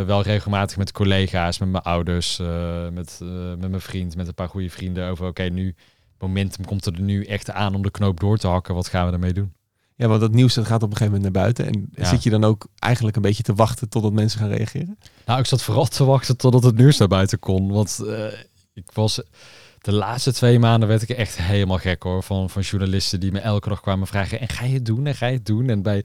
wel 0.06 0.22
regelmatig 0.22 0.78
met 0.78 0.92
collega's, 0.92 1.58
met 1.58 1.70
mijn 1.70 1.84
ouders, 1.84 2.40
eh, 2.40 2.90
met, 2.90 3.20
eh, 3.22 3.28
met 3.58 3.70
mijn 3.70 3.82
vriend, 3.82 4.16
met 4.16 4.28
een 4.28 4.34
paar 4.34 4.50
goede 4.50 4.70
vrienden 4.70 5.10
over 5.10 5.28
oké, 5.28 5.44
nu 5.44 5.76
momentum 6.20 6.66
komt 6.66 6.86
er 6.86 7.02
nu 7.02 7.24
echt 7.26 7.52
aan 7.52 7.76
om 7.76 7.82
de 7.82 7.92
knoop 7.92 8.20
door 8.20 8.38
te 8.38 8.48
hakken. 8.48 8.76
Wat 8.76 8.88
gaan 8.88 9.08
we 9.08 9.14
ermee 9.14 9.34
doen? 9.34 9.54
Ja, 9.98 10.08
want 10.08 10.22
dat 10.22 10.32
nieuws 10.34 10.54
dat 10.54 10.66
gaat 10.66 10.84
op 10.84 10.90
een 10.92 10.98
gegeven 10.98 11.14
moment 11.20 11.34
naar 11.34 11.44
buiten. 11.44 11.66
En 11.66 11.90
Ja. 11.94 12.10
zit 12.10 12.24
je 12.24 12.30
dan 12.30 12.44
ook 12.44 12.68
eigenlijk 12.80 13.16
een 13.16 13.22
beetje 13.22 13.44
te 13.44 13.54
wachten 13.54 13.90
totdat 13.90 14.14
mensen 14.14 14.40
gaan 14.40 14.50
reageren? 14.50 14.98
Nou, 15.26 15.40
ik 15.40 15.46
zat 15.46 15.62
vooral 15.62 15.86
te 15.86 16.04
wachten 16.06 16.38
totdat 16.38 16.64
het 16.64 16.78
nieuws 16.78 16.98
naar 16.98 17.08
buiten 17.08 17.40
kon. 17.40 17.72
Want 17.72 18.00
eh, 18.08 18.26
ik 18.74 18.90
was 18.94 19.22
de 19.82 19.92
laatste 19.94 20.34
twee 20.34 20.60
maanden 20.60 20.88
werd 20.90 21.02
ik 21.02 21.10
echt 21.10 21.38
helemaal 21.38 21.78
gek 21.78 22.04
hoor. 22.04 22.24
Van, 22.24 22.50
van 22.50 22.62
journalisten 22.62 23.20
die 23.20 23.32
me 23.32 23.40
elke 23.40 23.70
dag 23.70 23.82
kwamen 23.82 24.08
vragen. 24.08 24.40
En 24.40 24.50
ga 24.50 24.66
je 24.66 24.74
het 24.74 24.86
doen? 24.86 25.06
En 25.08 25.16
ga 25.16 25.26
je 25.26 25.34
het 25.38 25.46
doen? 25.46 25.70
En 25.70 25.82
bij 25.82 26.04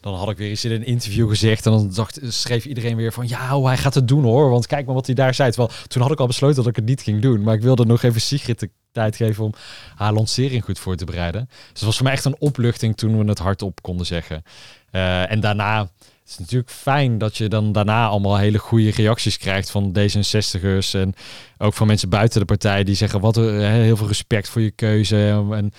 dan 0.00 0.14
had 0.14 0.30
ik 0.30 0.36
weer 0.36 0.48
eens 0.48 0.64
in 0.64 0.70
een 0.70 0.84
interview 0.86 1.28
gezegd. 1.28 1.66
En 1.66 1.72
dan 1.72 1.90
dacht, 1.94 2.20
schreef 2.22 2.64
iedereen 2.64 2.96
weer 2.96 3.12
van 3.12 3.28
ja, 3.28 3.56
oh, 3.56 3.66
hij 3.66 3.76
gaat 3.76 3.94
het 3.94 4.08
doen 4.08 4.22
hoor. 4.22 4.50
Want 4.50 4.66
kijk 4.66 4.86
maar 4.86 4.94
wat 4.94 5.06
hij 5.06 5.14
daar 5.14 5.34
zei. 5.34 5.52
Toen 5.86 6.02
had 6.02 6.10
ik 6.10 6.20
al 6.20 6.26
besloten 6.26 6.56
dat 6.56 6.66
ik 6.66 6.76
het 6.76 6.84
niet 6.84 7.02
ging 7.02 7.22
doen. 7.22 7.42
Maar 7.42 7.54
ik 7.54 7.62
wilde 7.62 7.84
nog 7.84 8.02
even 8.02 8.20
Sigrid 8.20 8.60
de 8.60 8.70
tijd 8.92 9.16
geven 9.16 9.44
om 9.44 9.52
haar 9.94 10.12
lancering 10.12 10.64
goed 10.64 10.78
voor 10.78 10.96
te 10.96 11.04
bereiden. 11.04 11.46
Dus 11.48 11.68
het 11.72 11.82
was 11.82 11.96
voor 11.96 12.04
mij 12.04 12.14
echt 12.14 12.24
een 12.24 12.36
opluchting 12.38 12.96
toen 12.96 13.18
we 13.18 13.28
het 13.28 13.38
hardop 13.38 13.82
konden 13.82 14.06
zeggen. 14.06 14.42
Eh, 14.90 15.30
en 15.30 15.40
daarna 15.40 15.90
het 16.28 16.38
is 16.38 16.44
natuurlijk 16.44 16.70
fijn 16.70 17.18
dat 17.18 17.36
je 17.36 17.48
dan 17.48 17.72
daarna 17.72 18.06
allemaal 18.06 18.36
hele 18.36 18.58
goede 18.58 18.90
reacties 18.90 19.38
krijgt 19.38 19.70
van 19.70 19.96
D66'ers 19.98 20.90
en 20.92 21.14
ook 21.58 21.74
van 21.74 21.86
mensen 21.86 22.08
buiten 22.08 22.40
de 22.40 22.46
partij 22.46 22.84
die 22.84 22.94
zeggen 22.94 23.20
wat 23.20 23.34
hè, 23.34 23.68
heel 23.68 23.96
veel 23.96 24.06
respect 24.06 24.48
voor 24.48 24.60
je 24.60 24.70
keuze 24.70 25.44
en 25.52 25.72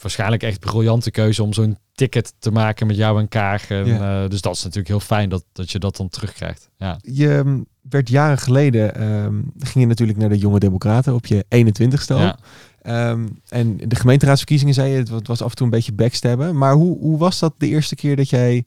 waarschijnlijk 0.00 0.42
echt 0.42 0.60
briljante 0.60 1.10
keuze 1.10 1.42
om 1.42 1.52
zo'n 1.52 1.78
ticket 1.92 2.32
te 2.38 2.50
maken 2.50 2.86
met 2.86 2.96
jou 2.96 3.20
en 3.20 3.28
Kaag. 3.28 3.70
En, 3.70 3.86
Ja. 3.86 4.22
eh, 4.22 4.30
dus 4.30 4.40
dat 4.40 4.54
is 4.54 4.60
natuurlijk 4.62 4.88
heel 4.88 5.00
fijn 5.00 5.28
dat, 5.28 5.44
dat 5.52 5.70
je 5.70 5.78
dat 5.78 5.96
dan 5.96 6.08
terugkrijgt. 6.08 6.70
Ja. 6.76 6.98
Je 7.02 7.42
mm, 7.44 7.66
werd 7.82 8.08
jaren 8.08 8.38
geleden, 8.38 8.94
ehm, 8.94 9.34
ging 9.58 9.74
je 9.74 9.86
natuurlijk 9.86 10.18
naar 10.18 10.28
de 10.28 10.38
Jonge 10.38 10.58
Democraten 10.58 11.14
op 11.14 11.26
je 11.26 11.44
21ste 11.48 12.14
al. 12.14 12.20
Ja. 12.20 12.38
Ehm, 12.82 13.26
en 13.48 13.76
de 13.76 13.96
gemeenteraadsverkiezingen 13.96 14.74
zei 14.74 14.90
je, 14.90 14.96
het 14.98 15.08
wa- 15.08 15.16
het 15.16 15.26
was 15.26 15.42
af 15.42 15.50
en 15.50 15.56
toe 15.56 15.66
een 15.66 15.72
beetje 15.72 15.92
backstabben. 15.92 16.58
Maar 16.58 16.72
hoe, 16.74 16.98
hoe 16.98 17.18
was 17.18 17.38
dat 17.38 17.54
de 17.58 17.66
eerste 17.68 17.94
keer 17.94 18.16
dat 18.16 18.30
jij 18.30 18.64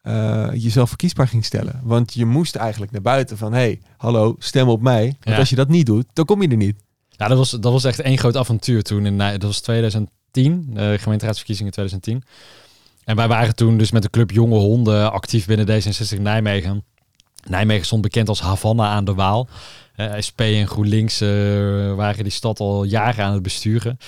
eh, 0.00 0.48
jezelf 0.52 0.88
verkiesbaar 0.88 1.28
ging 1.28 1.44
stellen? 1.44 1.80
Want 1.82 2.14
je 2.14 2.26
moest 2.26 2.56
eigenlijk 2.56 2.92
naar 2.92 3.02
buiten 3.02 3.36
van, 3.38 3.52
hey, 3.52 3.80
hallo, 3.96 4.36
stem 4.38 4.68
op 4.68 4.82
mij. 4.82 5.02
Want 5.04 5.16
Ja. 5.20 5.36
als 5.36 5.50
je 5.50 5.56
dat 5.56 5.68
niet 5.68 5.86
doet, 5.86 6.06
dan 6.12 6.24
kom 6.24 6.42
je 6.42 6.48
er 6.48 6.56
niet. 6.56 6.76
Ja, 7.08 7.28
dat 7.28 7.38
was, 7.38 7.50
dat 7.50 7.72
was 7.72 7.84
echt 7.84 8.00
één 8.00 8.18
groot 8.18 8.36
avontuur 8.36 8.82
toen. 8.82 9.06
In, 9.06 9.16
Nij- 9.16 9.32
dat 9.32 9.42
was 9.42 9.60
2010, 10.30 10.74
de 10.74 10.98
gemeenteraadsverkiezingen 10.98 11.72
2010. 11.72 12.22
En 13.04 13.16
wij 13.16 13.28
waren 13.28 13.54
toen 13.54 13.78
dus 13.78 13.90
met 13.90 14.02
de 14.02 14.10
club 14.10 14.30
Jonge 14.30 14.58
Honden 14.58 15.12
actief 15.12 15.46
binnen 15.46 15.66
D66 15.66 16.20
Nijmegen. 16.20 16.84
Nijmegen 17.48 17.86
stond 17.86 18.02
bekend 18.02 18.28
als 18.28 18.40
Havana 18.40 18.86
aan 18.86 19.04
de 19.04 19.14
Waal. 19.14 19.48
Eh, 19.96 20.12
SP 20.26 20.40
en 20.40 20.66
GroenLinks 20.66 21.20
eh, 21.20 21.28
waren 21.94 22.22
die 22.22 22.32
stad 22.32 22.60
al 22.60 22.84
jaren 22.84 23.24
aan 23.24 23.32
het 23.32 23.42
besturen. 23.42 23.98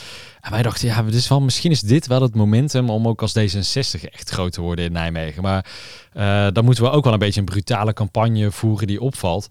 En 0.40 0.50
wij 0.50 0.62
dachten, 0.62 0.88
ja, 0.88 1.02
dit 1.02 1.14
is 1.14 1.28
wel, 1.28 1.40
misschien 1.40 1.70
is 1.70 1.80
dit 1.80 2.06
wel 2.06 2.22
het 2.22 2.34
momentum 2.34 2.90
om 2.90 3.08
ook 3.08 3.22
als 3.22 3.38
D66 3.38 4.10
echt 4.10 4.30
groot 4.30 4.52
te 4.52 4.60
worden 4.60 4.84
in 4.84 4.92
Nijmegen. 4.92 5.42
Maar 5.42 5.66
eh, 6.12 6.46
dan 6.52 6.64
moeten 6.64 6.84
we 6.84 6.90
ook 6.90 7.04
wel 7.04 7.12
een 7.12 7.18
beetje 7.18 7.40
een 7.40 7.46
brutale 7.46 7.92
campagne 7.92 8.50
voeren 8.50 8.86
die 8.86 9.00
opvalt. 9.00 9.48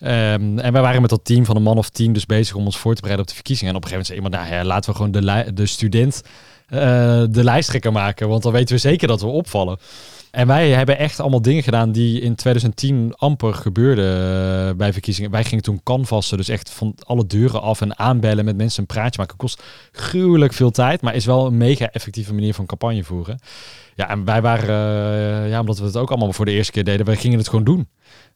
Ehm, 0.00 0.58
en 0.58 0.72
wij 0.72 0.82
waren 0.82 1.00
met 1.00 1.10
dat 1.10 1.24
team 1.24 1.44
van 1.44 1.56
een 1.56 1.62
man 1.62 1.78
of 1.78 1.88
tien 1.88 2.12
dus 2.12 2.26
bezig 2.26 2.56
om 2.56 2.64
ons 2.64 2.78
voor 2.78 2.94
te 2.94 3.00
bereiden 3.00 3.24
op 3.24 3.30
de 3.30 3.36
verkiezingen. 3.36 3.72
En 3.72 3.78
op 3.78 3.84
een 3.84 3.90
gegeven 3.90 4.14
moment 4.14 4.30
zei 4.30 4.40
iemand, 4.40 4.58
nou 4.58 4.68
ja, 4.68 4.74
laten 4.74 4.90
we 4.90 4.96
gewoon 4.96 5.44
de, 5.44 5.52
de 5.54 5.66
student 5.66 6.22
eh, 6.66 7.22
de 7.30 7.44
lijsttrekker 7.44 7.92
maken. 7.92 8.28
Want 8.28 8.42
dan 8.42 8.52
weten 8.52 8.74
we 8.74 8.80
zeker 8.80 9.08
dat 9.08 9.20
we 9.20 9.26
opvallen. 9.26 9.78
En 10.30 10.46
wij 10.46 10.70
hebben 10.70 10.98
echt 10.98 11.20
allemaal 11.20 11.42
dingen 11.42 11.62
gedaan 11.62 11.92
die 11.92 12.20
in 12.20 12.34
2010 12.34 13.14
amper 13.16 13.54
gebeurden 13.54 14.14
eh, 14.68 14.74
bij 14.76 14.92
verkiezingen. 14.92 15.30
Wij 15.30 15.44
gingen 15.44 15.64
toen 15.64 15.80
canvassen, 15.82 16.36
dus 16.36 16.48
echt 16.48 16.70
van 16.70 16.94
alle 16.98 17.26
deuren 17.26 17.62
af 17.62 17.80
en 17.80 17.98
aanbellen 17.98 18.44
met 18.44 18.56
mensen 18.56 18.80
een 18.80 18.86
praatje 18.86 19.20
maken. 19.20 19.36
Kost 19.36 19.62
gruwelijk 19.92 20.52
veel 20.52 20.70
tijd, 20.70 21.00
maar 21.00 21.14
is 21.14 21.24
wel 21.24 21.46
een 21.46 21.56
mega 21.56 21.90
effectieve 21.90 22.34
manier 22.34 22.54
van 22.54 22.66
campagne 22.66 23.04
voeren. 23.04 23.38
Ja, 23.98 24.08
en 24.08 24.24
wij 24.24 24.42
waren, 24.42 24.68
eh, 25.44 25.50
ja, 25.50 25.60
omdat 25.60 25.78
we 25.78 25.84
het 25.84 25.96
ook 25.96 26.08
allemaal 26.08 26.32
voor 26.32 26.44
de 26.44 26.50
eerste 26.50 26.72
keer 26.72 26.84
deden, 26.84 27.06
wij 27.06 27.16
gingen 27.16 27.38
het 27.38 27.48
gewoon 27.48 27.64
doen. 27.64 27.88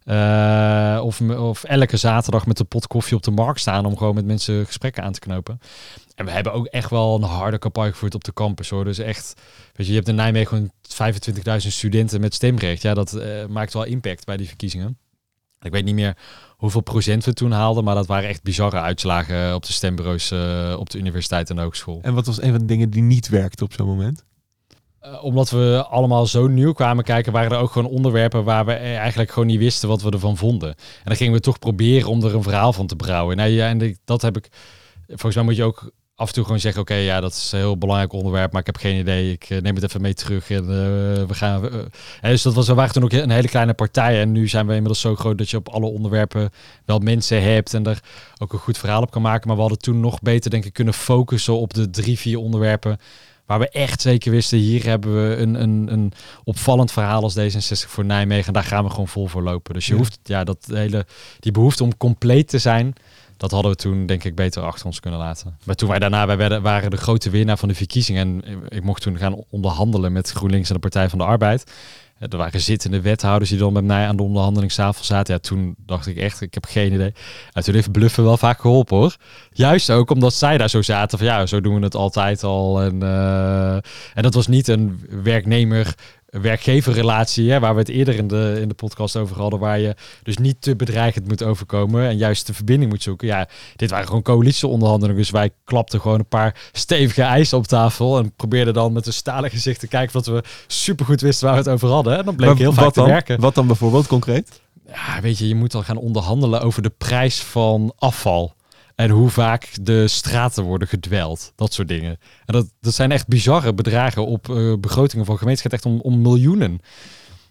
Uh, 0.04 1.00
of, 1.04 1.20
of 1.20 1.64
elke 1.64 1.96
zaterdag 1.96 2.46
met 2.46 2.58
een 2.58 2.66
pot 2.66 2.86
koffie 2.86 3.16
op 3.16 3.22
de 3.22 3.30
markt 3.30 3.60
staan 3.60 3.84
om 3.84 3.96
gewoon 3.96 4.14
met 4.14 4.24
mensen 4.24 4.66
gesprekken 4.66 5.02
aan 5.02 5.12
te 5.12 5.20
knopen. 5.20 5.60
En 6.14 6.24
we 6.24 6.30
hebben 6.30 6.52
ook 6.52 6.66
echt 6.66 6.90
wel 6.90 7.16
een 7.16 7.22
harde 7.22 7.58
campagne 7.58 7.90
gevoerd 7.90 8.14
op 8.14 8.24
de 8.24 8.32
campus 8.32 8.70
hoor. 8.70 8.84
Dus 8.84 8.98
echt, 8.98 9.34
weet 9.72 9.86
je, 9.86 9.92
je 9.92 9.98
hebt 9.98 10.08
in 10.08 10.14
Nijmegen 10.14 10.48
gewoon 10.48 11.60
25.000 11.62 11.66
studenten 11.68 12.20
met 12.20 12.34
stemrecht. 12.34 12.82
Ja, 12.82 12.94
dat 12.94 13.14
uh, 13.14 13.46
maakt 13.46 13.72
wel 13.72 13.84
impact 13.84 14.24
bij 14.24 14.36
die 14.36 14.48
verkiezingen. 14.48 14.98
Ik 15.60 15.72
weet 15.72 15.84
niet 15.84 15.94
meer 15.94 16.16
hoeveel 16.56 16.80
procent 16.80 17.24
we 17.24 17.32
toen 17.32 17.52
haalden, 17.52 17.84
maar 17.84 17.94
dat 17.94 18.06
waren 18.06 18.28
echt 18.28 18.42
bizarre 18.42 18.80
uitslagen 18.80 19.54
op 19.54 19.66
de 19.66 19.72
stembureaus 19.72 20.32
op 20.78 20.90
de 20.90 20.98
universiteit 20.98 21.50
en 21.50 21.56
de 21.56 21.62
hogeschool. 21.62 21.98
En 22.02 22.14
wat 22.14 22.26
was 22.26 22.42
een 22.42 22.50
van 22.50 22.60
de 22.60 22.64
dingen 22.64 22.90
die 22.90 23.02
niet 23.02 23.28
werkte 23.28 23.64
op 23.64 23.72
zo'n 23.72 23.86
moment? 23.86 24.24
Uh, 25.06 25.24
omdat 25.24 25.50
we 25.50 25.84
allemaal 25.88 26.26
zo 26.26 26.46
nieuw 26.46 26.72
kwamen 26.72 27.04
kijken, 27.04 27.32
waren 27.32 27.50
er 27.50 27.58
ook 27.58 27.70
gewoon 27.70 27.90
onderwerpen 27.90 28.44
waar 28.44 28.64
we 28.64 28.72
eigenlijk 28.72 29.30
gewoon 29.30 29.48
niet 29.48 29.58
wisten 29.58 29.88
wat 29.88 30.02
we 30.02 30.10
ervan 30.10 30.36
vonden. 30.36 30.68
En 30.68 31.04
dan 31.04 31.16
gingen 31.16 31.32
we 31.32 31.40
toch 31.40 31.58
proberen 31.58 32.08
om 32.08 32.24
er 32.24 32.34
een 32.34 32.42
verhaal 32.42 32.72
van 32.72 32.86
te 32.86 32.96
brouwen. 32.96 33.36
Nou 33.36 33.50
ja, 33.50 33.68
en 33.68 33.98
dat 34.04 34.22
heb 34.22 34.36
ik. 34.36 34.48
Volgens 35.06 35.34
mij 35.34 35.44
moet 35.44 35.56
je 35.56 35.64
ook 35.64 35.90
af 36.14 36.28
en 36.28 36.34
toe 36.34 36.44
gewoon 36.44 36.60
zeggen: 36.60 36.80
Oké, 36.80 36.94
ja, 36.94 37.20
dat 37.20 37.32
is 37.32 37.52
een 37.52 37.58
heel 37.58 37.78
belangrijk 37.78 38.12
onderwerp, 38.12 38.52
maar 38.52 38.60
ik 38.60 38.66
heb 38.66 38.76
geen 38.76 38.98
idee. 38.98 39.32
Ik 39.32 39.50
uh, 39.50 39.60
neem 39.60 39.74
het 39.74 39.84
even 39.84 40.00
mee 40.00 40.14
terug 40.14 40.50
en 40.50 40.66
we 41.26 41.34
gaan. 41.34 41.70
Dus 42.20 42.42
dat 42.42 42.54
was, 42.54 42.66
we 42.66 42.74
waren 42.74 42.92
toen 42.92 43.04
ook 43.04 43.12
een 43.12 43.30
hele 43.30 43.48
kleine 43.48 43.74
partij. 43.74 44.20
En 44.20 44.32
nu 44.32 44.48
zijn 44.48 44.66
we 44.66 44.72
inmiddels 44.72 45.00
zo 45.00 45.14
groot 45.14 45.38
dat 45.38 45.50
je 45.50 45.56
op 45.56 45.68
alle 45.68 45.86
onderwerpen 45.86 46.50
wel 46.84 46.98
mensen 46.98 47.42
hebt 47.42 47.74
en 47.74 47.86
er 47.86 48.00
ook 48.38 48.52
een 48.52 48.58
goed 48.58 48.78
verhaal 48.78 49.02
op 49.02 49.10
kan 49.10 49.22
maken. 49.22 49.46
Maar 49.46 49.56
we 49.56 49.62
hadden 49.62 49.80
toen 49.80 50.00
nog 50.00 50.20
beter, 50.20 50.50
denk 50.50 50.64
ik, 50.64 50.72
kunnen 50.72 50.94
focussen 50.94 51.58
op 51.58 51.74
de 51.74 51.90
drie, 51.90 52.18
vier 52.18 52.38
onderwerpen 52.38 52.98
Waar 53.46 53.58
we 53.58 53.68
echt 53.68 54.00
zeker 54.00 54.30
wisten, 54.30 54.58
hier 54.58 54.84
hebben 54.84 55.28
we 55.28 55.36
een, 55.36 55.62
een, 55.62 55.92
een 55.92 56.12
opvallend 56.44 56.92
verhaal 56.92 57.22
als 57.22 57.38
D66 57.38 57.88
voor 57.88 58.04
Nijmegen. 58.04 58.46
En 58.46 58.52
daar 58.52 58.64
gaan 58.64 58.84
we 58.84 58.90
gewoon 58.90 59.08
vol 59.08 59.26
voor 59.26 59.42
lopen. 59.42 59.74
Dus 59.74 59.86
je 59.86 59.92
ja. 59.92 59.98
hoeft, 59.98 60.18
ja, 60.22 60.44
dat 60.44 60.66
hele, 60.66 61.06
die 61.40 61.52
behoefte 61.52 61.84
om 61.84 61.96
compleet 61.96 62.48
te 62.48 62.58
zijn, 62.58 62.94
dat 63.36 63.50
hadden 63.50 63.70
we 63.70 63.76
toen 63.76 64.06
denk 64.06 64.24
ik 64.24 64.34
beter 64.34 64.62
achter 64.62 64.86
ons 64.86 65.00
kunnen 65.00 65.20
laten. 65.20 65.56
Maar 65.64 65.74
toen 65.74 65.88
wij 65.88 65.98
daarna, 65.98 66.26
wij 66.26 66.36
werden, 66.36 66.62
waren 66.62 66.90
de 66.90 66.96
grote 66.96 67.30
winnaar 67.30 67.58
van 67.58 67.68
de 67.68 67.74
verkiezingen. 67.74 68.44
En 68.44 68.64
ik 68.68 68.82
mocht 68.82 69.02
toen 69.02 69.18
gaan 69.18 69.44
onderhandelen 69.50 70.12
met 70.12 70.30
GroenLinks 70.30 70.68
en 70.68 70.74
de 70.74 70.80
Partij 70.80 71.08
van 71.08 71.18
de 71.18 71.24
Arbeid. 71.24 71.72
Er 72.30 72.36
waren 72.36 72.60
zittende 72.60 73.00
wethouders 73.00 73.50
die 73.50 73.58
dan 73.58 73.72
met 73.72 73.84
mij 73.84 74.06
aan 74.06 74.16
de 74.16 74.22
onderhandelingstafel 74.22 75.04
zaten. 75.04 75.34
Ja, 75.34 75.40
toen 75.40 75.74
dacht 75.86 76.06
ik 76.06 76.16
echt, 76.16 76.40
ik 76.40 76.54
heb 76.54 76.64
geen 76.64 76.92
idee. 76.92 77.14
En 77.52 77.62
toen 77.62 77.74
heeft 77.74 77.92
bluffen 77.92 78.24
wel 78.24 78.36
vaak 78.36 78.60
geholpen 78.60 78.96
hoor. 78.96 79.16
Juist 79.52 79.90
ook 79.90 80.10
omdat 80.10 80.34
zij 80.34 80.58
daar 80.58 80.70
zo 80.70 80.82
zaten 80.82 81.18
van 81.18 81.26
ja, 81.26 81.46
zo 81.46 81.60
doen 81.60 81.74
we 81.74 81.84
het 81.84 81.94
altijd 81.94 82.44
al. 82.44 82.82
En, 82.82 83.02
uh, 83.02 83.74
en 84.14 84.22
dat 84.22 84.34
was 84.34 84.46
niet 84.46 84.68
een 84.68 85.00
werknemer 85.22 85.94
werkgeverrelatie, 86.40 87.50
hè, 87.50 87.60
waar 87.60 87.72
we 87.74 87.80
het 87.80 87.88
eerder 87.88 88.14
in 88.14 88.26
de, 88.28 88.58
in 88.60 88.68
de 88.68 88.74
podcast 88.74 89.16
over 89.16 89.36
hadden, 89.36 89.58
waar 89.58 89.78
je 89.78 89.94
dus 90.22 90.36
niet 90.36 90.56
te 90.60 90.76
bedreigend 90.76 91.28
moet 91.28 91.42
overkomen 91.42 92.08
en 92.08 92.16
juist 92.16 92.46
de 92.46 92.54
verbinding 92.54 92.90
moet 92.90 93.02
zoeken. 93.02 93.26
Ja, 93.26 93.48
dit 93.76 93.90
waren 93.90 94.06
gewoon 94.06 94.22
coalitieonderhandelingen, 94.22 95.20
dus 95.20 95.30
wij 95.30 95.50
klapten 95.64 96.00
gewoon 96.00 96.18
een 96.18 96.28
paar 96.28 96.68
stevige 96.72 97.22
eisen 97.22 97.58
op 97.58 97.66
tafel 97.66 98.18
en 98.18 98.32
probeerden 98.36 98.74
dan 98.74 98.92
met 98.92 99.06
een 99.06 99.12
stalen 99.12 99.50
gezicht 99.50 99.80
te 99.80 99.88
kijken 99.88 100.12
dat 100.12 100.26
we 100.26 100.42
supergoed 100.66 101.20
wisten 101.20 101.46
waar 101.46 101.54
we 101.54 101.62
het 101.62 101.70
over 101.72 101.88
hadden. 101.88 102.18
En 102.18 102.24
dan 102.24 102.36
bleek 102.36 102.48
Maar 102.48 102.58
heel 102.58 102.72
vaak 102.72 102.84
wat 102.84 102.94
te 102.94 103.00
dan? 103.00 103.08
werken. 103.08 103.40
Wat 103.40 103.54
dan 103.54 103.66
bijvoorbeeld 103.66 104.06
concreet? 104.06 104.60
Ja, 104.86 105.20
weet 105.20 105.38
je, 105.38 105.48
je 105.48 105.54
moet 105.54 105.72
dan 105.72 105.84
gaan 105.84 105.96
onderhandelen 105.96 106.60
over 106.62 106.82
de 106.82 106.92
prijs 106.98 107.42
van 107.42 107.92
afval. 107.98 108.54
En 109.02 109.10
hoe 109.10 109.28
vaak 109.28 109.68
de 109.80 110.08
straten 110.08 110.64
worden 110.64 110.88
gedweld. 110.88 111.52
Dat 111.56 111.72
soort 111.72 111.88
dingen. 111.88 112.18
En 112.44 112.54
dat, 112.54 112.72
dat 112.80 112.94
zijn 112.94 113.12
echt 113.12 113.28
bizarre 113.28 113.74
bedragen 113.74 114.26
op 114.26 114.48
eh, 114.48 114.74
begrotingen 114.80 115.26
van 115.26 115.38
gaat 115.38 115.72
echt 115.72 115.86
om, 115.86 116.00
om 116.00 116.20
miljoenen. 116.20 116.80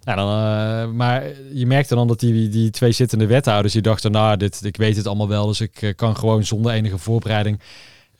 Ja, 0.01 0.15
dan, 0.15 0.27
eh, 0.27 0.95
maar 0.95 1.23
je 1.53 1.65
merkte 1.65 1.95
dan 1.95 2.07
dat 2.07 2.19
die, 2.19 2.49
die 2.49 2.69
twee 2.69 2.91
zittende 2.91 3.25
wethouders... 3.25 3.73
die 3.73 3.81
dachten, 3.81 4.11
nou, 4.11 4.37
dit, 4.37 4.63
ik 4.63 4.77
weet 4.77 4.95
het 4.95 5.07
allemaal 5.07 5.27
wel... 5.27 5.47
dus 5.47 5.61
ik 5.61 5.81
eh, 5.81 5.95
kan 5.95 6.17
gewoon 6.17 6.43
zonder 6.43 6.71
enige 6.71 6.97
voorbereiding 6.97 7.59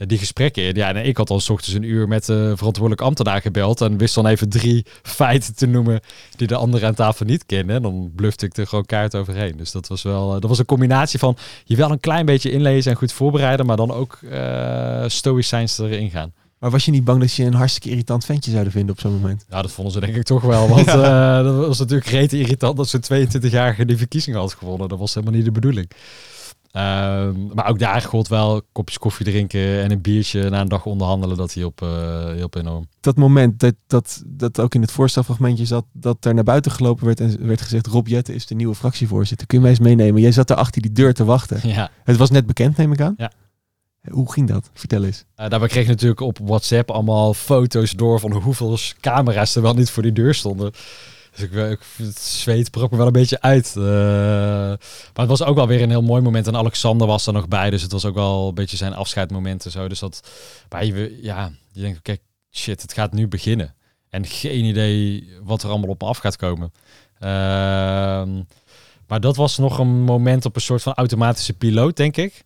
die 0.07 0.17
gesprekken 0.17 0.63
in. 0.63 0.75
Ja, 0.75 0.93
en 0.93 1.05
ik 1.05 1.17
had 1.17 1.29
al 1.29 1.39
's 1.39 1.49
ochtends 1.49 1.75
een 1.75 1.83
uur 1.83 2.07
met 2.07 2.25
de 2.25 2.53
verantwoordelijk 2.55 3.01
ambtenaar 3.01 3.41
gebeld 3.41 3.81
en 3.81 3.97
wist 3.97 4.15
dan 4.15 4.27
even 4.27 4.49
drie 4.49 4.85
feiten 5.01 5.55
te 5.55 5.65
noemen 5.65 5.99
die 6.35 6.47
de 6.47 6.55
anderen 6.55 6.87
aan 6.87 6.93
tafel 6.93 7.25
niet 7.25 7.45
kennen. 7.45 7.75
En 7.75 7.81
dan 7.81 8.11
blufte 8.15 8.45
ik 8.45 8.57
er 8.57 8.67
gewoon 8.67 8.85
kaart 8.85 9.15
overheen. 9.15 9.57
Dus 9.57 9.71
dat 9.71 9.87
was 9.87 10.01
wel, 10.01 10.35
eh, 10.35 10.41
dat 10.41 10.49
was 10.49 10.59
een 10.59 10.65
combinatie 10.65 11.19
van 11.19 11.37
je 11.65 11.75
wel 11.75 11.91
een 11.91 11.99
klein 11.99 12.25
beetje 12.25 12.51
inlezen 12.51 12.91
en 12.91 12.97
goed 12.97 13.13
voorbereiden, 13.13 13.65
maar 13.65 13.77
dan 13.77 13.91
ook 13.91 14.19
uh, 14.21 15.03
stoïcijns 15.07 15.77
erin 15.77 16.09
gaan. 16.09 16.33
Maar 16.59 16.71
was 16.71 16.85
je 16.85 16.91
niet 16.91 17.03
bang 17.03 17.19
dat 17.19 17.33
je 17.33 17.43
een 17.43 17.53
hartstikke 17.53 17.89
irritant 17.89 18.25
ventje 18.25 18.51
zouden 18.51 18.71
vinden 18.71 18.91
op 18.91 18.99
zo'n 18.99 19.11
moment? 19.11 19.45
Ja, 19.49 19.61
dat 19.61 19.71
vonden 19.71 19.93
ze 19.93 19.99
denk 19.99 20.15
ik 20.15 20.23
toch 20.23 20.41
wel. 20.41 20.67
Want 20.67 20.85
ja. 20.85 21.43
dat 21.43 21.65
was 21.65 21.79
natuurlijk 21.79 22.09
rete 22.09 22.39
irritant 22.39 22.77
dat 22.77 22.87
zo'n 22.87 23.03
22-jarige 23.03 23.85
die 23.85 23.97
verkiezingen 23.97 24.39
had 24.39 24.53
gewonnen. 24.53 24.89
Dat 24.89 24.99
was 24.99 25.13
helemaal 25.13 25.35
niet 25.35 25.45
de 25.45 25.51
bedoeling. 25.51 25.89
Um, 26.73 27.51
maar 27.53 27.67
ook 27.67 27.79
daar 27.79 28.01
gold 28.01 28.27
wel 28.27 28.61
kopjes 28.71 28.97
koffie 28.97 29.25
drinken 29.25 29.81
en 29.81 29.91
een 29.91 30.01
biertje 30.01 30.49
na 30.49 30.61
een 30.61 30.67
dag 30.67 30.85
onderhandelen. 30.85 31.37
Dat 31.37 31.53
hielp, 31.53 31.81
uh, 31.81 32.31
hielp 32.31 32.55
enorm. 32.55 32.87
Dat 32.99 33.15
moment 33.15 33.59
dat, 33.59 33.73
dat, 33.87 34.23
dat 34.25 34.59
ook 34.59 34.75
in 34.75 34.81
het 34.81 34.91
voorstelfragmentje 34.91 35.65
zat, 35.65 35.85
dat 35.93 36.25
er 36.25 36.33
naar 36.33 36.43
buiten 36.43 36.71
gelopen 36.71 37.05
werd 37.05 37.19
en 37.19 37.47
werd 37.47 37.61
gezegd: 37.61 37.87
Rob 37.87 38.07
Jette 38.07 38.33
is 38.33 38.45
de 38.45 38.55
nieuwe 38.55 38.75
fractievoorzitter. 38.75 39.47
Kun 39.47 39.57
je 39.57 39.63
mij 39.63 39.73
eens 39.73 39.83
meenemen? 39.83 40.21
Jij 40.21 40.31
zat 40.31 40.47
daar 40.47 40.57
achter 40.57 40.81
die 40.81 40.91
deur 40.91 41.13
te 41.13 41.23
wachten. 41.23 41.59
Ja. 41.71 41.91
Het 42.03 42.17
was 42.17 42.29
net 42.29 42.45
bekend, 42.45 42.77
neem 42.77 42.91
ik 42.91 43.01
aan. 43.01 43.13
Ja. 43.17 43.31
Hoe 44.09 44.31
ging 44.31 44.47
dat? 44.47 44.69
Vertel 44.73 45.03
eens. 45.03 45.25
Uh, 45.37 45.49
daarbij 45.49 45.67
kreeg 45.67 45.83
ik 45.83 45.89
natuurlijk 45.89 46.19
op 46.19 46.39
WhatsApp 46.43 46.91
allemaal 46.91 47.33
foto's 47.33 47.91
door 47.91 48.19
van 48.19 48.31
hoeveel 48.31 48.77
camera's 48.99 49.55
er 49.55 49.61
wel 49.61 49.73
niet 49.73 49.89
voor 49.89 50.03
die 50.03 50.11
deur 50.11 50.33
stonden. 50.33 50.71
Dus 51.35 51.41
ik, 51.43 51.51
ik 51.51 51.79
het 51.95 52.19
zweet 52.19 52.71
brok 52.71 52.91
wel 52.91 53.07
een 53.07 53.11
beetje 53.11 53.41
uit. 53.41 53.73
Uh, 53.77 53.83
maar 53.83 54.77
het 55.13 55.27
was 55.27 55.43
ook 55.43 55.55
wel 55.55 55.67
weer 55.67 55.81
een 55.81 55.89
heel 55.89 56.01
mooi 56.01 56.21
moment. 56.21 56.47
En 56.47 56.55
Alexander 56.55 57.07
was 57.07 57.27
er 57.27 57.33
nog 57.33 57.47
bij. 57.47 57.69
Dus 57.69 57.81
het 57.81 57.91
was 57.91 58.05
ook 58.05 58.15
wel 58.15 58.47
een 58.47 58.53
beetje 58.53 58.77
zijn 58.77 58.93
afscheidmoment 58.93 59.65
en 59.65 59.71
zo. 59.71 59.87
Dus 59.87 59.99
dat, 59.99 60.29
maar 60.69 60.85
je, 60.85 61.19
ja, 61.21 61.51
je 61.71 61.81
denkt, 61.81 62.01
kijk, 62.01 62.21
shit, 62.51 62.81
het 62.81 62.93
gaat 62.93 63.13
nu 63.13 63.27
beginnen. 63.27 63.75
En 64.09 64.25
geen 64.25 64.65
idee 64.65 65.29
wat 65.43 65.63
er 65.63 65.69
allemaal 65.69 65.89
op 65.89 66.01
me 66.01 66.07
af 66.07 66.17
gaat 66.17 66.35
komen. 66.35 66.73
Uh, 67.19 67.29
maar 69.07 69.19
dat 69.19 69.35
was 69.35 69.57
nog 69.57 69.79
een 69.79 70.01
moment 70.01 70.45
op 70.45 70.55
een 70.55 70.61
soort 70.61 70.81
van 70.81 70.93
automatische 70.93 71.53
piloot, 71.53 71.97
denk 71.97 72.17
ik. 72.17 72.43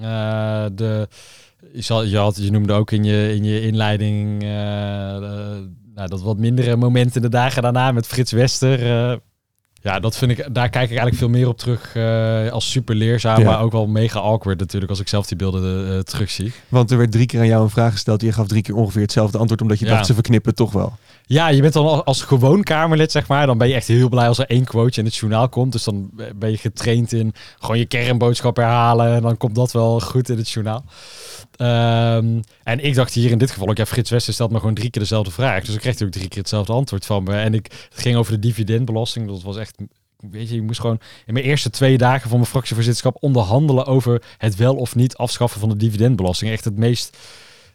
Uh, 0.00 0.66
de, 0.72 1.08
je, 1.72 2.16
had, 2.16 2.36
je 2.36 2.50
noemde 2.50 2.72
ook 2.72 2.90
in 2.90 3.04
je, 3.04 3.34
in 3.34 3.44
je 3.44 3.60
inleiding 3.60 4.40
de, 4.40 5.70
nou, 5.98 6.10
dat 6.10 6.22
wat 6.22 6.38
mindere 6.38 6.76
momenten 6.76 7.16
in 7.16 7.22
de 7.22 7.36
dagen 7.36 7.62
daarna 7.62 7.92
met 7.92 8.06
Frits 8.06 8.32
Wester. 8.32 8.82
Uh, 9.10 9.16
ja, 9.72 10.00
dat 10.00 10.16
vind 10.16 10.30
ik, 10.30 10.36
daar 10.36 10.68
kijk 10.68 10.84
ik 10.84 10.96
eigenlijk 10.96 11.16
veel 11.16 11.28
meer 11.28 11.48
op 11.48 11.58
terug 11.58 11.94
uh, 11.94 12.50
als 12.50 12.70
super 12.70 12.94
leerzaam, 12.94 13.40
ja. 13.40 13.44
maar 13.44 13.60
ook 13.60 13.72
wel 13.72 13.86
mega 13.86 14.20
awkward 14.20 14.58
natuurlijk 14.58 14.90
als 14.90 15.00
ik 15.00 15.08
zelf 15.08 15.26
die 15.26 15.36
beelden 15.36 15.92
uh, 15.92 15.98
terugzie. 15.98 16.52
Want 16.68 16.90
er 16.90 16.98
werd 16.98 17.12
drie 17.12 17.26
keer 17.26 17.40
aan 17.40 17.46
jou 17.46 17.62
een 17.62 17.70
vraag 17.70 17.92
gesteld, 17.92 18.22
je 18.22 18.32
gaf 18.32 18.46
drie 18.46 18.62
keer 18.62 18.74
ongeveer 18.74 19.02
hetzelfde 19.02 19.38
antwoord, 19.38 19.60
omdat 19.60 19.78
je 19.78 19.84
ja. 19.84 19.90
dacht 19.90 20.06
ze 20.06 20.14
verknippen 20.14 20.54
toch 20.54 20.72
wel. 20.72 20.92
Ja, 21.28 21.48
je 21.48 21.60
bent 21.60 21.72
dan 21.72 22.04
als 22.04 22.22
gewoon 22.22 22.62
Kamerlid, 22.62 23.12
zeg 23.12 23.28
maar. 23.28 23.46
Dan 23.46 23.58
ben 23.58 23.68
je 23.68 23.74
echt 23.74 23.86
heel 23.86 24.08
blij 24.08 24.28
als 24.28 24.38
er 24.38 24.46
één 24.46 24.64
quoteje 24.64 25.00
in 25.00 25.06
het 25.06 25.16
journaal 25.16 25.48
komt. 25.48 25.72
Dus 25.72 25.84
dan 25.84 26.10
ben 26.34 26.50
je 26.50 26.56
getraind 26.56 27.12
in 27.12 27.34
gewoon 27.58 27.78
je 27.78 27.86
kernboodschap 27.86 28.56
herhalen. 28.56 29.14
En 29.14 29.22
dan 29.22 29.36
komt 29.36 29.54
dat 29.54 29.72
wel 29.72 30.00
goed 30.00 30.28
in 30.28 30.36
het 30.36 30.50
journaal. 30.50 30.84
Um, 31.60 32.40
en 32.62 32.84
ik 32.84 32.94
dacht 32.94 33.14
hier 33.14 33.30
in 33.30 33.38
dit 33.38 33.50
geval 33.50 33.68
ook, 33.68 33.76
ja, 33.76 33.86
Frits 33.86 34.10
Wester 34.10 34.32
stelt 34.34 34.50
me 34.50 34.58
gewoon 34.58 34.74
drie 34.74 34.90
keer 34.90 35.02
dezelfde 35.02 35.30
vraag. 35.30 35.64
Dus 35.64 35.74
ik 35.74 35.80
kreeg 35.80 35.92
natuurlijk 35.92 36.16
drie 36.16 36.28
keer 36.28 36.38
hetzelfde 36.38 36.72
antwoord 36.72 37.06
van 37.06 37.22
me. 37.22 37.34
En 37.36 37.54
ik, 37.54 37.66
het 37.90 38.00
ging 38.00 38.16
over 38.16 38.32
de 38.32 38.38
dividendbelasting. 38.38 39.26
Dat 39.28 39.42
was 39.42 39.56
echt, 39.56 39.76
weet 40.30 40.48
je, 40.48 40.54
je 40.54 40.62
moest 40.62 40.80
gewoon 40.80 41.00
in 41.26 41.32
mijn 41.32 41.44
eerste 41.44 41.70
twee 41.70 41.98
dagen 41.98 42.28
van 42.28 42.38
mijn 42.38 42.50
fractievoorzitterschap 42.50 43.16
onderhandelen 43.20 43.86
over 43.86 44.22
het 44.38 44.56
wel 44.56 44.74
of 44.74 44.94
niet 44.94 45.16
afschaffen 45.16 45.60
van 45.60 45.68
de 45.68 45.76
dividendbelasting. 45.76 46.50
Echt 46.50 46.64
het 46.64 46.76
meest 46.76 47.16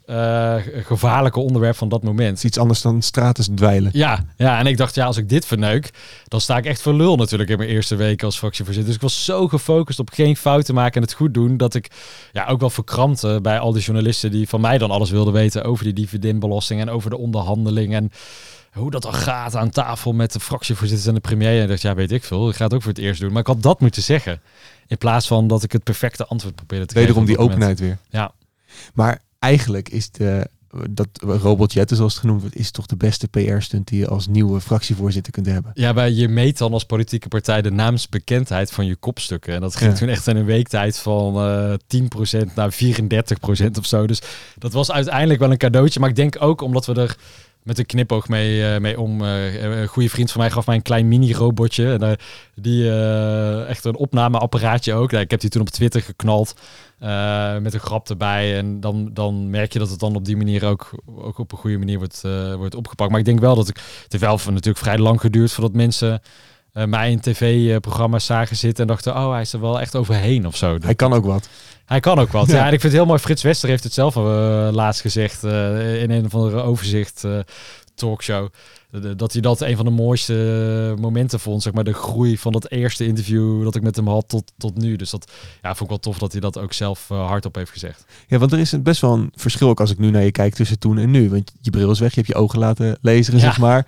uh, 0.06 0.56
gevaarlijke 0.84 1.40
onderwerp 1.40 1.76
van 1.76 1.90
dat 1.90 2.04
moment. 2.04 2.44
Iets 2.44 2.58
anders 2.58 2.82
dan 2.82 3.02
straten 3.02 3.56
dweilen. 3.56 3.92
Ja, 3.94 4.26
ja, 4.38 4.60
en 4.60 4.66
ik 4.66 4.78
dacht, 4.78 4.96
ja, 4.96 5.06
als 5.06 5.18
ik 5.18 5.30
dit 5.30 5.46
verneuk, 5.46 5.90
dan 6.28 6.42
sta 6.42 6.58
ik 6.58 6.66
echt 6.66 6.82
voor 6.82 6.94
lul 6.94 7.16
natuurlijk 7.16 7.50
in 7.50 7.58
mijn 7.58 7.70
eerste 7.70 7.96
week 7.96 8.24
als 8.24 8.38
fractievoorzitter. 8.38 8.92
Dus 8.92 9.02
ik 9.02 9.08
was 9.08 9.26
zo 9.26 9.48
gefocust 9.48 10.00
op 10.00 10.10
geen 10.10 10.38
fouten 10.38 10.76
maken 10.76 10.96
en 10.96 11.02
het 11.02 11.14
goed 11.14 11.34
doen, 11.34 11.58
dat 11.58 11.74
ik 11.74 11.92
ja, 12.32 12.46
ook 12.46 12.60
wel 12.60 12.70
verkrampte 12.70 13.40
bij 13.42 13.60
al 13.60 13.72
die 13.72 13.82
journalisten 13.82 14.32
die 14.32 14.50
van 14.50 14.62
mij 14.62 14.78
dan 14.78 14.92
alles 14.92 15.10
wilden 15.10 15.34
weten 15.34 15.64
over 15.64 15.84
die 15.84 15.94
dividendbelasting 15.94 16.82
en 16.82 16.90
over 16.90 17.10
de 17.10 17.18
onderhandeling 17.18 17.94
en 17.94 18.12
hoe 18.72 18.92
dat 18.92 19.02
dan 19.02 19.14
gaat 19.14 19.56
aan 19.56 19.70
tafel 19.70 20.14
met 20.14 20.34
de 20.34 20.40
fractievoorzitters 20.40 21.08
en 21.08 21.14
de 21.14 21.20
premier. 21.20 21.58
En 21.58 21.64
ik 21.64 21.68
dacht, 21.68 21.82
ja, 21.82 21.96
weet 21.96 22.12
ik 22.12 22.24
veel, 22.24 22.50
ik 22.50 22.56
ga 22.56 22.64
het 22.64 22.74
ook 22.74 22.82
voor 22.82 22.92
het 22.92 23.02
eerst 23.02 23.22
doen. 23.22 23.32
Maar 23.32 23.42
ik 23.42 23.48
had 23.48 23.62
dat 23.62 23.80
moeten 23.80 24.02
zeggen, 24.02 24.42
in 24.88 24.98
plaats 24.98 25.28
van 25.28 25.48
dat 25.48 25.64
ik 25.64 25.72
het 25.72 25.84
perfecte 25.84 26.26
antwoord 26.26 26.56
probeerde 26.56 26.86
te 26.86 26.94
Wederom 26.94 27.26
geven. 27.26 27.38
die 27.38 27.46
openheid 27.50 27.80
weer. 27.80 27.98
Ja. 28.10 28.32
Maar 28.94 29.22
eigenlijk 29.44 29.90
is 29.90 30.12
de 30.12 30.48
dat 30.90 31.08
Robot 31.22 31.74
Jetten, 31.74 31.98
zoals 31.98 32.12
het 32.14 32.22
genoemd 32.22 32.42
wordt, 32.42 32.56
is 32.56 32.72
toch 32.72 32.86
de 32.86 32.96
beste 32.96 33.28
PR-stunt 33.28 33.88
die 33.88 34.00
je 34.00 34.08
als 34.08 34.28
nieuwe 34.28 34.62
fractievoorzitter 34.62 35.32
kunt 35.32 35.46
hebben. 35.46 35.72
Ja, 35.74 35.94
bij 35.94 36.12
je 36.12 36.28
meet 36.28 36.58
dan 36.58 36.74
als 36.74 36.84
politieke 36.86 37.28
partij 37.28 37.62
de 37.62 37.72
naamsbekendheid 37.72 38.72
van 38.72 38.86
je 38.86 38.96
kopstukken. 38.96 39.54
En 39.54 39.62
dat 39.62 39.76
ging 39.76 39.92
Ja. 39.92 39.98
toen 39.98 40.08
echt 40.08 40.28
in 40.28 40.36
een 40.36 40.46
week 40.46 40.68
tijd 40.68 40.98
van 41.00 41.36
eh 41.36 41.74
10% 41.88 42.56
naar 42.56 42.72
34% 42.74 43.78
of 43.78 43.86
zo. 43.86 44.08
Dus 44.08 44.22
dat 44.58 44.74
was 44.74 44.92
uiteindelijk 44.92 45.40
wel 45.40 45.52
een 45.52 45.58
cadeautje. 45.58 46.00
Maar 46.00 46.10
ik 46.10 46.16
denk 46.16 46.36
ook 46.40 46.62
omdat 46.62 46.86
we 46.86 46.94
er 46.94 47.18
met 47.64 47.78
een 47.78 47.86
knipoog 47.86 48.28
mee, 48.28 48.74
eh, 48.74 48.80
mee 48.80 49.00
om. 49.00 49.22
eh, 49.22 49.64
een 49.64 49.88
goede 49.88 50.10
vriend 50.10 50.32
van 50.32 50.42
mij 50.42 50.52
gaf 50.52 50.66
mij 50.66 50.76
een 50.76 50.82
klein 50.82 51.08
mini-robotje. 51.08 51.94
En 51.94 52.02
eh, 52.02 52.12
die 52.56 52.90
eh, 52.90 53.70
echt 53.70 53.86
een 53.86 53.96
opnameapparaatje 53.96 54.94
ook. 54.94 55.12
Ik 55.14 55.32
heb 55.32 55.40
die 55.40 55.50
toen 55.50 55.62
op 55.62 55.70
Twitter 55.70 56.02
geknald. 56.02 56.54
met 57.62 57.74
een 57.74 57.80
grap 57.80 58.10
erbij. 58.10 58.58
En 58.58 58.80
dan, 58.80 59.10
dan 59.14 59.50
merk 59.50 59.74
je 59.74 59.80
dat 59.80 59.90
het 59.90 60.00
dan 60.00 60.16
op 60.16 60.26
die 60.26 60.38
manier 60.38 60.66
ook, 60.66 60.90
ook 61.16 61.38
op 61.38 61.52
een 61.52 61.58
goede 61.58 61.78
manier 61.78 61.98
wordt, 61.98 62.22
wordt 62.58 62.76
opgepakt. 62.76 63.10
Maar 63.10 63.20
ik 63.20 63.26
denk 63.26 63.40
wel 63.40 63.56
dat 63.56 63.68
ik. 63.70 63.76
Het 63.76 64.12
heeft 64.12 64.24
wel 64.24 64.40
natuurlijk 64.54 64.78
vrij 64.78 64.98
lang 64.98 65.22
geduurd 65.22 65.52
voordat 65.52 65.74
mensen 65.74 66.22
eh, 66.74 66.86
mij 66.86 67.12
in 67.12 67.20
tv-programma's 67.20 68.26
zagen 68.26 68.56
zitten 68.56 68.82
en 68.82 68.88
dachten: 68.88 69.16
oh, 69.16 69.32
hij 69.32 69.42
is 69.42 69.54
er 69.54 69.62
wel 69.62 69.80
echt 69.80 69.96
overheen 69.96 70.48
of 70.48 70.56
zo. 70.56 70.78
Hij 70.82 70.96
kan 70.96 71.14
ook 71.14 71.26
wat. 71.26 71.50
Hij 71.86 72.00
kan 72.00 72.20
ook 72.20 72.32
wat. 72.32 72.48
Ja. 72.52 72.56
Ja, 72.56 72.60
en 72.60 72.74
ik 72.74 72.80
vind 72.80 72.84
het 72.84 72.92
heel 72.92 73.06
mooi. 73.06 73.20
Frits 73.20 73.44
Wester 73.44 73.70
heeft 73.70 73.84
het 73.84 73.94
zelf 73.94 74.16
eh, 74.16 74.68
laatst 74.72 75.02
gezegd 75.02 75.44
eh, 75.44 76.02
in 76.02 76.12
een 76.12 76.26
of 76.26 76.36
andere 76.36 76.62
overzicht 76.62 77.26
talkshow. 78.04 78.48
Dat 79.16 79.32
hij 79.34 79.42
dat 79.42 79.62
een 79.62 79.76
van 79.76 79.86
de 79.86 79.92
mooiste 79.92 80.34
momenten 81.00 81.40
vond. 81.40 81.62
Zeg 81.62 81.74
maar 81.74 81.84
de 81.84 81.94
groei 81.94 82.38
van 82.38 82.52
dat 82.52 82.70
eerste 82.72 83.06
interview 83.06 83.64
dat 83.64 83.76
ik 83.76 83.82
met 83.82 83.96
hem 83.96 84.08
had 84.08 84.30
tot, 84.30 84.52
tot 84.58 84.78
nu. 84.78 84.96
Dus 84.96 85.10
dat 85.10 85.32
ja, 85.62 85.70
vond 85.70 85.80
ik 85.82 85.88
wel 85.90 86.00
tof 86.00 86.18
dat 86.18 86.32
hij 86.32 86.42
dat 86.42 86.58
ook 86.58 86.74
zelf 86.74 87.10
eh, 87.10 87.28
hardop 87.28 87.56
heeft 87.56 87.72
gezegd. 87.72 88.06
Ja, 88.28 88.38
want 88.38 88.52
er 88.52 88.60
is 88.60 88.82
best 88.82 89.02
wel 89.02 89.14
een 89.14 89.32
verschil 89.36 89.70
ook 89.70 89.80
als 89.80 89.92
ik 89.92 89.98
nu 90.00 90.10
naar 90.10 90.24
je 90.24 90.32
kijk 90.32 90.54
tussen 90.54 90.80
toen 90.80 90.98
en 90.98 91.12
nu. 91.12 91.30
Want 91.30 91.52
je 91.62 91.70
bril 91.70 91.92
is 91.92 92.00
weg, 92.00 92.10
je 92.10 92.16
hebt 92.16 92.28
je 92.28 92.36
ogen 92.36 92.60
laten 92.60 92.98
lezen, 93.02 93.34
Ja. 93.34 93.40
zeg 93.40 93.60
maar. 93.60 93.88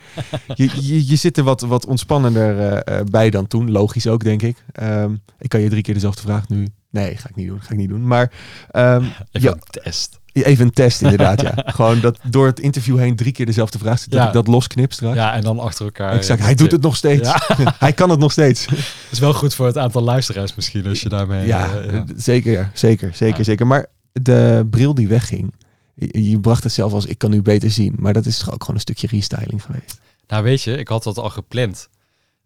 Je, 0.56 0.70
je, 0.82 1.08
je 1.08 1.16
zit 1.16 1.38
er 1.38 1.44
wat, 1.44 1.62
wat 1.62 1.86
ontspannender 1.86 2.60
eh, 2.60 3.00
eh, 3.00 3.06
bij 3.06 3.30
dan 3.30 3.48
toen. 3.48 3.72
Logisch 3.72 4.08
ook, 4.08 4.24
denk 4.24 4.42
ik. 4.42 4.64
Ehm, 4.72 5.16
ik 5.40 5.50
kan 5.50 5.62
je 5.62 5.70
drie 5.70 5.82
keer 5.82 5.94
dezelfde 5.94 6.22
vraag 6.22 6.50
nu... 6.50 6.68
Nee, 6.90 7.18
ga 7.18 7.30
ik 7.30 7.36
niet 7.36 7.48
doen. 7.48 7.62
Ga 7.62 7.72
ik 7.72 7.78
niet 7.78 7.90
doen. 7.90 8.08
Maar 8.08 8.32
Even 8.72 9.12
ja, 9.32 9.52
een 9.52 9.60
test. 9.70 10.20
Even 10.44 10.66
een 10.66 10.72
test 10.72 11.02
inderdaad, 11.02 11.42
ja. 11.42 11.54
Gewoon 11.66 12.00
dat 12.00 12.18
door 12.30 12.46
het 12.46 12.60
interview 12.60 12.98
heen 12.98 13.16
drie 13.16 13.32
keer 13.32 13.46
dezelfde 13.46 13.78
vraag 13.78 14.00
zit. 14.00 14.12
Dat 14.12 14.22
Ja. 14.22 14.28
ik 14.28 14.34
dat 14.34 14.48
losknip 14.48 14.94
straks. 14.94 15.16
Ja, 15.16 15.34
en 15.34 15.42
dan 15.42 15.60
achter 15.60 15.86
elkaar. 15.86 16.12
Exact, 16.12 16.42
hij 16.42 16.56
doet 16.56 16.72
het 16.72 16.82
nog 16.82 16.96
steeds. 16.96 17.30
Hij 17.80 17.94
kan 17.94 18.10
het 18.10 18.20
nog 18.20 18.32
steeds. 18.32 18.66
dat 18.68 18.78
is 19.12 19.20
wel 19.20 19.34
goed 19.34 19.56
voor 19.56 19.66
het 19.66 19.78
aantal 19.78 20.02
luisteraars 20.02 20.56
misschien 20.56 20.88
als 20.88 21.02
je 21.02 21.10
daarmee... 21.10 21.48
Ja, 21.48 21.76
eh, 21.76 22.02
zeker, 22.16 22.72
zeker, 22.74 23.12
zeker, 23.14 23.44
zeker. 23.46 23.68
Maar 23.68 23.86
de 24.12 24.68
bril 24.70 24.96
die 24.96 25.08
wegging, 25.08 25.54
je, 25.94 26.30
je 26.30 26.40
bracht 26.40 26.64
het 26.64 26.74
zelf 26.74 26.94
als 26.94 27.06
ik 27.06 27.18
kan 27.18 27.30
nu 27.32 27.42
beter 27.42 27.72
zien. 27.72 27.96
Maar 28.00 28.14
dat 28.14 28.26
is 28.26 28.38
toch 28.38 28.54
ook 28.54 28.62
gewoon 28.62 28.76
een 28.76 28.82
stukje 28.82 29.08
restyling 29.08 29.64
geweest. 29.64 30.00
Nou 30.28 30.44
weet 30.44 30.62
je, 30.62 30.78
ik 30.78 30.88
had 30.88 31.04
dat 31.04 31.18
al 31.18 31.30
gepland. 31.30 31.90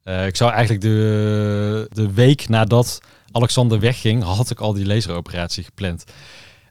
Eh, 0.03 0.25
ik 0.25 0.35
zou 0.35 0.51
eigenlijk 0.51 0.81
de, 0.81 1.87
de 1.91 2.13
week 2.13 2.49
nadat 2.49 2.99
Alexander 3.31 3.79
wegging, 3.79 4.23
had 4.23 4.49
ik 4.49 4.59
al 4.59 4.73
die 4.73 4.85
laseroperatie 4.85 5.63
gepland. 5.63 6.03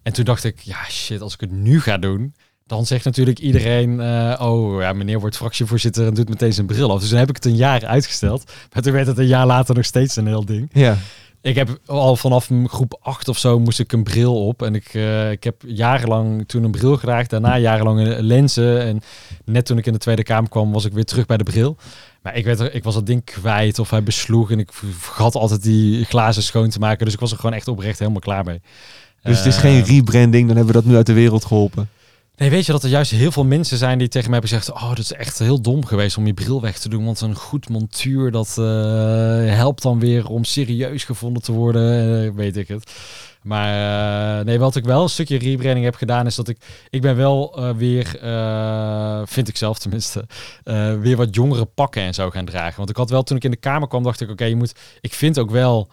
En 0.08 0.14
toen 0.14 0.24
dacht 0.24 0.44
ik, 0.44 0.60
ja 0.60 0.84
shit, 0.90 1.20
als 1.20 1.34
ik 1.34 1.40
het 1.40 1.50
nu 1.50 1.80
ga 1.80 1.98
doen, 1.98 2.34
dan 2.66 2.86
zegt 2.86 3.04
natuurlijk 3.04 3.38
iedereen, 3.38 4.00
eh, 4.00 4.40
oh 4.40 4.80
ja, 4.80 4.92
meneer 4.92 5.20
wordt 5.20 5.36
fractievoorzitter 5.36 6.06
en 6.06 6.14
doet 6.14 6.28
meteen 6.28 6.52
zijn 6.52 6.66
bril 6.66 6.92
af. 6.92 7.00
Dus 7.00 7.08
dan 7.08 7.18
heb 7.18 7.28
ik 7.28 7.36
het 7.36 7.44
een 7.44 7.56
jaar 7.56 7.86
uitgesteld. 7.86 8.52
Maar 8.72 8.82
toen 8.82 8.92
werd 8.92 9.06
het 9.06 9.18
een 9.18 9.26
jaar 9.26 9.46
later 9.46 9.74
nog 9.74 9.84
steeds 9.84 10.16
een 10.16 10.26
heel 10.26 10.44
ding. 10.44 10.70
Ja, 10.72 10.96
Ik 11.40 11.54
heb 11.54 11.78
al 11.86 12.16
vanaf 12.16 12.50
groep 12.64 12.98
8 13.00 13.28
of 13.28 13.38
zo 13.38 13.58
moest 13.58 13.78
ik 13.78 13.92
een 13.92 14.02
bril 14.02 14.46
op. 14.46 14.62
En 14.62 14.74
ik, 14.74 14.94
eh, 14.94 15.30
ik 15.30 15.44
heb 15.44 15.62
jarenlang 15.66 16.48
toen 16.48 16.64
een 16.64 16.70
bril 16.70 16.96
gedragen. 16.96 17.28
Daarna 17.28 17.58
jarenlang 17.58 18.18
lenzen. 18.18 18.80
En 18.82 19.00
net 19.44 19.66
toen 19.66 19.78
ik 19.78 19.86
in 19.86 19.92
de 19.92 19.98
Tweede 19.98 20.22
Kamer 20.22 20.50
kwam, 20.50 20.72
was 20.72 20.84
ik 20.84 20.92
weer 20.92 21.04
terug 21.04 21.26
bij 21.26 21.36
de 21.36 21.44
bril. 21.44 21.76
Maar 22.22 22.36
ik, 22.36 22.44
werd 22.44 22.60
er, 22.60 22.74
ik 22.74 22.84
was 22.84 22.94
dat 22.94 23.06
ding 23.06 23.24
kwijt 23.24 23.78
of 23.78 23.90
hij 23.90 24.02
besloeg. 24.02 24.50
En 24.50 24.58
ik 24.58 24.72
vergat 24.72 25.34
altijd 25.34 25.62
die 25.62 26.04
glazen 26.04 26.42
schoon 26.42 26.68
te 26.68 26.78
maken. 26.78 27.04
Dus 27.04 27.14
ik 27.14 27.20
was 27.20 27.30
er 27.30 27.36
gewoon 27.36 27.54
echt 27.54 27.68
oprecht 27.68 27.98
helemaal 27.98 28.20
klaar 28.20 28.44
mee. 28.44 28.60
Dus 29.22 29.36
het 29.36 29.46
is 29.46 29.56
geen 29.56 29.84
rebranding, 29.84 30.46
dan 30.46 30.56
hebben 30.56 30.74
we 30.74 30.80
dat 30.80 30.90
nu 30.90 30.96
uit 30.96 31.06
de 31.06 31.12
wereld 31.12 31.44
geholpen. 31.44 31.88
Nee, 32.38 32.50
weet 32.50 32.66
je 32.66 32.72
dat 32.72 32.82
er 32.82 32.88
juist 32.88 33.10
heel 33.10 33.32
veel 33.32 33.44
mensen 33.44 33.78
zijn 33.78 33.98
die 33.98 34.08
tegen 34.08 34.30
mij 34.30 34.38
hebben 34.38 34.58
gezegd... 34.58 34.82
oh, 34.82 34.88
dat 34.88 34.98
is 34.98 35.12
echt 35.12 35.38
heel 35.38 35.60
dom 35.60 35.84
geweest 35.84 36.16
om 36.16 36.26
je 36.26 36.34
bril 36.34 36.60
weg 36.60 36.78
te 36.78 36.88
doen. 36.88 37.04
Want 37.04 37.20
een 37.20 37.34
goed 37.34 37.68
montuur, 37.68 38.30
dat 38.30 38.56
eh, 38.58 38.64
helpt 39.54 39.82
dan 39.82 39.98
weer 39.98 40.28
om 40.28 40.44
serieus 40.44 41.04
gevonden 41.04 41.42
te 41.42 41.52
worden. 41.52 42.24
eh, 42.24 42.30
weet 42.34 42.56
ik 42.56 42.68
het. 42.68 42.92
Maar 43.42 44.38
eh, 44.38 44.44
nee, 44.44 44.58
wat 44.58 44.76
ik 44.76 44.84
wel 44.84 45.02
een 45.02 45.08
stukje 45.08 45.38
rebranding 45.38 45.84
heb 45.84 45.94
gedaan... 45.94 46.26
is 46.26 46.34
dat 46.34 46.48
ik... 46.48 46.58
Ik 46.90 47.00
ben 47.00 47.16
wel 47.16 47.72
weer, 47.76 48.06
vind 49.24 49.48
ik 49.48 49.56
zelf 49.56 49.78
tenminste... 49.78 50.26
weer 51.00 51.16
wat 51.16 51.34
jongere 51.34 51.64
pakken 51.64 52.02
en 52.02 52.14
zo 52.14 52.30
gaan 52.30 52.44
dragen. 52.44 52.76
Want 52.76 52.90
ik 52.90 52.96
had 52.96 53.10
wel, 53.10 53.22
toen 53.22 53.36
ik 53.36 53.44
in 53.44 53.50
de 53.50 53.56
kamer 53.56 53.88
kwam, 53.88 54.02
dacht 54.02 54.20
ik... 54.20 54.30
oké, 54.30 54.44
je 54.44 54.56
moet... 54.56 54.74
Ik 55.00 55.14
vind 55.14 55.38
ook 55.38 55.50
wel 55.50 55.88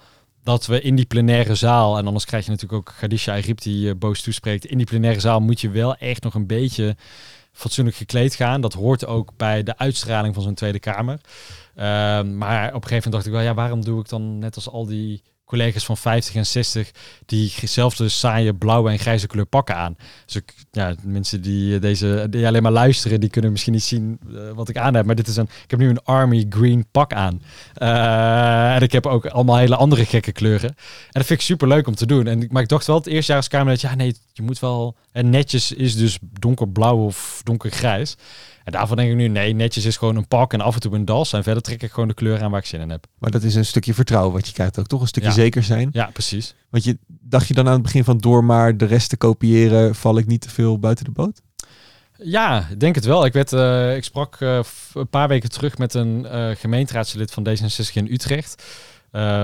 dat 0.46 0.66
we 0.66 0.82
in 0.82 0.96
die 0.96 1.06
plenaire 1.06 1.56
zaal, 1.56 1.98
en 1.98 2.06
anders 2.06 2.26
krijg 2.26 2.46
je 2.46 2.52
natuurlijk 2.52 2.80
ook 2.80 2.96
Khadija 2.98 3.34
Arip 3.34 3.62
die 3.62 3.90
eh, 3.90 3.96
boos 3.96 4.22
toespreekt, 4.22 4.66
in 4.66 4.78
die 4.78 4.86
plenaire 4.86 5.20
zaal 5.20 5.40
moet 5.40 5.62
je 5.62 5.70
wel 5.70 5.96
echt 5.96 6.24
nog 6.24 6.34
een 6.34 6.48
beetje 6.48 6.96
fatsoenlijk 7.52 7.98
gekleed 7.98 8.36
gaan. 8.36 8.62
Dat 8.62 8.74
hoort 8.74 9.06
ook 9.06 9.32
bij 9.38 9.64
de 9.64 9.78
uitstraling 9.78 10.34
van 10.34 10.44
zo'n 10.44 10.54
Tweede 10.54 10.80
Kamer. 10.80 11.20
Ehm, 11.76 12.38
maar 12.38 12.68
op 12.68 12.84
een 12.84 12.88
gegeven 12.88 12.96
moment 12.96 13.12
dacht 13.12 13.26
ik 13.26 13.32
wel, 13.32 13.42
ja, 13.42 13.54
waarom 13.54 13.84
doe 13.84 14.00
ik 14.00 14.10
dan 14.10 14.40
net 14.40 14.56
als 14.56 14.70
al 14.70 14.86
die 14.86 15.22
collega's 15.46 15.86
van 15.86 15.98
50 15.98 16.36
en 16.36 16.46
60 16.46 16.92
diezelfde 17.26 18.10
saaie 18.10 18.54
blauwe 18.54 18.90
en 18.90 19.00
grijze 19.00 19.28
kleur 19.28 19.46
pakken 19.46 19.76
aan. 19.76 19.98
Dus 20.26 20.36
ik, 20.36 20.54
ja, 20.72 20.96
mensen 21.04 21.42
die 21.42 21.76
eh, 21.76 21.82
deze 21.82 22.28
die 22.30 22.48
alleen 22.48 22.64
maar 22.64 22.72
luisteren, 22.72 23.20
die 23.20 23.30
kunnen 23.30 23.52
misschien 23.52 23.74
niet 23.74 23.84
zien 23.84 24.20
eh, 24.34 24.52
wat 24.54 24.70
ik 24.70 24.78
aan 24.78 24.94
heb. 24.94 25.06
Maar 25.06 25.16
dit 25.16 25.28
is 25.28 25.36
een, 25.36 25.50
ik 25.64 25.72
heb 25.72 25.80
nu 25.80 25.90
een 25.90 26.04
army 26.04 26.46
green 26.50 26.86
pak 26.92 27.14
aan. 27.14 27.42
Eh, 27.74 28.76
en 28.76 28.82
ik 28.82 28.92
heb 28.92 29.06
ook 29.06 29.26
allemaal 29.26 29.58
hele 29.58 29.76
andere 29.76 30.06
gekke 30.06 30.32
kleuren. 30.32 30.70
En 30.70 30.76
dat 31.12 31.26
vind 31.26 31.40
ik 31.40 31.46
super 31.46 31.68
leuk 31.68 31.88
om 31.88 31.96
te 31.96 32.06
doen. 32.06 32.28
En, 32.28 32.48
maar 32.50 32.62
ik 32.62 32.70
dacht 32.70 32.88
wel 32.88 32.96
het 32.96 33.08
eerste 33.08 33.32
jaar 33.32 33.42
als 33.42 33.50
Kamerlid, 33.50 33.82
ja 33.82 33.96
nee, 33.96 34.16
je 34.34 34.42
moet 34.42 34.60
wel... 34.60 34.96
En 35.12 35.30
netjes 35.30 35.72
is 35.72 35.96
dus 35.96 36.18
donkerblauw 36.22 37.06
of 37.06 37.42
donkergrijs. 37.44 38.16
En 38.66 38.72
daarvan 38.72 38.98
denk 38.98 39.10
ik 39.10 39.16
nu, 39.16 39.28
nee, 39.28 39.54
netjes 39.54 39.86
is 39.86 39.98
gewoon 39.98 40.16
een 40.16 40.28
pak 40.28 40.54
en 40.54 40.62
af 40.62 40.74
en 40.74 40.80
toe 40.82 40.96
een 40.96 41.06
das. 41.06 41.34
En 41.34 41.44
verder 41.44 41.64
trek 41.64 41.84
ik 41.84 41.92
gewoon 41.92 42.08
de 42.08 42.14
kleur 42.14 42.44
aan 42.44 42.52
waar 42.52 42.60
ik 42.60 42.66
zin 42.66 42.80
in 42.80 42.90
heb. 42.90 43.06
Maar 43.18 43.32
dat 43.32 43.44
is 43.44 43.56
een 43.56 43.66
stukje 43.66 43.94
vertrouwen 43.94 44.34
wat 44.34 44.48
je 44.48 44.54
krijgt 44.54 44.80
ook. 44.80 44.88
Toch 44.88 45.02
een 45.02 45.08
stukje 45.08 45.30
Ja. 45.30 45.36
zeker 45.36 45.64
zijn. 45.64 45.90
Ja, 45.92 46.10
precies. 46.14 46.56
Want 46.70 46.84
je 46.84 46.98
dacht 47.08 47.48
je 47.48 47.54
dan 47.54 47.68
aan 47.68 47.74
het 47.74 47.82
begin 47.82 48.04
van 48.04 48.18
door 48.18 48.44
maar 48.44 48.78
de 48.78 48.86
rest 48.86 49.10
te 49.10 49.18
kopiëren, 49.18 49.96
val 49.96 50.18
ik 50.18 50.28
niet 50.28 50.42
te 50.42 50.50
veel 50.50 50.80
buiten 50.80 51.06
de 51.06 51.12
boot? 51.12 51.42
Ja, 52.18 52.68
denk 52.78 52.96
het 52.96 53.06
wel. 53.06 53.26
Ik, 53.26 53.34
werd, 53.34 53.54
eh, 53.54 53.96
ik 53.96 54.04
sprak 54.04 54.36
eh, 54.40 54.60
een 54.94 55.10
paar 55.10 55.28
weken 55.28 55.50
terug 55.50 55.78
met 55.78 55.94
een 55.94 56.26
eh, 56.26 56.50
gemeenteraadslid 56.56 57.32
van 57.32 57.48
D66 57.50 57.94
in 57.94 58.08
Utrecht. 58.12 58.64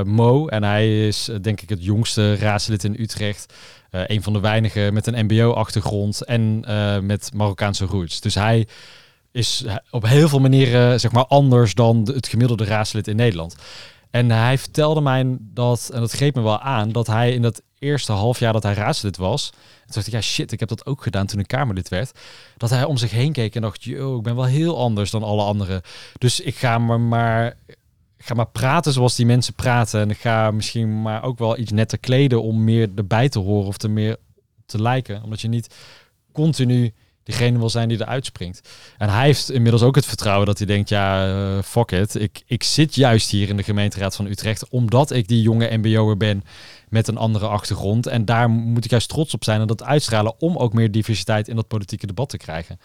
Mo. 0.05 0.47
En 0.47 0.63
hij 0.63 1.07
is 1.07 1.29
denk 1.41 1.61
ik 1.61 1.69
het 1.69 1.83
jongste 1.83 2.35
raadslid 2.35 2.83
in 2.83 2.95
Utrecht. 2.99 3.53
Een 3.89 4.23
van 4.23 4.33
de 4.33 4.39
weinigen 4.39 4.93
met 4.93 5.07
een 5.07 5.25
mbo-achtergrond 5.25 6.25
en 6.25 6.59
met 7.05 7.31
Marokkaanse 7.33 7.85
roots. 7.85 8.21
Dus 8.21 8.35
hij 8.35 8.67
is 9.31 9.65
op 9.89 10.07
heel 10.07 10.29
veel 10.29 10.39
manieren 10.39 10.99
zeg 10.99 11.11
maar 11.11 11.25
anders 11.25 11.73
dan 11.73 12.09
het 12.13 12.27
gemiddelde 12.27 12.65
raadslid 12.65 13.07
in 13.07 13.15
Nederland. 13.15 13.55
En 14.11 14.29
hij 14.29 14.57
vertelde 14.57 15.01
mij 15.01 15.37
dat, 15.39 15.89
en 15.93 15.99
dat 15.99 16.11
greep 16.11 16.35
me 16.35 16.41
wel 16.41 16.59
aan, 16.59 16.91
dat 16.91 17.07
hij 17.07 17.33
in 17.33 17.41
dat 17.41 17.61
eerste 17.79 18.11
half 18.11 18.39
jaar 18.39 18.53
dat 18.53 18.63
hij 18.63 18.73
raadslid 18.73 19.17
was, 19.17 19.49
toen 19.49 19.59
dacht 19.93 20.07
ik, 20.07 20.13
ja 20.13 20.21
shit, 20.21 20.51
ik 20.51 20.59
heb 20.59 20.69
dat 20.69 20.85
ook 20.85 21.03
gedaan 21.03 21.25
toen 21.25 21.39
ik 21.39 21.47
Kamerlid 21.47 21.89
werd, 21.89 22.19
dat 22.57 22.69
hij 22.69 22.83
om 22.83 22.97
zich 22.97 23.11
heen 23.11 23.31
keek 23.31 23.55
en 23.55 23.61
dacht, 23.61 23.83
yo, 23.83 24.17
ik 24.17 24.23
ben 24.23 24.35
wel 24.35 24.45
heel 24.45 24.77
anders 24.77 25.11
dan 25.11 25.23
alle 25.23 25.43
anderen. 25.43 25.81
Dus 26.17 26.39
ik 26.39 26.55
ga 26.55 26.77
maar, 26.77 26.99
maar, 26.99 27.57
ga 28.17 28.33
maar 28.33 28.47
praten 28.47 28.93
zoals 28.93 29.15
die 29.15 29.25
mensen 29.25 29.53
praten 29.53 30.01
en 30.01 30.09
ik 30.09 30.17
ga 30.17 30.51
misschien 30.51 31.01
maar 31.01 31.23
ook 31.23 31.39
wel 31.39 31.57
iets 31.57 31.71
netter 31.71 31.97
kleden 31.97 32.41
om 32.41 32.63
meer 32.63 32.89
erbij 32.95 33.29
te 33.29 33.39
horen 33.39 33.67
of 33.67 33.81
er 33.81 33.91
meer 33.91 34.17
te 34.65 34.81
lijken, 34.81 35.23
omdat 35.23 35.41
je 35.41 35.47
niet 35.47 35.75
continu 36.31 36.93
degene 37.23 37.59
wil 37.59 37.69
zijn 37.69 37.89
die 37.89 38.01
eruit 38.01 38.25
springt. 38.25 38.69
En 38.97 39.09
hij 39.09 39.25
heeft 39.25 39.51
inmiddels 39.51 39.83
ook 39.83 39.95
het 39.95 40.05
vertrouwen 40.05 40.45
dat 40.45 40.57
hij 40.57 40.67
denkt, 40.67 40.89
ja, 40.89 41.27
eh, 41.27 41.63
fuck 41.63 41.91
it. 41.91 42.15
Ik, 42.15 42.43
ik 42.45 42.63
zit 42.63 42.95
juist 42.95 43.29
hier 43.29 43.49
in 43.49 43.57
de 43.57 43.63
gemeenteraad 43.63 44.15
van 44.15 44.25
Utrecht 44.25 44.69
omdat 44.69 45.11
ik 45.11 45.27
die 45.27 45.41
jonge 45.41 45.77
mbo'er 45.77 46.17
ben 46.17 46.43
met 46.89 47.07
een 47.07 47.17
andere 47.17 47.47
achtergrond. 47.47 48.07
En 48.07 48.25
daar 48.25 48.49
moet 48.49 48.85
ik 48.85 48.91
juist 48.91 49.09
trots 49.09 49.33
op 49.33 49.43
zijn 49.43 49.61
en 49.61 49.67
dat 49.67 49.83
uitstralen 49.83 50.39
om 50.39 50.57
ook 50.57 50.73
meer 50.73 50.91
diversiteit 50.91 51.47
in 51.47 51.55
dat 51.55 51.67
politieke 51.67 52.07
debat 52.07 52.29
te 52.29 52.37
krijgen. 52.37 52.79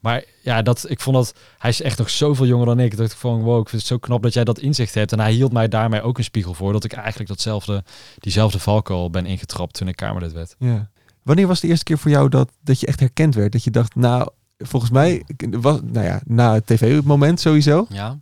Maar 0.00 0.24
ja, 0.42 0.62
dat, 0.62 0.90
ik 0.90 1.00
vond 1.00 1.16
dat, 1.16 1.34
hij 1.58 1.70
is 1.70 1.82
echt 1.82 1.98
nog 1.98 2.10
zoveel 2.10 2.46
jonger 2.46 2.66
dan 2.66 2.80
ik. 2.80 2.96
Dat 2.96 3.10
ik 3.10 3.16
van, 3.16 3.42
wow, 3.42 3.60
ik 3.60 3.68
vind 3.68 3.82
het 3.82 3.90
zo 3.90 3.98
knap 3.98 4.22
dat 4.22 4.34
jij 4.34 4.44
dat 4.44 4.58
inzicht 4.58 4.94
hebt. 4.94 5.12
En 5.12 5.20
hij 5.20 5.32
hield 5.32 5.52
mij 5.52 5.68
daarmee 5.68 6.02
ook 6.02 6.18
een 6.18 6.24
spiegel 6.24 6.54
voor 6.54 6.72
dat 6.72 6.84
ik 6.84 6.92
eigenlijk 6.92 7.28
datzelfde, 7.28 7.84
diezelfde 8.18 8.58
valkuil 8.58 9.10
ben 9.10 9.26
ingetrapt 9.26 9.74
toen 9.74 9.88
ik 9.88 9.96
Kamerlid 9.96 10.32
werd. 10.32 10.54
Ja. 10.58 10.90
Wanneer 11.22 11.46
was 11.46 11.60
de 11.60 11.68
eerste 11.68 11.84
keer 11.84 11.98
voor 11.98 12.10
jou 12.10 12.28
dat, 12.28 12.50
dat 12.60 12.80
je 12.80 12.86
echt 12.86 13.00
herkend 13.00 13.34
werd? 13.34 13.52
Dat 13.52 13.64
je 13.64 13.70
dacht, 13.70 13.94
nou, 13.94 14.28
volgens 14.58 14.90
mij, 14.90 15.22
was, 15.50 15.80
nou 15.82 16.06
ja, 16.06 16.20
na 16.24 16.54
het 16.54 16.66
tv-moment 16.66 17.40
sowieso. 17.40 17.86
Ja. 17.88 18.18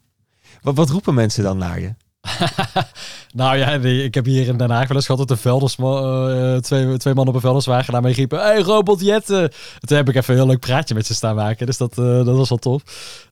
Wat, 0.61 0.77
wat 0.77 0.91
roepen 0.91 1.15
mensen 1.15 1.43
dan 1.43 1.59
naar 1.59 1.81
je? 1.81 1.95
nou 3.35 3.57
ja, 3.57 3.77
nee, 3.77 4.05
ik 4.05 4.15
heb 4.15 4.25
hier 4.25 4.47
in 4.47 4.57
Den 4.57 4.71
Haag 4.71 4.89
wel 4.89 4.97
eens 4.97 5.07
gehad 5.07 5.29
dat 5.29 5.37
de 5.37 5.43
velders, 5.43 5.77
uh, 5.79 6.57
twee, 6.57 6.97
twee 6.97 7.15
mannen 7.15 7.29
op 7.29 7.35
een 7.35 7.41
velderswagen 7.41 7.93
naar 7.93 8.03
mij 8.03 8.13
riepen, 8.13 8.39
hey 8.41 8.61
robot 8.61 9.01
Jette. 9.01 9.53
Toen 9.79 9.97
heb 9.97 10.09
ik 10.09 10.15
even 10.15 10.35
een 10.35 10.41
heel 10.41 10.49
leuk 10.49 10.61
praatje 10.61 10.95
met 10.95 11.07
ze 11.07 11.15
staan 11.15 11.35
maken, 11.35 11.67
dus 11.67 11.77
dat, 11.77 11.99
uh, 11.99 12.05
dat 12.05 12.37
was 12.37 12.49
wel 12.49 12.59
tof. 12.59 12.83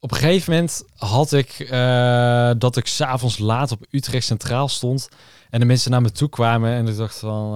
Op 0.01 0.11
een 0.11 0.17
gegeven 0.17 0.53
moment 0.53 0.85
had 0.97 1.33
ik 1.33 1.69
uh, 1.73 2.51
dat 2.59 2.77
ik 2.77 2.87
s'avonds 2.87 3.39
laat 3.39 3.73
op 3.73 3.87
Utrecht 3.91 4.27
Centraal 4.27 4.69
stond 4.69 5.09
en 5.51 5.61
de 5.61 5.67
mensen 5.67 5.91
naar 5.91 6.03
me 6.03 6.11
toe 6.11 6.29
kwamen 6.29 6.71
en 6.71 6.87
ik 6.87 6.97
dacht 6.97 7.19
van, 7.19 7.49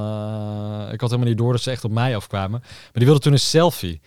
ik 0.93 1.01
had 1.01 1.11
helemaal 1.11 1.28
niet 1.28 1.38
door 1.38 1.53
dat 1.53 1.62
ze 1.62 1.70
echt 1.70 1.84
op 1.84 1.90
mij 1.90 2.16
afkwamen. 2.16 2.61
Maar 2.61 2.90
die 2.93 3.05
wilden 3.05 3.22
toen 3.22 3.32
een 3.32 3.38
selfie. 3.38 4.01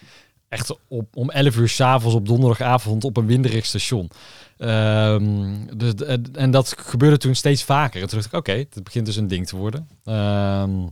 Echt 0.50 0.78
op, 0.88 1.16
om 1.16 1.30
11 1.30 1.58
uur 1.58 1.70
s'avonds 1.70 2.16
op 2.16 2.28
donderdagavond 2.28 3.04
op 3.04 3.18
een 3.18 3.26
winderig 3.26 3.66
station. 3.66 4.10
Um, 4.58 5.78
dus, 5.78 5.94
en 6.34 6.52
dat 6.52 6.74
gebeurde 6.78 7.18
toen 7.18 7.36
steeds 7.36 7.64
vaker. 7.64 8.02
En 8.02 8.08
toen 8.08 8.18
dacht 8.18 8.34
ik, 8.34 8.40
oké, 8.40 8.52
het 8.52 8.84
begint 8.84 9.06
dus 9.06 9.16
een 9.16 9.28
ding 9.28 9.48
te 9.48 9.56
worden. 9.56 9.88
Um, 10.06 10.92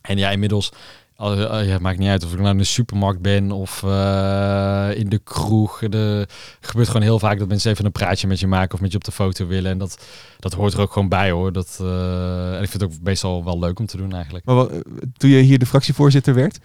en 0.00 0.18
ja, 0.18 0.30
inmiddels, 0.30 0.72
ja, 1.18 1.62
het 1.62 1.80
maakt 1.80 1.98
niet 1.98 2.08
uit 2.08 2.24
of 2.24 2.32
ik 2.32 2.38
nou 2.38 2.50
in 2.50 2.58
de 2.58 2.64
supermarkt 2.64 3.20
ben 3.20 3.50
of 3.50 3.82
uh, 3.82 4.88
in 4.94 5.08
de 5.08 5.20
kroeg. 5.24 5.78
De, 5.78 6.26
gebeurt 6.60 6.86
gewoon 6.86 7.02
heel 7.02 7.18
vaak 7.18 7.38
dat 7.38 7.48
mensen 7.48 7.70
even 7.70 7.84
een 7.84 7.92
praatje 7.92 8.26
met 8.26 8.40
je 8.40 8.46
maken 8.46 8.74
of 8.74 8.80
met 8.80 8.90
je 8.90 8.96
op 8.96 9.04
de 9.04 9.12
foto 9.12 9.46
willen. 9.46 9.70
En 9.70 9.78
dat, 9.78 10.04
dat 10.38 10.52
hoort 10.52 10.72
er 10.72 10.80
ook 10.80 10.92
gewoon 10.92 11.08
bij 11.08 11.30
hoor. 11.30 11.52
Dat, 11.52 11.78
uh, 11.82 12.56
en 12.56 12.62
ik 12.62 12.68
vind 12.68 12.82
het 12.82 12.82
ook 12.82 12.92
meestal 13.02 13.44
wel 13.44 13.58
leuk 13.58 13.78
om 13.78 13.86
te 13.86 13.96
doen 13.96 14.12
eigenlijk. 14.12 14.44
Maar 14.44 14.54
wat, 14.54 14.72
toen 15.16 15.30
je 15.30 15.40
hier 15.40 15.58
de 15.58 15.66
fractievoorzitter 15.66 16.34
werd, 16.34 16.58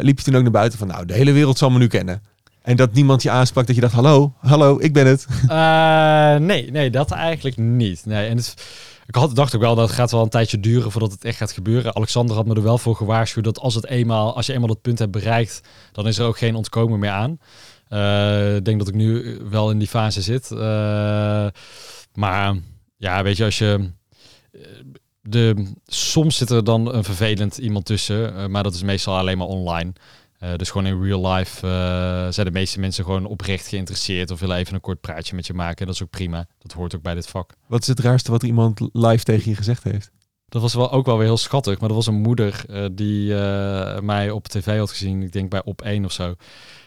liep 0.00 0.18
je 0.18 0.24
toen 0.24 0.36
ook 0.36 0.42
naar 0.42 0.50
buiten 0.50 0.78
van, 0.78 0.88
nou, 0.88 1.06
de 1.06 1.14
hele 1.14 1.32
wereld 1.32 1.58
zal 1.58 1.70
me 1.70 1.78
nu 1.78 1.86
kennen. 1.86 2.22
En 2.62 2.76
dat 2.76 2.92
niemand 2.92 3.22
je 3.22 3.30
aansprak 3.30 3.66
dat 3.66 3.74
je 3.74 3.80
dacht, 3.80 3.94
hallo, 3.94 4.34
hallo, 4.38 4.78
ik 4.80 4.92
ben 4.92 5.06
het. 5.06 5.26
Nee, 6.42 6.70
nee, 6.70 6.90
dat 6.90 7.10
eigenlijk 7.10 7.56
niet. 7.56 8.06
Nee, 8.06 8.28
en 8.28 8.36
het, 8.36 8.54
ik 9.06 9.14
had, 9.14 9.36
dacht 9.36 9.54
ook 9.54 9.60
wel 9.60 9.74
dat 9.74 9.86
het 9.88 9.96
gaat 9.96 10.10
wel 10.10 10.22
een 10.22 10.28
tijdje 10.28 10.60
duren 10.60 10.90
voordat 10.90 11.12
het 11.12 11.24
echt 11.24 11.36
gaat 11.36 11.52
gebeuren. 11.52 11.94
Alexander 11.96 12.36
had 12.36 12.46
me 12.46 12.54
er 12.54 12.62
wel 12.62 12.78
voor 12.78 12.96
gewaarschuwd 12.96 13.44
dat 13.44 13.58
als, 13.58 13.74
het 13.74 13.86
eenmaal, 13.86 14.36
als 14.36 14.46
je 14.46 14.52
eenmaal 14.52 14.68
dat 14.68 14.80
punt 14.80 14.98
hebt 14.98 15.10
bereikt, 15.10 15.60
dan 15.92 16.06
is 16.06 16.18
er 16.18 16.26
ook 16.26 16.38
geen 16.38 16.54
ontkomen 16.54 16.98
meer 16.98 17.10
aan. 17.10 17.38
Uh, 17.88 18.56
ik 18.56 18.64
denk 18.64 18.78
dat 18.78 18.88
ik 18.88 18.94
nu 18.94 19.38
wel 19.50 19.70
in 19.70 19.78
die 19.78 19.88
fase 19.88 20.22
zit. 20.22 20.50
Uh, 20.50 20.58
maar 22.14 22.56
ja, 22.96 23.22
weet 23.22 23.36
je, 23.36 23.44
als 23.44 23.58
je... 23.58 23.90
De, 25.20 25.72
soms 25.86 26.36
zit 26.36 26.50
er 26.50 26.64
dan 26.64 26.94
een 26.94 27.04
vervelend 27.04 27.58
iemand 27.58 27.84
tussen, 27.84 28.50
maar 28.50 28.62
dat 28.62 28.74
is 28.74 28.82
meestal 28.82 29.16
alleen 29.16 29.38
maar 29.38 29.46
online. 29.46 29.92
Uh, 30.40 30.54
dus 30.56 30.70
gewoon 30.70 30.86
in 30.86 31.02
real 31.02 31.32
life 31.32 31.66
uh, 31.66 32.32
zijn 32.32 32.46
de 32.46 32.52
meeste 32.52 32.80
mensen 32.80 33.04
gewoon 33.04 33.26
oprecht 33.26 33.66
geïnteresseerd 33.66 34.30
of 34.30 34.40
willen 34.40 34.56
even 34.56 34.74
een 34.74 34.80
kort 34.80 35.00
praatje 35.00 35.34
met 35.34 35.46
je 35.46 35.54
maken. 35.54 35.86
Dat 35.86 35.94
is 35.94 36.02
ook 36.02 36.10
prima. 36.10 36.46
Dat 36.58 36.72
hoort 36.72 36.94
ook 36.94 37.02
bij 37.02 37.14
dit 37.14 37.26
vak. 37.26 37.52
Wat 37.66 37.80
is 37.80 37.86
het 37.86 38.00
raarste 38.00 38.30
wat 38.30 38.42
iemand 38.42 38.80
live 38.92 39.24
tegen 39.24 39.50
je 39.50 39.56
gezegd 39.56 39.82
heeft? 39.82 40.10
Dat 40.48 40.62
was 40.62 40.74
wel 40.74 40.92
ook 40.92 41.06
wel 41.06 41.16
weer 41.16 41.26
heel 41.26 41.36
schattig. 41.36 41.78
Maar 41.78 41.88
dat 41.88 41.96
was 41.96 42.06
een 42.06 42.20
moeder 42.20 42.64
uh, 42.70 42.86
die 42.92 43.34
mij 44.02 44.30
op 44.30 44.48
tv 44.48 44.78
had 44.78 44.90
gezien. 44.90 45.22
Ik 45.22 45.32
denk 45.32 45.50
bij 45.50 45.64
op 45.64 45.82
1 45.82 46.04
of 46.04 46.12
zo. 46.12 46.34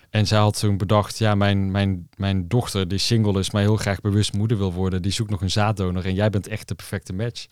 En 0.09 0.27
zij 0.27 0.39
had 0.39 0.59
toen 0.59 0.77
bedacht, 0.77 1.17
ja, 1.17 1.35
mijn, 1.35 1.71
mijn, 1.71 2.09
mijn 2.15 2.47
dochter 2.47 2.87
die 2.87 2.97
single 2.97 3.39
is, 3.39 3.51
maar 3.51 3.61
heel 3.61 3.75
graag 3.75 4.01
bewust 4.01 4.33
moeder 4.33 4.57
wil 4.57 4.73
worden, 4.73 5.01
die 5.01 5.11
zoekt 5.11 5.29
nog 5.29 5.41
een 5.41 5.51
zaaddonor 5.51 6.05
en 6.05 6.13
jij 6.13 6.29
bent 6.29 6.47
echt 6.47 6.67
de 6.67 6.75
perfecte 6.75 7.13
match. 7.13 7.45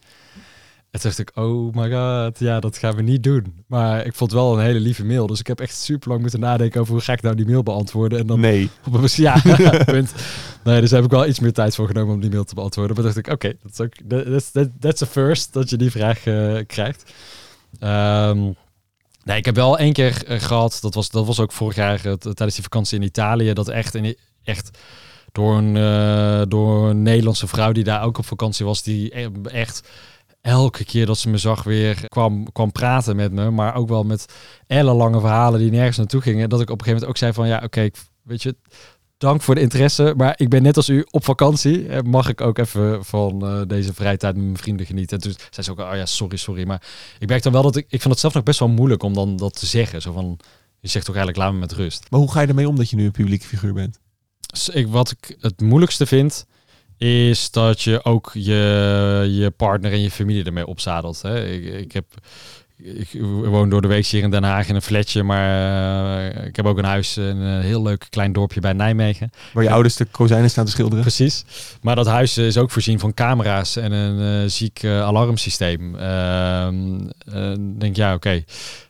En 0.98 1.04
toen 1.04 1.12
dacht 1.16 1.30
ik, 1.30 1.44
oh 1.44 1.74
my 1.74 1.92
god, 1.92 2.40
ja, 2.40 2.60
dat 2.60 2.78
gaan 2.78 2.96
we 2.96 3.02
niet 3.02 3.24
doen. 3.24 3.64
Maar 3.68 4.06
ik 4.06 4.16
vond 4.16 4.32
wel 4.32 4.54
een 4.54 4.64
hele 4.64 4.80
lieve 4.80 5.06
mail. 5.06 5.28
Dus 5.28 5.40
ik 5.40 5.48
heb 5.48 5.60
echt 5.60 5.76
super 5.76 6.10
lang 6.10 6.22
moeten 6.22 6.40
nadenken 6.40 6.82
over 6.82 6.94
hoe 6.94 7.02
ga 7.02 7.14
ik 7.14 7.22
nou 7.22 7.36
die 7.36 7.46
mail 7.46 7.64
beantwoorden. 7.64 8.20
En 8.20 8.28
dan 8.28 8.40
nee. 8.40 8.70
Ja, 9.16 9.42
punt. 9.86 10.14
Nee, 10.64 10.82
dus 10.82 10.92
heb 10.92 11.04
ik 11.04 11.10
wel 11.10 11.28
iets 11.28 11.40
meer 11.40 11.54
tijd 11.54 11.76
voor 11.76 11.88
genomen 11.88 12.14
om 12.14 12.22
die 12.22 12.30
mail 12.30 12.44
te 12.44 12.56
beantwoorden. 12.56 12.96
Maar 12.96 13.06
dacht 13.06 13.18
ik, 13.18 13.28
oké, 13.28 13.54
dat 13.62 13.72
is 13.72 13.80
ook, 13.80 13.94
that's, 14.26 14.52
that, 14.52 14.70
that's 14.80 15.02
a 15.02 15.06
first, 15.06 15.54
dat 15.54 15.70
je 15.70 15.78
die 15.78 15.92
vraag 15.92 16.26
uh, 16.26 16.60
krijgt. 16.68 17.14
Um, 17.80 18.56
nee, 19.24 19.38
ik 19.38 19.46
heb 19.46 19.56
wel 19.56 19.78
één 19.78 19.94
keer 19.94 20.24
uh, 20.28 20.40
gehad, 20.40 20.78
dat 20.82 20.94
was, 20.94 21.10
dat 21.10 21.26
was 21.26 21.40
ook 21.40 21.52
vorig 21.52 21.76
jaar 21.76 22.06
uh, 22.06 22.14
tijdens 22.14 22.54
die 22.54 22.64
vakantie 22.64 23.00
in 23.00 23.06
Italië, 23.06 23.54
dat 23.54 23.68
echt, 23.68 23.96
in, 23.96 24.16
echt 24.44 24.78
door 25.32 25.58
een, 25.58 26.50
door 26.50 26.90
een 26.90 27.02
Nederlandse 27.02 27.48
vrouw 27.48 27.72
die 27.72 27.84
daar 27.84 28.04
ook 28.04 28.18
op 28.18 28.26
vakantie 28.26 28.66
was, 28.66 28.84
die 28.84 29.12
echt 29.44 29.90
elke 30.48 30.86
keer 30.86 31.06
dat 31.06 31.18
ze 31.18 31.30
me 31.30 31.38
zag 31.38 31.64
weer 31.64 32.08
kwam, 32.08 32.52
kwam 32.52 32.72
praten 32.72 33.16
met 33.16 33.32
me. 33.32 33.52
Maar 33.52 33.76
ook 33.76 33.88
wel 33.88 34.04
met 34.04 34.26
ellenlange 34.68 35.20
verhalen 35.20 35.60
die 35.60 35.72
nergens 35.72 35.98
naartoe 35.98 36.22
gingen. 36.22 36.50
Dat 36.50 36.62
ik 36.62 36.70
op 36.70 36.80
een 36.80 36.86
gegeven 36.86 37.08
moment 37.08 37.10
ook 37.10 37.18
zei 37.18 37.34
van 37.34 37.48
ja, 37.48 37.62
oké, 37.64 37.90
weet 38.24 38.44
je, 38.44 38.56
dank 39.18 39.42
voor 39.42 39.56
de 39.56 39.62
interesse. 39.62 40.14
Maar 40.18 40.34
ik 40.38 40.50
ben 40.50 40.64
net 40.64 40.76
als 40.76 40.90
u 40.90 41.06
op 41.10 41.24
vakantie. 41.24 41.88
En 41.88 42.10
mag 42.10 42.30
ik 42.30 42.42
ook 42.42 42.58
even 42.58 43.06
van 43.06 43.46
uh, 43.46 43.62
deze 43.68 43.94
vrije 43.94 44.18
tijd 44.18 44.36
met 44.36 44.44
mijn 44.44 44.58
vrienden 44.58 44.86
genieten. 44.86 45.18
En 45.18 45.24
toen 45.24 45.34
zei 45.50 45.66
ze 45.66 45.72
ook, 45.72 45.80
oh 45.80 45.96
ja, 45.96 46.06
sorry, 46.06 46.38
sorry. 46.38 46.68
Maar 46.68 46.82
ik 47.20 47.28
merk 47.28 47.44
dan 47.44 47.54
wel 47.54 47.62
dat 47.62 47.76
ik, 47.76 47.86
ik 47.90 48.02
vind 48.02 48.14
het 48.14 48.20
zelf 48.20 48.34
nog 48.34 48.44
best 48.44 48.60
wel 48.60 48.70
moeilijk 48.70 49.04
om 49.04 49.14
dan 49.14 49.36
dat 49.36 49.60
te 49.60 49.66
zeggen. 49.66 50.02
Zo 50.02 50.12
van, 50.12 50.40
je 50.80 50.88
zegt 50.88 51.06
toch 51.06 51.16
eigenlijk, 51.16 51.46
laat 51.46 51.54
me 51.54 51.60
met 51.60 51.72
rust. 51.72 52.06
Maar 52.10 52.20
hoe 52.20 52.32
ga 52.32 52.42
je 52.42 52.48
ermee 52.48 52.70
om 52.70 52.76
dat 52.76 52.90
je 52.90 52.96
nu 52.96 53.06
een 53.06 53.12
publieke 53.12 53.46
figuur 53.46 53.74
bent? 53.74 54.00
Dus 54.40 54.70
ik, 54.70 54.88
wat 54.88 55.12
ik 55.12 55.38
het 55.40 55.62
moeilijkste 55.62 56.06
vind, 56.06 56.46
is 56.98 57.52
dat 57.52 57.82
je 57.82 58.04
ook 58.04 58.32
je, 58.34 59.28
je 59.32 59.52
partner 59.52 59.92
en 59.92 60.02
je 60.02 60.12
familie 60.12 60.44
ermee 60.44 60.68
opzadelt. 60.68 61.22
Hè? 61.22 61.46
Ik, 61.46 61.66
ik 61.66 61.92
heb 61.92 62.06
ik 62.84 63.10
woon 63.44 63.70
door 63.70 63.82
de 63.82 63.88
week 63.88 64.06
hier 64.06 64.24
in 64.24 64.32
Den 64.32 64.44
Haag 64.44 64.68
in 64.68 64.76
een 64.76 64.82
flatje, 64.82 65.24
maar 65.24 65.50
uh, 66.36 66.46
ik 66.46 66.56
heb 66.56 66.66
ook 66.66 66.78
een 66.78 66.84
huis 66.84 67.18
in 67.18 67.24
een 67.24 67.62
heel 67.62 67.82
leuk 67.82 68.08
klein 68.10 68.34
dorpje 68.34 68.60
bij 68.60 68.74
Nijmegen. 68.74 69.30
Waar 69.54 69.64
je 69.64 69.70
ouders 69.70 69.96
de 69.96 70.06
kozijnen 70.06 70.50
staan 70.50 70.66
te 70.66 70.72
schilderen. 70.72 71.02
Precies. 71.02 71.46
Maar 71.82 71.96
dat 71.96 72.08
huis 72.08 72.38
is 72.38 72.58
ook 72.58 72.72
voorzien 72.72 73.00
van 73.00 73.14
camera's 73.14 73.76
en 73.76 73.92
een 73.92 74.44
uh, 74.44 74.50
ziek 74.50 74.84
uh, 74.84 75.02
alarmsysteem. 75.02 75.96
Ehm, 75.96 77.10
denk 77.78 77.96
ja, 77.96 78.14
oké. 78.14 78.44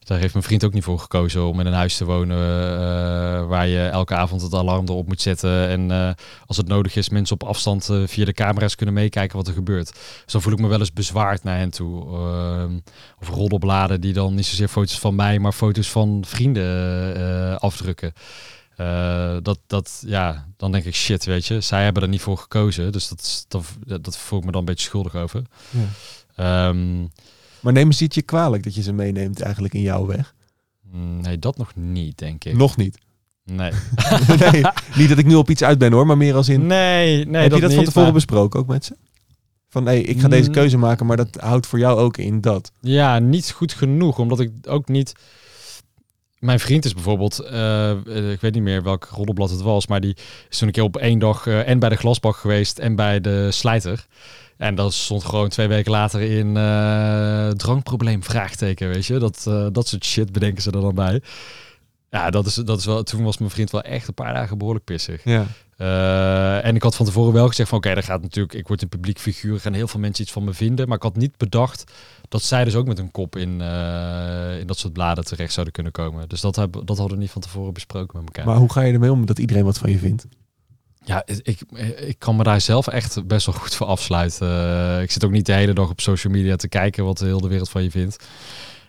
Daar 0.08 0.20
heeft 0.20 0.34
mijn 0.34 0.46
vriend 0.46 0.66
ook 0.66 0.74
niet 0.74 0.84
voor 0.84 1.00
gekozen 1.00 1.48
om 1.48 1.60
in 1.60 1.66
een 1.66 1.74
huis 1.74 1.98
te 1.98 2.06
wonen 2.06 2.38
uh, 2.38 3.48
waar 3.48 3.68
je 3.68 3.80
elke 3.80 4.16
avond 4.16 4.42
het 4.42 4.54
alarm 4.54 4.86
erop 4.88 5.08
moet 5.08 5.22
zetten. 5.22 5.68
En 5.68 5.90
uh, 5.90 6.10
als 6.46 6.58
het 6.58 6.68
nodig 6.68 6.96
is, 6.96 7.10
mensen 7.10 7.36
op 7.42 7.48
afstand 7.48 7.90
uh, 7.90 8.08
via 8.08 8.26
de 8.26 8.34
camera's 8.34 8.76
kunnen 8.76 8.96
meekijken 8.96 9.38
wat 9.38 9.48
er 9.48 9.54
gebeurt. 9.54 9.94
Dus 10.24 10.34
dan 10.34 10.42
voel 10.42 10.54
ik 10.54 10.60
me 10.60 10.68
wel 10.68 10.80
eens 10.80 10.94
bezwaard 10.94 11.44
naar 11.44 11.58
hen 11.58 11.70
toe. 11.70 12.06
Ehm, 12.06 12.80
of 13.20 13.30
roddelbladen 13.30 14.02
die 14.02 14.14
dan 14.14 14.36
niet 14.36 14.46
zozeer 14.46 14.68
foto's 14.68 15.00
van 15.00 15.16
mij, 15.16 15.40
maar 15.40 15.52
foto's 15.52 15.90
van 15.90 16.24
vrienden 16.28 17.60
afdrukken. 17.60 18.14
dat, 19.44 19.60
dat, 19.68 20.04
ja, 20.06 20.48
dan 20.58 20.72
denk 20.72 20.86
ik 20.86 20.96
shit, 20.96 21.26
weet 21.26 21.46
je. 21.46 21.62
Zij 21.62 21.84
hebben 21.84 22.04
er 22.04 22.10
niet 22.10 22.22
voor 22.22 22.38
gekozen. 22.38 22.92
Dus 22.92 23.08
dat, 23.08 23.46
dat, 23.48 24.04
dat 24.04 24.18
voel 24.18 24.40
ik 24.40 24.46
me 24.46 24.52
dan 24.52 24.60
een 24.60 24.68
beetje 24.68 24.88
schuldig 24.88 25.16
over. 25.16 25.42
Ja. 26.36 26.68
Um, 26.68 27.10
maar 27.68 27.76
nemen 27.76 27.94
ze 27.94 28.04
het 28.04 28.16
je 28.16 28.22
kwalijk 28.22 28.64
dat 28.64 28.76
je 28.76 28.82
ze 28.82 28.94
meeneemt 28.94 29.42
eigenlijk 29.42 29.74
in 29.74 29.82
jouw 29.82 30.06
weg? 30.06 30.36
Mm, 30.92 31.22
nee, 31.22 31.40
dat 31.40 31.58
nog 31.58 31.76
niet, 31.76 32.18
denk 32.18 32.44
ik. 32.44 32.56
Nog 32.56 32.78
niet? 32.78 32.98
Nee. 33.44 33.72
nee. 34.52 34.64
Niet 34.96 35.10
dat 35.10 35.18
ik 35.18 35.26
nu 35.26 35.36
op 35.36 35.50
iets 35.50 35.64
uit 35.64 35.78
ben 35.78 35.92
hoor, 35.92 36.06
maar 36.06 36.18
meer 36.18 36.36
als 36.36 36.50
in... 36.50 36.66
Nee, 36.68 37.26
nee 37.26 37.42
Heb 37.42 37.50
dat 37.50 37.60
je 37.60 37.60
dat 37.60 37.62
niet, 37.62 37.74
van 37.74 37.84
tevoren 37.84 38.14
besproken 38.14 38.60
ook 38.60 38.68
met 38.68 38.86
ze? 38.86 38.96
Van 39.70 39.84
nee, 39.84 40.04
ik 40.04 40.20
ga 40.20 40.28
deze 40.28 40.48
Mm. 40.48 40.54
keuze 40.54 40.78
maken, 40.78 41.06
maar 41.06 41.18
dat 41.18 41.38
houdt 41.40 41.68
voor 41.68 41.80
jou 41.80 42.00
ook 42.00 42.18
in 42.18 42.42
dat. 42.42 42.72
Ja, 42.82 43.20
niet 43.20 43.52
goed 43.52 43.74
genoeg, 43.74 44.20
omdat 44.20 44.40
ik 44.40 44.52
ook 44.68 44.88
niet... 44.88 45.14
Mijn 46.40 46.60
vriend 46.60 46.86
is 46.86 46.94
bijvoorbeeld, 46.94 47.42
uh, 47.52 48.32
ik 48.32 48.42
weet 48.42 48.54
niet 48.54 48.64
meer 48.64 48.84
welk 48.84 49.08
roddelblad 49.12 49.50
het 49.50 49.62
was, 49.62 49.88
maar 49.88 50.02
die 50.02 50.16
is 50.50 50.58
toen 50.58 50.68
een 50.68 50.74
keer 50.74 50.84
op 50.84 50.98
één 50.98 51.20
dag 51.20 51.46
uh, 51.46 51.68
en 51.68 51.80
bij 51.80 51.90
de 51.90 51.96
glasbak 51.96 52.36
geweest 52.36 52.80
en 52.80 52.96
bij 52.96 53.22
de 53.22 53.52
slijter. 53.52 54.08
En 54.58 54.76
dat 54.76 54.94
stond 54.94 55.24
gewoon 55.24 55.50
twee 55.50 55.68
weken 55.68 55.92
later 55.92 56.22
in 56.22 56.56
uh, 56.56 57.50
drankprobleem, 57.50 58.24
vraagteken, 58.24 58.90
weet 58.90 59.06
je. 59.06 59.18
Dat, 59.18 59.46
uh, 59.48 59.68
dat 59.72 59.88
soort 59.88 60.06
shit 60.06 60.32
bedenken 60.32 60.62
ze 60.64 60.72
er 60.72 60.82
dan 60.82 60.96
bij. 60.96 61.22
Ja, 62.10 62.30
dat 62.30 62.46
is, 62.46 62.54
dat 62.54 62.80
is 62.80 62.86
wel, 62.86 63.04
toen 63.04 63.24
was 63.24 63.38
mijn 63.38 63.52
vriend 63.52 63.72
wel 63.72 63.82
echt 63.82 64.08
een 64.08 64.14
paar 64.14 64.34
dagen 64.34 64.58
behoorlijk 64.58 64.86
pissig. 64.86 65.24
Ja. 65.24 65.46
Uh, 65.78 66.66
en 66.66 66.76
ik 66.76 66.84
had 66.84 66.96
van 66.96 67.06
tevoren 67.06 67.34
wel 67.34 67.48
gezegd 67.48 67.70
van 67.70 67.78
oké, 67.78 67.88
okay, 67.88 68.02
daar 68.02 68.12
gaat 68.12 68.22
natuurlijk, 68.22 68.54
ik 68.54 68.68
word 68.68 68.82
een 68.82 68.90
publiek 68.90 69.20
figuur, 69.20 69.54
er 69.54 69.60
gaan 69.60 69.74
heel 69.74 69.88
veel 69.88 70.00
mensen 70.00 70.24
iets 70.24 70.34
van 70.34 70.44
me 70.44 70.54
vinden. 70.54 70.88
Maar 70.88 70.98
ik 70.98 71.04
had 71.04 71.16
niet 71.16 71.38
bedacht 71.38 71.92
dat 72.28 72.42
zij 72.42 72.64
dus 72.64 72.76
ook 72.76 72.88
met 72.88 73.00
een 73.00 73.12
kop 73.12 73.36
in, 73.36 73.60
uh, 73.60 74.60
in 74.60 74.68
dat 74.68 74.78
soort 74.78 74.94
bladen 74.94 75.26
terecht 75.26 75.54
zouden 75.54 75.74
kunnen 75.74 75.92
komen. 75.92 76.30
Dus 76.30 76.42
dat, 76.42 76.56
heb, 76.56 76.82
dat 76.86 76.98
hadden 76.98 77.18
we 77.18 77.24
niet 77.24 77.32
van 77.32 77.42
tevoren 77.42 77.74
besproken 77.74 78.18
met 78.20 78.28
elkaar. 78.28 78.46
Maar 78.46 78.56
hoe 78.56 78.72
ga 78.72 78.82
je 78.82 78.94
ermee 78.94 79.12
om 79.12 79.26
dat 79.26 79.40
iedereen 79.40 79.64
wat 79.64 79.78
van 79.78 79.92
je 79.92 79.98
vindt? 79.98 80.28
Ja, 81.08 81.24
ik, 81.26 81.60
ik 81.98 82.20
kan 82.20 82.36
me 82.36 82.44
daar 82.44 82.62
zelf 82.62 82.88
echt 82.88 83.28
best 83.28 83.46
wel 83.46 83.56
goed 83.56 83.76
voor 83.76 83.88
afsluiten. 83.88 84.48
Uh, 84.48 85.02
ik 85.02 85.12
zit 85.12 85.26
ook 85.26 85.32
niet 85.32 85.46
de 85.46 85.54
hele 85.54 85.74
dag 85.74 85.90
op 85.90 86.02
social 86.02 86.34
media 86.34 86.56
te 86.56 86.68
kijken 86.68 87.06
wat 87.06 87.18
de 87.18 87.26
hele 87.26 87.48
wereld 87.48 87.70
van 87.70 87.84
je 87.84 87.92
vindt. 87.92 88.26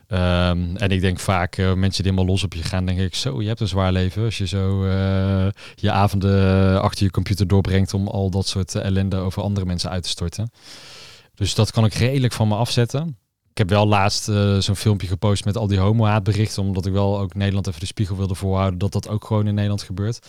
Um, 0.08 0.76
en 0.76 0.90
ik 0.90 1.00
denk 1.00 1.18
vaak, 1.18 1.56
uh, 1.56 1.72
mensen 1.72 2.02
die 2.02 2.12
helemaal 2.12 2.34
los 2.34 2.44
op 2.44 2.54
je 2.54 2.62
gaan, 2.62 2.86
denk 2.86 2.98
ik, 2.98 3.14
zo, 3.14 3.42
je 3.42 3.48
hebt 3.48 3.60
een 3.60 3.68
zwaar 3.68 3.92
leven. 3.92 4.24
Als 4.24 4.38
je 4.38 4.46
zo 4.46 4.84
uh, 4.84 5.46
je 5.74 5.90
avonden 5.90 6.82
achter 6.82 7.04
je 7.04 7.10
computer 7.10 7.46
doorbrengt 7.46 7.94
om 7.94 8.08
al 8.08 8.30
dat 8.30 8.46
soort 8.46 8.74
ellende 8.74 9.16
over 9.16 9.42
andere 9.42 9.66
mensen 9.66 9.90
uit 9.90 10.02
te 10.02 10.08
storten. 10.08 10.50
Dus 11.34 11.54
dat 11.54 11.70
kan 11.70 11.84
ik 11.84 11.94
redelijk 11.94 12.32
van 12.32 12.48
me 12.48 12.54
afzetten. 12.54 13.18
Ik 13.50 13.58
heb 13.58 13.68
wel 13.68 13.86
laatst 13.86 14.24
zo'n 14.58 14.76
filmpje 14.76 15.06
gepost 15.06 15.44
met 15.44 15.56
al 15.56 15.66
die 15.66 15.78
homo-haatberichten, 15.78 16.62
omdat 16.62 16.86
ik 16.86 16.92
wel 16.92 17.18
ook 17.18 17.34
Nederland 17.34 17.66
even 17.66 17.80
de 17.80 17.86
spiegel 17.86 18.16
wilde 18.16 18.34
voorhouden 18.34 18.78
dat 18.78 18.92
dat 18.92 19.08
ook 19.08 19.24
gewoon 19.24 19.46
in 19.46 19.54
Nederland 19.54 19.82
gebeurt. 19.82 20.26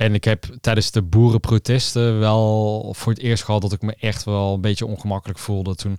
En 0.00 0.14
ik 0.14 0.24
heb 0.24 0.44
tijdens 0.60 0.90
de 0.90 1.02
boerenprotesten 1.02 2.18
wel 2.18 2.94
voor 2.96 3.12
het 3.12 3.22
eerst 3.22 3.44
gehad 3.44 3.60
dat 3.60 3.72
ik 3.72 3.82
me 3.82 3.94
echt 3.98 4.24
wel 4.24 4.54
een 4.54 4.60
beetje 4.60 4.86
ongemakkelijk 4.86 5.38
voelde. 5.38 5.74
Toen 5.74 5.98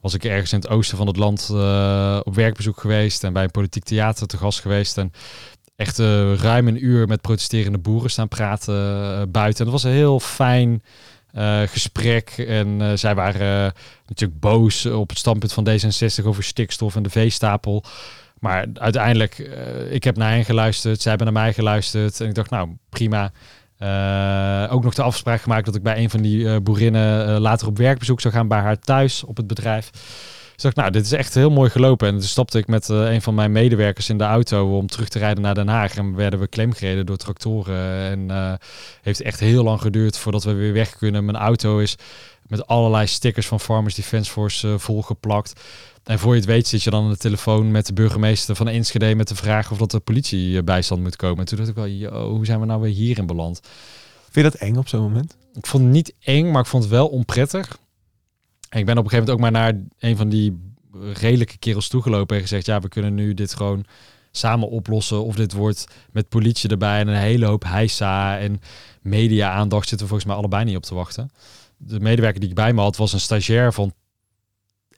was 0.00 0.14
ik 0.14 0.24
ergens 0.24 0.52
in 0.52 0.58
het 0.58 0.68
oosten 0.68 0.96
van 0.96 1.06
het 1.06 1.16
land 1.16 1.48
uh, 1.52 2.20
op 2.24 2.34
werkbezoek 2.34 2.80
geweest 2.80 3.24
en 3.24 3.32
bij 3.32 3.42
een 3.42 3.50
politiek 3.50 3.84
theater 3.84 4.26
te 4.26 4.36
gast 4.36 4.60
geweest. 4.60 4.98
En 4.98 5.12
echt 5.76 5.98
uh, 5.98 6.34
ruim 6.34 6.68
een 6.68 6.84
uur 6.84 7.06
met 7.06 7.20
protesterende 7.20 7.78
boeren 7.78 8.10
staan 8.10 8.28
praten 8.28 8.74
uh, 8.74 9.22
buiten. 9.28 9.64
En 9.64 9.70
dat 9.70 9.82
was 9.82 9.84
een 9.84 9.98
heel 9.98 10.20
fijn 10.20 10.82
gesprek. 11.66 12.30
En 12.30 12.98
zij 12.98 13.14
waren 13.14 13.72
natuurlijk 14.06 14.40
boos 14.40 14.86
op 14.86 15.08
het 15.08 15.18
standpunt 15.18 15.52
van 15.52 15.68
D66 15.68 16.24
over 16.24 16.44
stikstof 16.44 16.96
en 16.96 17.02
de 17.02 17.10
veestapel. 17.10 17.84
Maar 18.40 18.66
uiteindelijk, 18.74 19.38
uh, 19.38 19.92
ik 19.92 20.04
heb 20.04 20.16
naar 20.16 20.30
hen 20.30 20.44
geluisterd, 20.44 21.00
zij 21.00 21.12
hebben 21.12 21.32
naar 21.32 21.42
mij 21.42 21.52
geluisterd. 21.52 22.20
En 22.20 22.28
ik 22.28 22.34
dacht, 22.34 22.50
nou 22.50 22.68
prima. 22.88 23.32
Uh, 23.78 24.72
ook 24.72 24.82
nog 24.82 24.94
de 24.94 25.02
afspraak 25.02 25.40
gemaakt 25.40 25.64
dat 25.64 25.74
ik 25.74 25.82
bij 25.82 25.98
een 25.98 26.10
van 26.10 26.22
die 26.22 26.38
uh, 26.38 26.56
boerinnen 26.62 27.40
later 27.40 27.66
op 27.66 27.76
werkbezoek 27.76 28.20
zou 28.20 28.34
gaan 28.34 28.48
bij 28.48 28.58
haar 28.58 28.78
thuis 28.78 29.24
op 29.24 29.36
het 29.36 29.46
bedrijf. 29.46 29.90
Dus 30.54 30.62
dacht, 30.62 30.76
nou, 30.76 30.90
dit 30.90 31.04
is 31.04 31.12
echt 31.12 31.34
heel 31.34 31.50
mooi 31.50 31.70
gelopen. 31.70 32.08
En 32.08 32.14
toen 32.14 32.22
stapte 32.22 32.58
ik 32.58 32.66
met 32.66 32.88
een 32.88 33.22
van 33.22 33.34
mijn 33.34 33.52
medewerkers 33.52 34.08
in 34.08 34.18
de 34.18 34.24
auto 34.24 34.76
om 34.76 34.86
terug 34.86 35.08
te 35.08 35.18
rijden 35.18 35.42
naar 35.42 35.54
Den 35.54 35.68
Haag. 35.68 35.96
En 35.96 36.14
werden 36.14 36.40
we 36.40 36.46
klemgereden 36.46 37.06
door 37.06 37.16
tractoren. 37.16 38.10
En 38.10 38.58
heeft 39.02 39.20
echt 39.20 39.40
heel 39.40 39.64
lang 39.64 39.80
geduurd 39.80 40.18
voordat 40.18 40.44
we 40.44 40.52
weer 40.52 40.72
weg 40.72 40.96
kunnen. 40.96 41.24
Mijn 41.24 41.36
auto 41.36 41.78
is 41.78 41.96
met 42.46 42.66
allerlei 42.66 43.06
stickers 43.06 43.46
van 43.46 43.60
Farmers 43.60 43.94
Defence 43.94 44.30
Force 44.30 44.78
volgeplakt. 44.78 45.60
En 46.04 46.18
voor 46.18 46.32
je 46.32 46.40
het 46.40 46.48
weet 46.48 46.66
zit 46.66 46.82
je 46.82 46.90
dan 46.90 47.04
aan 47.04 47.10
de 47.10 47.16
telefoon 47.16 47.70
met 47.70 47.86
de 47.86 47.92
burgemeester 47.92 48.56
van 48.56 48.68
Enschede 48.68 49.14
met 49.14 49.28
de 49.28 49.34
vraag 49.34 49.70
of 49.70 49.78
dat 49.78 49.90
de 49.90 50.00
politie 50.00 50.62
bijstand 50.62 51.02
moet 51.02 51.16
komen. 51.16 51.38
En 51.38 51.44
toen 51.44 51.56
dacht 51.56 51.70
ik 51.70 51.76
wel, 51.76 51.86
yo, 51.86 52.28
hoe 52.28 52.44
zijn 52.44 52.60
we 52.60 52.66
nou 52.66 52.80
weer 52.80 52.92
hierin 52.92 53.26
beland? 53.26 53.60
Vind 54.30 54.46
je 54.46 54.52
dat 54.52 54.54
eng 54.54 54.76
op 54.76 54.88
zo'n 54.88 55.02
moment? 55.02 55.36
Ik 55.54 55.66
vond 55.66 55.82
het 55.84 55.92
niet 55.92 56.14
eng, 56.20 56.50
maar 56.50 56.60
ik 56.60 56.68
vond 56.68 56.82
het 56.82 56.92
wel 56.92 57.08
onprettig. 57.08 57.78
En 58.68 58.78
ik 58.78 58.86
ben 58.86 58.98
op 58.98 59.04
een 59.04 59.10
gegeven 59.10 59.28
moment 59.28 59.30
ook 59.30 59.40
maar 59.40 59.72
naar 59.72 59.82
een 59.98 60.16
van 60.16 60.28
die 60.28 60.74
redelijke 61.12 61.58
kerels 61.58 61.88
toegelopen 61.88 62.36
en 62.36 62.42
gezegd, 62.42 62.66
ja, 62.66 62.80
we 62.80 62.88
kunnen 62.88 63.14
nu 63.14 63.34
dit 63.34 63.54
gewoon 63.54 63.84
samen 64.30 64.68
oplossen. 64.68 65.24
Of 65.24 65.34
dit 65.34 65.52
wordt 65.52 65.86
met 66.12 66.28
politie 66.28 66.70
erbij 66.70 67.00
en 67.00 67.08
een 67.08 67.14
hele 67.14 67.46
hoop 67.46 67.64
heisa 67.64 68.38
en 68.38 68.60
media-aandacht 69.02 69.88
zitten 69.88 70.06
we 70.06 70.12
volgens 70.12 70.28
mij 70.30 70.36
allebei 70.36 70.64
niet 70.64 70.76
op 70.76 70.82
te 70.82 70.94
wachten. 70.94 71.30
De 71.76 72.00
medewerker 72.00 72.40
die 72.40 72.48
ik 72.48 72.54
bij 72.54 72.72
me 72.72 72.80
had 72.80 72.96
was 72.96 73.12
een 73.12 73.20
stagiair 73.20 73.72
van 73.72 73.92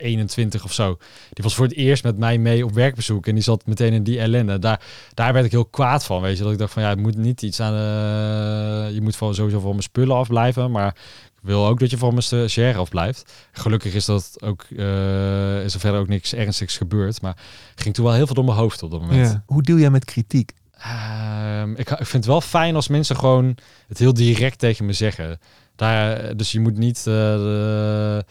21 0.02 0.64
of 0.64 0.72
zo. 0.72 0.96
Die 1.30 1.44
was 1.44 1.54
voor 1.54 1.66
het 1.66 1.74
eerst 1.74 2.04
met 2.04 2.18
mij 2.18 2.38
mee 2.38 2.64
op 2.64 2.72
werkbezoek. 2.72 3.26
En 3.26 3.34
die 3.34 3.42
zat 3.42 3.66
meteen 3.66 3.92
in 3.92 4.02
die 4.02 4.20
ellende. 4.20 4.58
Daar, 4.58 4.80
daar 5.14 5.32
werd 5.32 5.44
ik 5.44 5.50
heel 5.50 5.64
kwaad 5.64 6.04
van. 6.04 6.22
Weet 6.22 6.36
je, 6.36 6.42
dat 6.42 6.52
ik 6.52 6.58
dacht 6.58 6.72
van 6.72 6.82
ja, 6.82 6.88
het 6.88 6.98
moet 6.98 7.16
niet 7.16 7.42
iets 7.42 7.60
aan. 7.60 7.74
Uh, 7.74 8.94
je 8.94 9.00
moet 9.00 9.16
van, 9.16 9.34
sowieso 9.34 9.60
van 9.60 9.70
mijn 9.70 9.82
spullen 9.82 10.16
afblijven. 10.16 10.70
Maar 10.70 10.96
ik 11.34 11.48
wil 11.48 11.66
ook 11.66 11.80
dat 11.80 11.90
je 11.90 11.98
van 11.98 12.10
mijn 12.10 12.22
stagiaire 12.22 12.78
afblijft. 12.78 13.32
Gelukkig 13.52 13.94
is 13.94 14.04
dat 14.04 14.36
ook. 14.40 14.66
Uh, 14.70 15.64
is 15.64 15.74
er 15.74 15.80
verder 15.80 16.00
ook 16.00 16.08
niks 16.08 16.34
ernstigs 16.34 16.76
gebeurd. 16.76 17.22
Maar 17.22 17.36
ging 17.74 17.94
toen 17.94 18.04
wel 18.04 18.14
heel 18.14 18.26
veel 18.26 18.34
door 18.34 18.44
mijn 18.44 18.56
hoofd 18.56 18.82
op 18.82 18.90
dat 18.90 19.00
moment. 19.00 19.30
Ja. 19.30 19.42
Hoe 19.46 19.62
deal 19.62 19.78
jij 19.78 19.90
met 19.90 20.04
kritiek? 20.04 20.52
Uh, 20.78 21.62
ik, 21.74 21.90
ik 21.90 21.96
vind 21.96 22.12
het 22.12 22.24
wel 22.24 22.40
fijn 22.40 22.74
als 22.74 22.88
mensen 22.88 23.16
gewoon 23.16 23.56
het 23.88 23.98
heel 23.98 24.14
direct 24.14 24.58
tegen 24.58 24.86
me 24.86 24.92
zeggen. 24.92 25.40
Daar, 25.76 26.36
dus 26.36 26.52
je 26.52 26.60
moet 26.60 26.78
niet. 26.78 26.98
Uh, 26.98 27.04
de, 27.04 28.24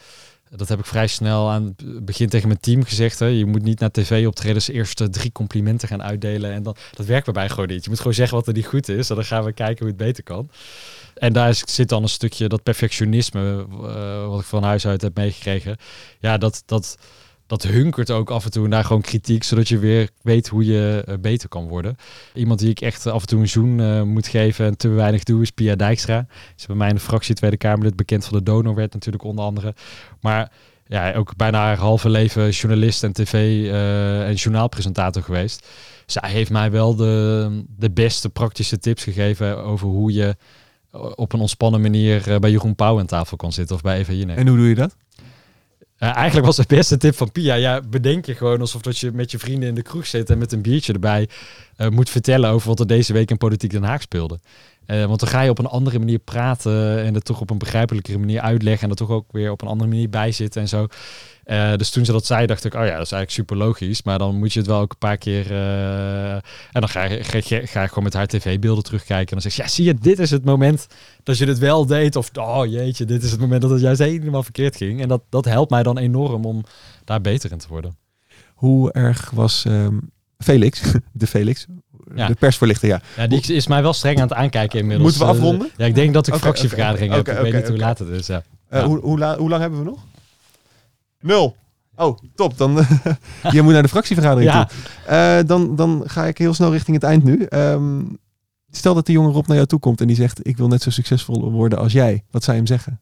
dat 0.56 0.70
heb 0.70 0.80
ik 0.80 0.86
vrij 0.86 1.08
snel 1.08 1.50
aan 1.50 1.76
het 1.78 2.06
begin 2.06 2.30
tegen 2.30 2.48
mijn 2.48 2.60
team 2.60 2.84
gezegd. 2.84 3.20
Hè. 3.20 3.26
Je 3.26 3.46
moet 3.46 3.64
niet 3.64 3.80
naar 3.80 3.92
tv 3.92 4.28
optredens 4.28 4.68
eerst 4.68 5.14
drie 5.14 5.32
complimenten 5.32 5.88
gaan 5.88 6.04
uitdelen. 6.04 6.52
En 6.52 6.64
dan, 6.64 6.76
dat 6.94 7.06
werkt 7.06 7.26
bij 7.26 7.34
mij 7.34 7.50
gewoon 7.50 7.68
niet. 7.68 7.84
Je 7.84 7.90
moet 7.90 8.00
gewoon 8.00 8.14
zeggen 8.14 8.38
wat 8.38 8.48
er 8.48 8.54
niet 8.54 8.66
goed 8.66 8.90
is. 8.90 9.10
En 9.10 9.16
dan 9.16 9.26
gaan 9.26 9.44
we 9.44 9.54
kijken 9.54 9.78
hoe 9.78 9.88
het 9.88 9.98
beter 9.98 10.24
kan. 10.24 10.50
En 11.14 11.34
daar 11.34 11.56
zit 11.66 11.90
dan 11.90 12.04
een 12.04 12.10
stukje 12.10 12.48
dat 12.48 12.64
perfectionisme, 12.64 13.66
uh, 13.72 14.28
wat 14.28 14.40
ik 14.40 14.46
van 14.46 14.64
huis 14.64 14.88
uit 14.88 15.02
heb 15.02 15.16
meegekregen. 15.16 15.78
Ja, 16.20 16.38
dat, 16.38 16.64
dat, 16.66 16.98
dat 17.52 17.64
hunkert 17.64 18.12
ook 18.12 18.30
af 18.30 18.46
en 18.46 18.52
toe 18.52 18.68
naar 18.68 18.84
gewoon 18.84 19.02
kritiek, 19.02 19.44
zodat 19.44 19.68
je 19.68 19.78
weer 19.78 20.10
weet 20.22 20.48
hoe 20.48 20.66
je 20.66 21.06
uh, 21.08 21.16
beter 21.22 21.50
kan 21.50 21.68
worden. 21.68 21.96
Iemand 22.34 22.60
die 22.60 22.70
ik 22.70 22.82
echt 22.82 23.08
af 23.08 23.22
en 23.22 23.28
toe 23.28 23.40
een 23.40 23.50
zoen 23.50 23.80
uh, 23.80 24.02
moet 24.02 24.28
geven 24.28 24.66
en 24.66 24.78
te 24.78 24.88
weinig 24.88 25.24
doe, 25.24 25.42
is 25.42 25.50
Pia 25.50 25.76
Dijkstra. 25.76 26.26
Is 26.58 26.66
bij 26.66 26.76
mij 26.76 26.90
in 26.90 26.96
de 26.96 27.02
fractie 27.02 27.36
Tweede 27.36 27.58
Kamerlid 27.58 27.96
bekend 27.96 28.26
van 28.26 28.38
de 28.38 28.44
donorwet 28.44 28.94
natuurlijk 28.94 29.24
onder 29.24 29.46
andere. 29.46 29.74
Maar 30.22 30.52
ja, 30.88 31.14
ook 31.14 31.36
bijna 31.36 31.58
haar 31.58 31.78
halve 31.78 32.10
leven 32.10 32.50
journalist 32.50 33.04
en 33.04 33.14
tv 33.14 33.34
uh, 33.34 34.28
en 34.28 34.34
journaalpresentator 34.34 35.24
geweest. 35.24 35.68
Zij 36.06 36.30
heeft 36.30 36.52
mij 36.52 36.72
wel 36.72 36.96
de, 36.96 37.64
de 37.78 37.92
beste 37.92 38.30
praktische 38.30 38.80
tips 38.80 39.04
gegeven 39.04 39.64
over 39.64 39.88
hoe 39.88 40.14
je 40.14 40.36
op 41.16 41.34
een 41.34 41.40
ontspannen 41.40 41.82
manier 41.82 42.40
bij 42.40 42.52
Jeroen 42.52 42.76
Pauw 42.76 43.00
aan 43.00 43.06
tafel 43.06 43.38
kan 43.38 43.54
zitten 43.54 43.76
of 43.76 43.82
bij 43.82 43.98
Eva 43.98 44.14
Jinek. 44.14 44.38
En 44.38 44.48
hoe 44.48 44.58
doe 44.58 44.68
je 44.68 44.76
dat? 44.76 44.96
Uh, 46.04 46.16
eigenlijk 46.16 46.46
was 46.46 46.58
het 46.58 46.68
beste 46.68 46.98
tip 46.98 47.16
van 47.16 47.32
Pia. 47.32 47.56
Ja, 47.56 47.82
bedenk 47.82 48.26
je 48.26 48.36
gewoon 48.36 48.60
alsof 48.60 48.82
dat 48.82 48.98
je 48.98 49.12
met 49.12 49.32
je 49.32 49.40
vrienden 49.40 49.70
in 49.70 49.76
de 49.76 49.82
kroeg 49.82 50.08
zit 50.08 50.30
en 50.30 50.38
met 50.38 50.52
een 50.52 50.62
biertje 50.62 50.94
erbij 50.94 51.30
uh, 51.78 51.88
moet 51.88 52.10
vertellen 52.10 52.50
over 52.50 52.68
wat 52.68 52.80
er 52.80 52.88
deze 52.88 53.14
week 53.14 53.30
in 53.30 53.38
Politiek 53.38 53.72
Den 53.72 53.84
Haag 53.84 54.02
speelde. 54.02 54.40
Uh, 54.88 55.06
want 55.06 55.20
dan 55.20 55.30
ga 55.30 55.42
je 55.42 55.50
op 55.50 55.60
een 55.60 55.66
andere 55.66 56.00
manier 56.00 56.20
praten 56.20 57.04
en 57.04 57.14
het 57.14 57.26
toch 57.26 57.42
op 57.42 57.50
een 57.50 57.58
begrijpelijkere 57.58 58.18
manier 58.18 58.42
uitleggen 58.42 58.84
en 58.84 58.90
er 58.90 58.96
toch 58.96 59.10
ook 59.10 59.32
weer 59.32 59.52
op 59.52 59.62
een 59.62 59.68
andere 59.68 59.90
manier 59.90 60.10
bij 60.10 60.32
zitten 60.32 60.62
en 60.62 60.68
zo. 60.68 60.88
Uh, 61.46 61.76
dus 61.76 61.90
toen 61.90 62.06
ze 62.06 62.12
dat 62.12 62.26
zei, 62.26 62.46
dacht 62.46 62.66
ik, 62.66 62.74
oh 62.74 62.86
ja, 62.86 62.98
dat 62.98 63.06
is 63.06 63.12
eigenlijk 63.12 63.32
super 63.32 63.58
logisch. 63.58 64.04
Maar 64.04 64.18
dan 64.18 64.36
moet 64.36 64.54
je 64.54 64.60
het 64.60 64.68
wel 64.68 64.80
ook 64.80 64.92
een 64.92 64.98
paar 64.98 65.18
keer. 65.18 65.52
Uh, 65.52 66.34
en 66.34 66.42
dan 66.72 66.90
ga 66.90 67.08
ga, 67.08 67.42
ga 67.42 67.82
je 67.82 67.88
gewoon 67.88 68.04
met 68.04 68.14
haar 68.14 68.28
tv-beelden 68.28 68.84
terugkijken. 68.84 69.36
En 69.36 69.42
dan 69.42 69.52
zeg 69.52 69.56
je, 69.56 69.62
ja, 69.62 69.68
zie 69.68 69.86
je, 69.86 69.94
dit 69.94 70.20
is 70.20 70.32
het 70.32 70.46
moment 70.46 70.88
dat 71.24 71.38
je 71.38 71.46
het 71.46 71.60
wel 71.60 71.86
deed. 71.86 72.16
Of, 72.16 72.30
oh 72.34 72.66
jeetje, 72.66 73.06
dit 73.06 73.24
is 73.24 73.32
het 73.32 73.40
moment 73.40 73.62
dat 73.62 73.72
het 73.72 73.82
juist 73.82 74.00
helemaal 74.00 74.44
verkeerd 74.44 74.76
ging. 74.76 75.02
En 75.02 75.08
dat, 75.08 75.22
dat 75.30 75.46
helpt 75.46 75.72
mij 75.72 75.84
dan 75.84 75.98
enorm 75.98 76.46
om 76.46 76.64
daar 77.06 77.22
beter 77.22 77.52
in 77.52 77.58
te 77.58 77.68
worden. 77.68 77.98
Hoe 78.54 78.92
erg 78.92 79.30
was 79.30 79.66
um, 79.66 80.12
Felix, 80.38 80.82
de 81.12 81.28
Felix, 81.28 81.66
ja. 82.16 82.28
de 82.28 82.36
persvoorlichter, 82.36 82.88
ja. 82.88 83.02
Ja, 83.18 83.28
die 83.28 83.54
is 83.54 83.68
mij 83.68 83.82
wel 83.82 83.94
streng 83.94 84.18
aan 84.18 84.28
het 84.28 84.34
aankijken 84.34 84.80
inmiddels. 84.80 85.18
Moeten 85.18 85.28
we 85.28 85.34
afronden? 85.34 85.68
Uh, 85.68 85.74
ja, 85.78 85.86
ik 85.86 85.96
denk 85.96 86.14
dat 86.14 86.28
ik 86.28 86.34
okay, 86.34 86.46
fractievergadering 86.46 87.14
okay, 87.14 87.36
heb. 87.36 87.46
ik 87.46 87.52
weet 87.52 87.62
niet 87.62 87.70
hoe 87.70 87.78
laat 87.78 88.00
het 88.00 88.10
is, 88.10 88.28
ja. 88.28 88.44
Hoe, 88.70 89.00
hoe, 89.00 89.36
hoe 89.38 89.50
lang 89.50 89.62
hebben 89.62 89.80
we 89.80 89.86
nog? 89.86 90.00
Nul. 91.20 91.56
Oh, 91.96 92.18
top. 92.36 92.58
Dan 92.58 92.86
je 93.52 93.62
moet 93.62 93.74
naar 93.74 93.82
de 93.82 93.88
fractievergadering 93.88 94.52
ja. 94.52 94.66
toe. 94.66 94.78
Uh, 95.10 95.48
dan, 95.48 95.76
dan 95.76 96.04
ga 96.06 96.26
ik 96.26 96.38
heel 96.38 96.54
snel 96.54 96.72
richting 96.72 96.96
het 96.96 97.06
eind 97.06 97.24
nu. 97.24 97.48
Um, 97.50 98.20
stel 98.72 98.94
dat 98.94 99.06
de 99.06 99.12
jonge 99.12 99.32
Rob 99.32 99.48
naar 99.48 99.56
jou 99.56 99.68
toe 99.68 99.80
komt 99.80 100.02
en 100.02 100.08
die 100.08 100.16
zegt: 100.16 100.48
Ik 100.48 100.58
wil 100.58 100.68
net 100.68 100.82
zo 100.82 100.90
succesvol 100.90 101.52
worden 101.52 101.80
als 101.80 101.92
jij. 101.92 102.24
Wat 102.32 102.44
zou 102.44 102.58
je 102.58 102.64
hem 102.64 102.72
zeggen? 102.72 103.00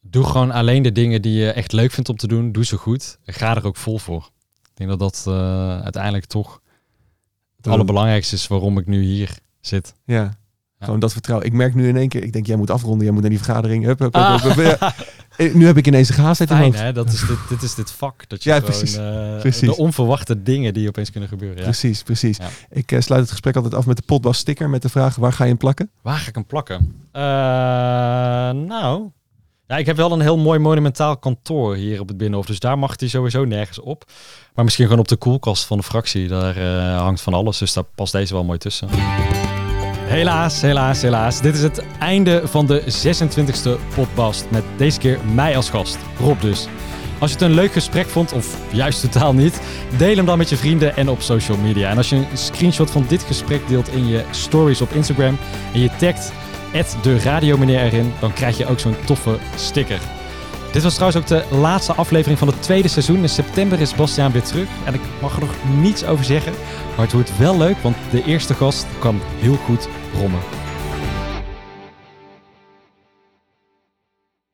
Doe 0.00 0.24
gewoon 0.24 0.50
alleen 0.50 0.82
de 0.82 0.92
dingen 0.92 1.22
die 1.22 1.32
je 1.32 1.52
echt 1.52 1.72
leuk 1.72 1.92
vindt 1.92 2.08
om 2.08 2.16
te 2.16 2.26
doen. 2.26 2.52
Doe 2.52 2.64
ze 2.64 2.76
goed. 2.76 3.18
Ga 3.24 3.56
er 3.56 3.66
ook 3.66 3.76
vol 3.76 3.98
voor. 3.98 4.30
Ik 4.62 4.74
denk 4.74 4.90
dat 4.90 4.98
dat 4.98 5.24
uh, 5.28 5.80
uiteindelijk 5.80 6.24
toch 6.24 6.60
het 7.58 7.68
allerbelangrijkste 7.68 8.34
is 8.34 8.46
waarom 8.46 8.78
ik 8.78 8.86
nu 8.86 9.02
hier 9.02 9.38
zit. 9.60 9.94
Ja. 10.04 10.38
Gewoon 10.78 11.00
dat 11.00 11.12
vertrouwen. 11.12 11.46
Ik 11.46 11.52
merk 11.52 11.74
nu 11.74 11.88
in 11.88 11.96
één 11.96 12.08
keer, 12.08 12.22
ik 12.22 12.32
denk, 12.32 12.46
jij 12.46 12.56
moet 12.56 12.70
afronden, 12.70 13.04
jij 13.04 13.12
moet 13.12 13.20
naar 13.20 13.30
die 13.30 13.40
vergadering. 13.42 13.84
Hup, 13.84 13.98
hup, 13.98 14.14
hup, 14.14 14.54
hup, 14.54 14.82
ah. 14.82 14.90
Eh, 15.38 15.54
nu 15.54 15.66
heb 15.66 15.76
ik 15.76 15.86
ineens 15.86 16.08
de 16.08 16.14
gehaastheid 16.14 16.50
Fijn, 16.50 16.74
hè? 16.74 16.92
Dat 16.92 17.12
is 17.12 17.26
dit, 17.26 17.38
dit 17.48 17.62
is 17.62 17.74
dit 17.74 17.90
vak. 17.90 18.28
Dat 18.28 18.42
je 18.42 18.50
ja, 18.50 18.60
precies, 18.60 18.94
gewoon, 18.94 19.42
uh, 19.44 19.60
de 19.60 19.76
onverwachte 19.76 20.42
dingen 20.42 20.74
die 20.74 20.88
opeens 20.88 21.10
kunnen 21.10 21.28
gebeuren. 21.28 21.58
Ja. 21.58 21.62
Precies, 21.62 22.02
precies. 22.02 22.38
Ik 22.70 22.92
uh, 22.92 23.00
sluit 23.00 23.20
het 23.20 23.30
gesprek 23.30 23.56
altijd 23.56 23.74
af 23.74 23.86
met 23.86 23.96
de 23.96 24.02
potbas 24.06 24.38
sticker 24.38 24.70
met 24.70 24.82
de 24.82 24.88
vraag, 24.88 25.16
waar 25.16 25.32
ga 25.32 25.44
je 25.44 25.50
hem 25.50 25.58
plakken? 25.58 25.90
Waar 26.02 26.16
ga 26.16 26.28
ik 26.28 26.34
hem 26.34 26.46
plakken? 26.46 26.76
Uh, 27.12 27.22
nou, 28.66 29.10
ja, 29.68 29.76
ik 29.76 29.86
heb 29.86 29.96
wel 29.96 30.12
een 30.12 30.20
heel 30.20 30.38
mooi 30.38 30.58
monumentaal 30.58 31.16
kantoor 31.16 31.74
hier 31.74 32.00
op 32.00 32.08
het 32.08 32.16
Binnenhof. 32.16 32.46
Dus 32.46 32.60
daar 32.60 32.78
mag 32.78 32.94
hij 32.96 33.08
sowieso 33.08 33.44
nergens 33.44 33.80
op. 33.80 34.04
Maar 34.54 34.64
misschien 34.64 34.84
gewoon 34.84 35.00
op 35.00 35.08
de 35.08 35.16
koelkast 35.16 35.64
van 35.64 35.76
de 35.76 35.82
fractie. 35.82 36.28
Daar 36.28 36.58
hangt 36.96 37.20
van 37.20 37.34
alles. 37.34 37.58
Dus 37.58 37.72
daar 37.72 37.84
past 37.94 38.12
deze 38.12 38.34
wel 38.34 38.44
mooi 38.44 38.58
tussen. 38.58 38.88
Helaas, 40.08 40.60
helaas, 40.60 41.02
helaas. 41.02 41.40
Dit 41.40 41.54
is 41.54 41.62
het 41.62 41.84
einde 41.98 42.42
van 42.44 42.66
de 42.66 42.82
26e 42.82 43.94
podcast. 43.94 44.50
Met 44.50 44.64
deze 44.76 44.98
keer 44.98 45.18
mij 45.34 45.56
als 45.56 45.70
gast. 45.70 45.98
Rob 46.18 46.40
dus. 46.40 46.68
Als 47.18 47.30
je 47.30 47.36
het 47.36 47.46
een 47.46 47.54
leuk 47.54 47.72
gesprek 47.72 48.06
vond, 48.06 48.32
of 48.32 48.58
juist 48.72 49.00
totaal 49.00 49.34
niet, 49.34 49.60
deel 49.96 50.16
hem 50.16 50.26
dan 50.26 50.38
met 50.38 50.48
je 50.48 50.56
vrienden 50.56 50.96
en 50.96 51.08
op 51.08 51.20
social 51.20 51.56
media. 51.56 51.90
En 51.90 51.96
als 51.96 52.08
je 52.08 52.16
een 52.16 52.26
screenshot 52.34 52.90
van 52.90 53.04
dit 53.08 53.22
gesprek 53.22 53.68
deelt 53.68 53.88
in 53.88 54.06
je 54.06 54.24
stories 54.30 54.80
op 54.80 54.90
Instagram 54.90 55.38
en 55.72 55.80
je 55.80 55.90
tagt 55.98 56.32
de 57.02 57.18
radiomeneer 57.18 57.80
erin, 57.80 58.12
dan 58.20 58.32
krijg 58.32 58.58
je 58.58 58.66
ook 58.66 58.80
zo'n 58.80 58.96
toffe 59.04 59.38
sticker. 59.56 60.00
Dit 60.72 60.82
was 60.82 60.94
trouwens 60.94 61.20
ook 61.20 61.26
de 61.26 61.56
laatste 61.56 61.92
aflevering 61.92 62.38
van 62.38 62.48
het 62.48 62.62
tweede 62.62 62.88
seizoen. 62.88 63.22
In 63.22 63.28
september 63.28 63.80
is 63.80 63.94
Bastiaan 63.94 64.32
weer 64.32 64.42
terug. 64.42 64.68
En 64.84 64.94
ik 64.94 65.00
mag 65.20 65.34
er 65.34 65.40
nog 65.40 65.54
niets 65.80 66.04
over 66.04 66.24
zeggen. 66.24 66.52
Maar 66.96 67.04
het 67.04 67.12
wordt 67.12 67.38
wel 67.38 67.56
leuk, 67.56 67.76
want 67.82 67.96
de 68.10 68.24
eerste 68.24 68.54
gast 68.54 68.86
kan 68.98 69.20
heel 69.38 69.56
goed 69.56 69.88
rommen. 70.18 70.40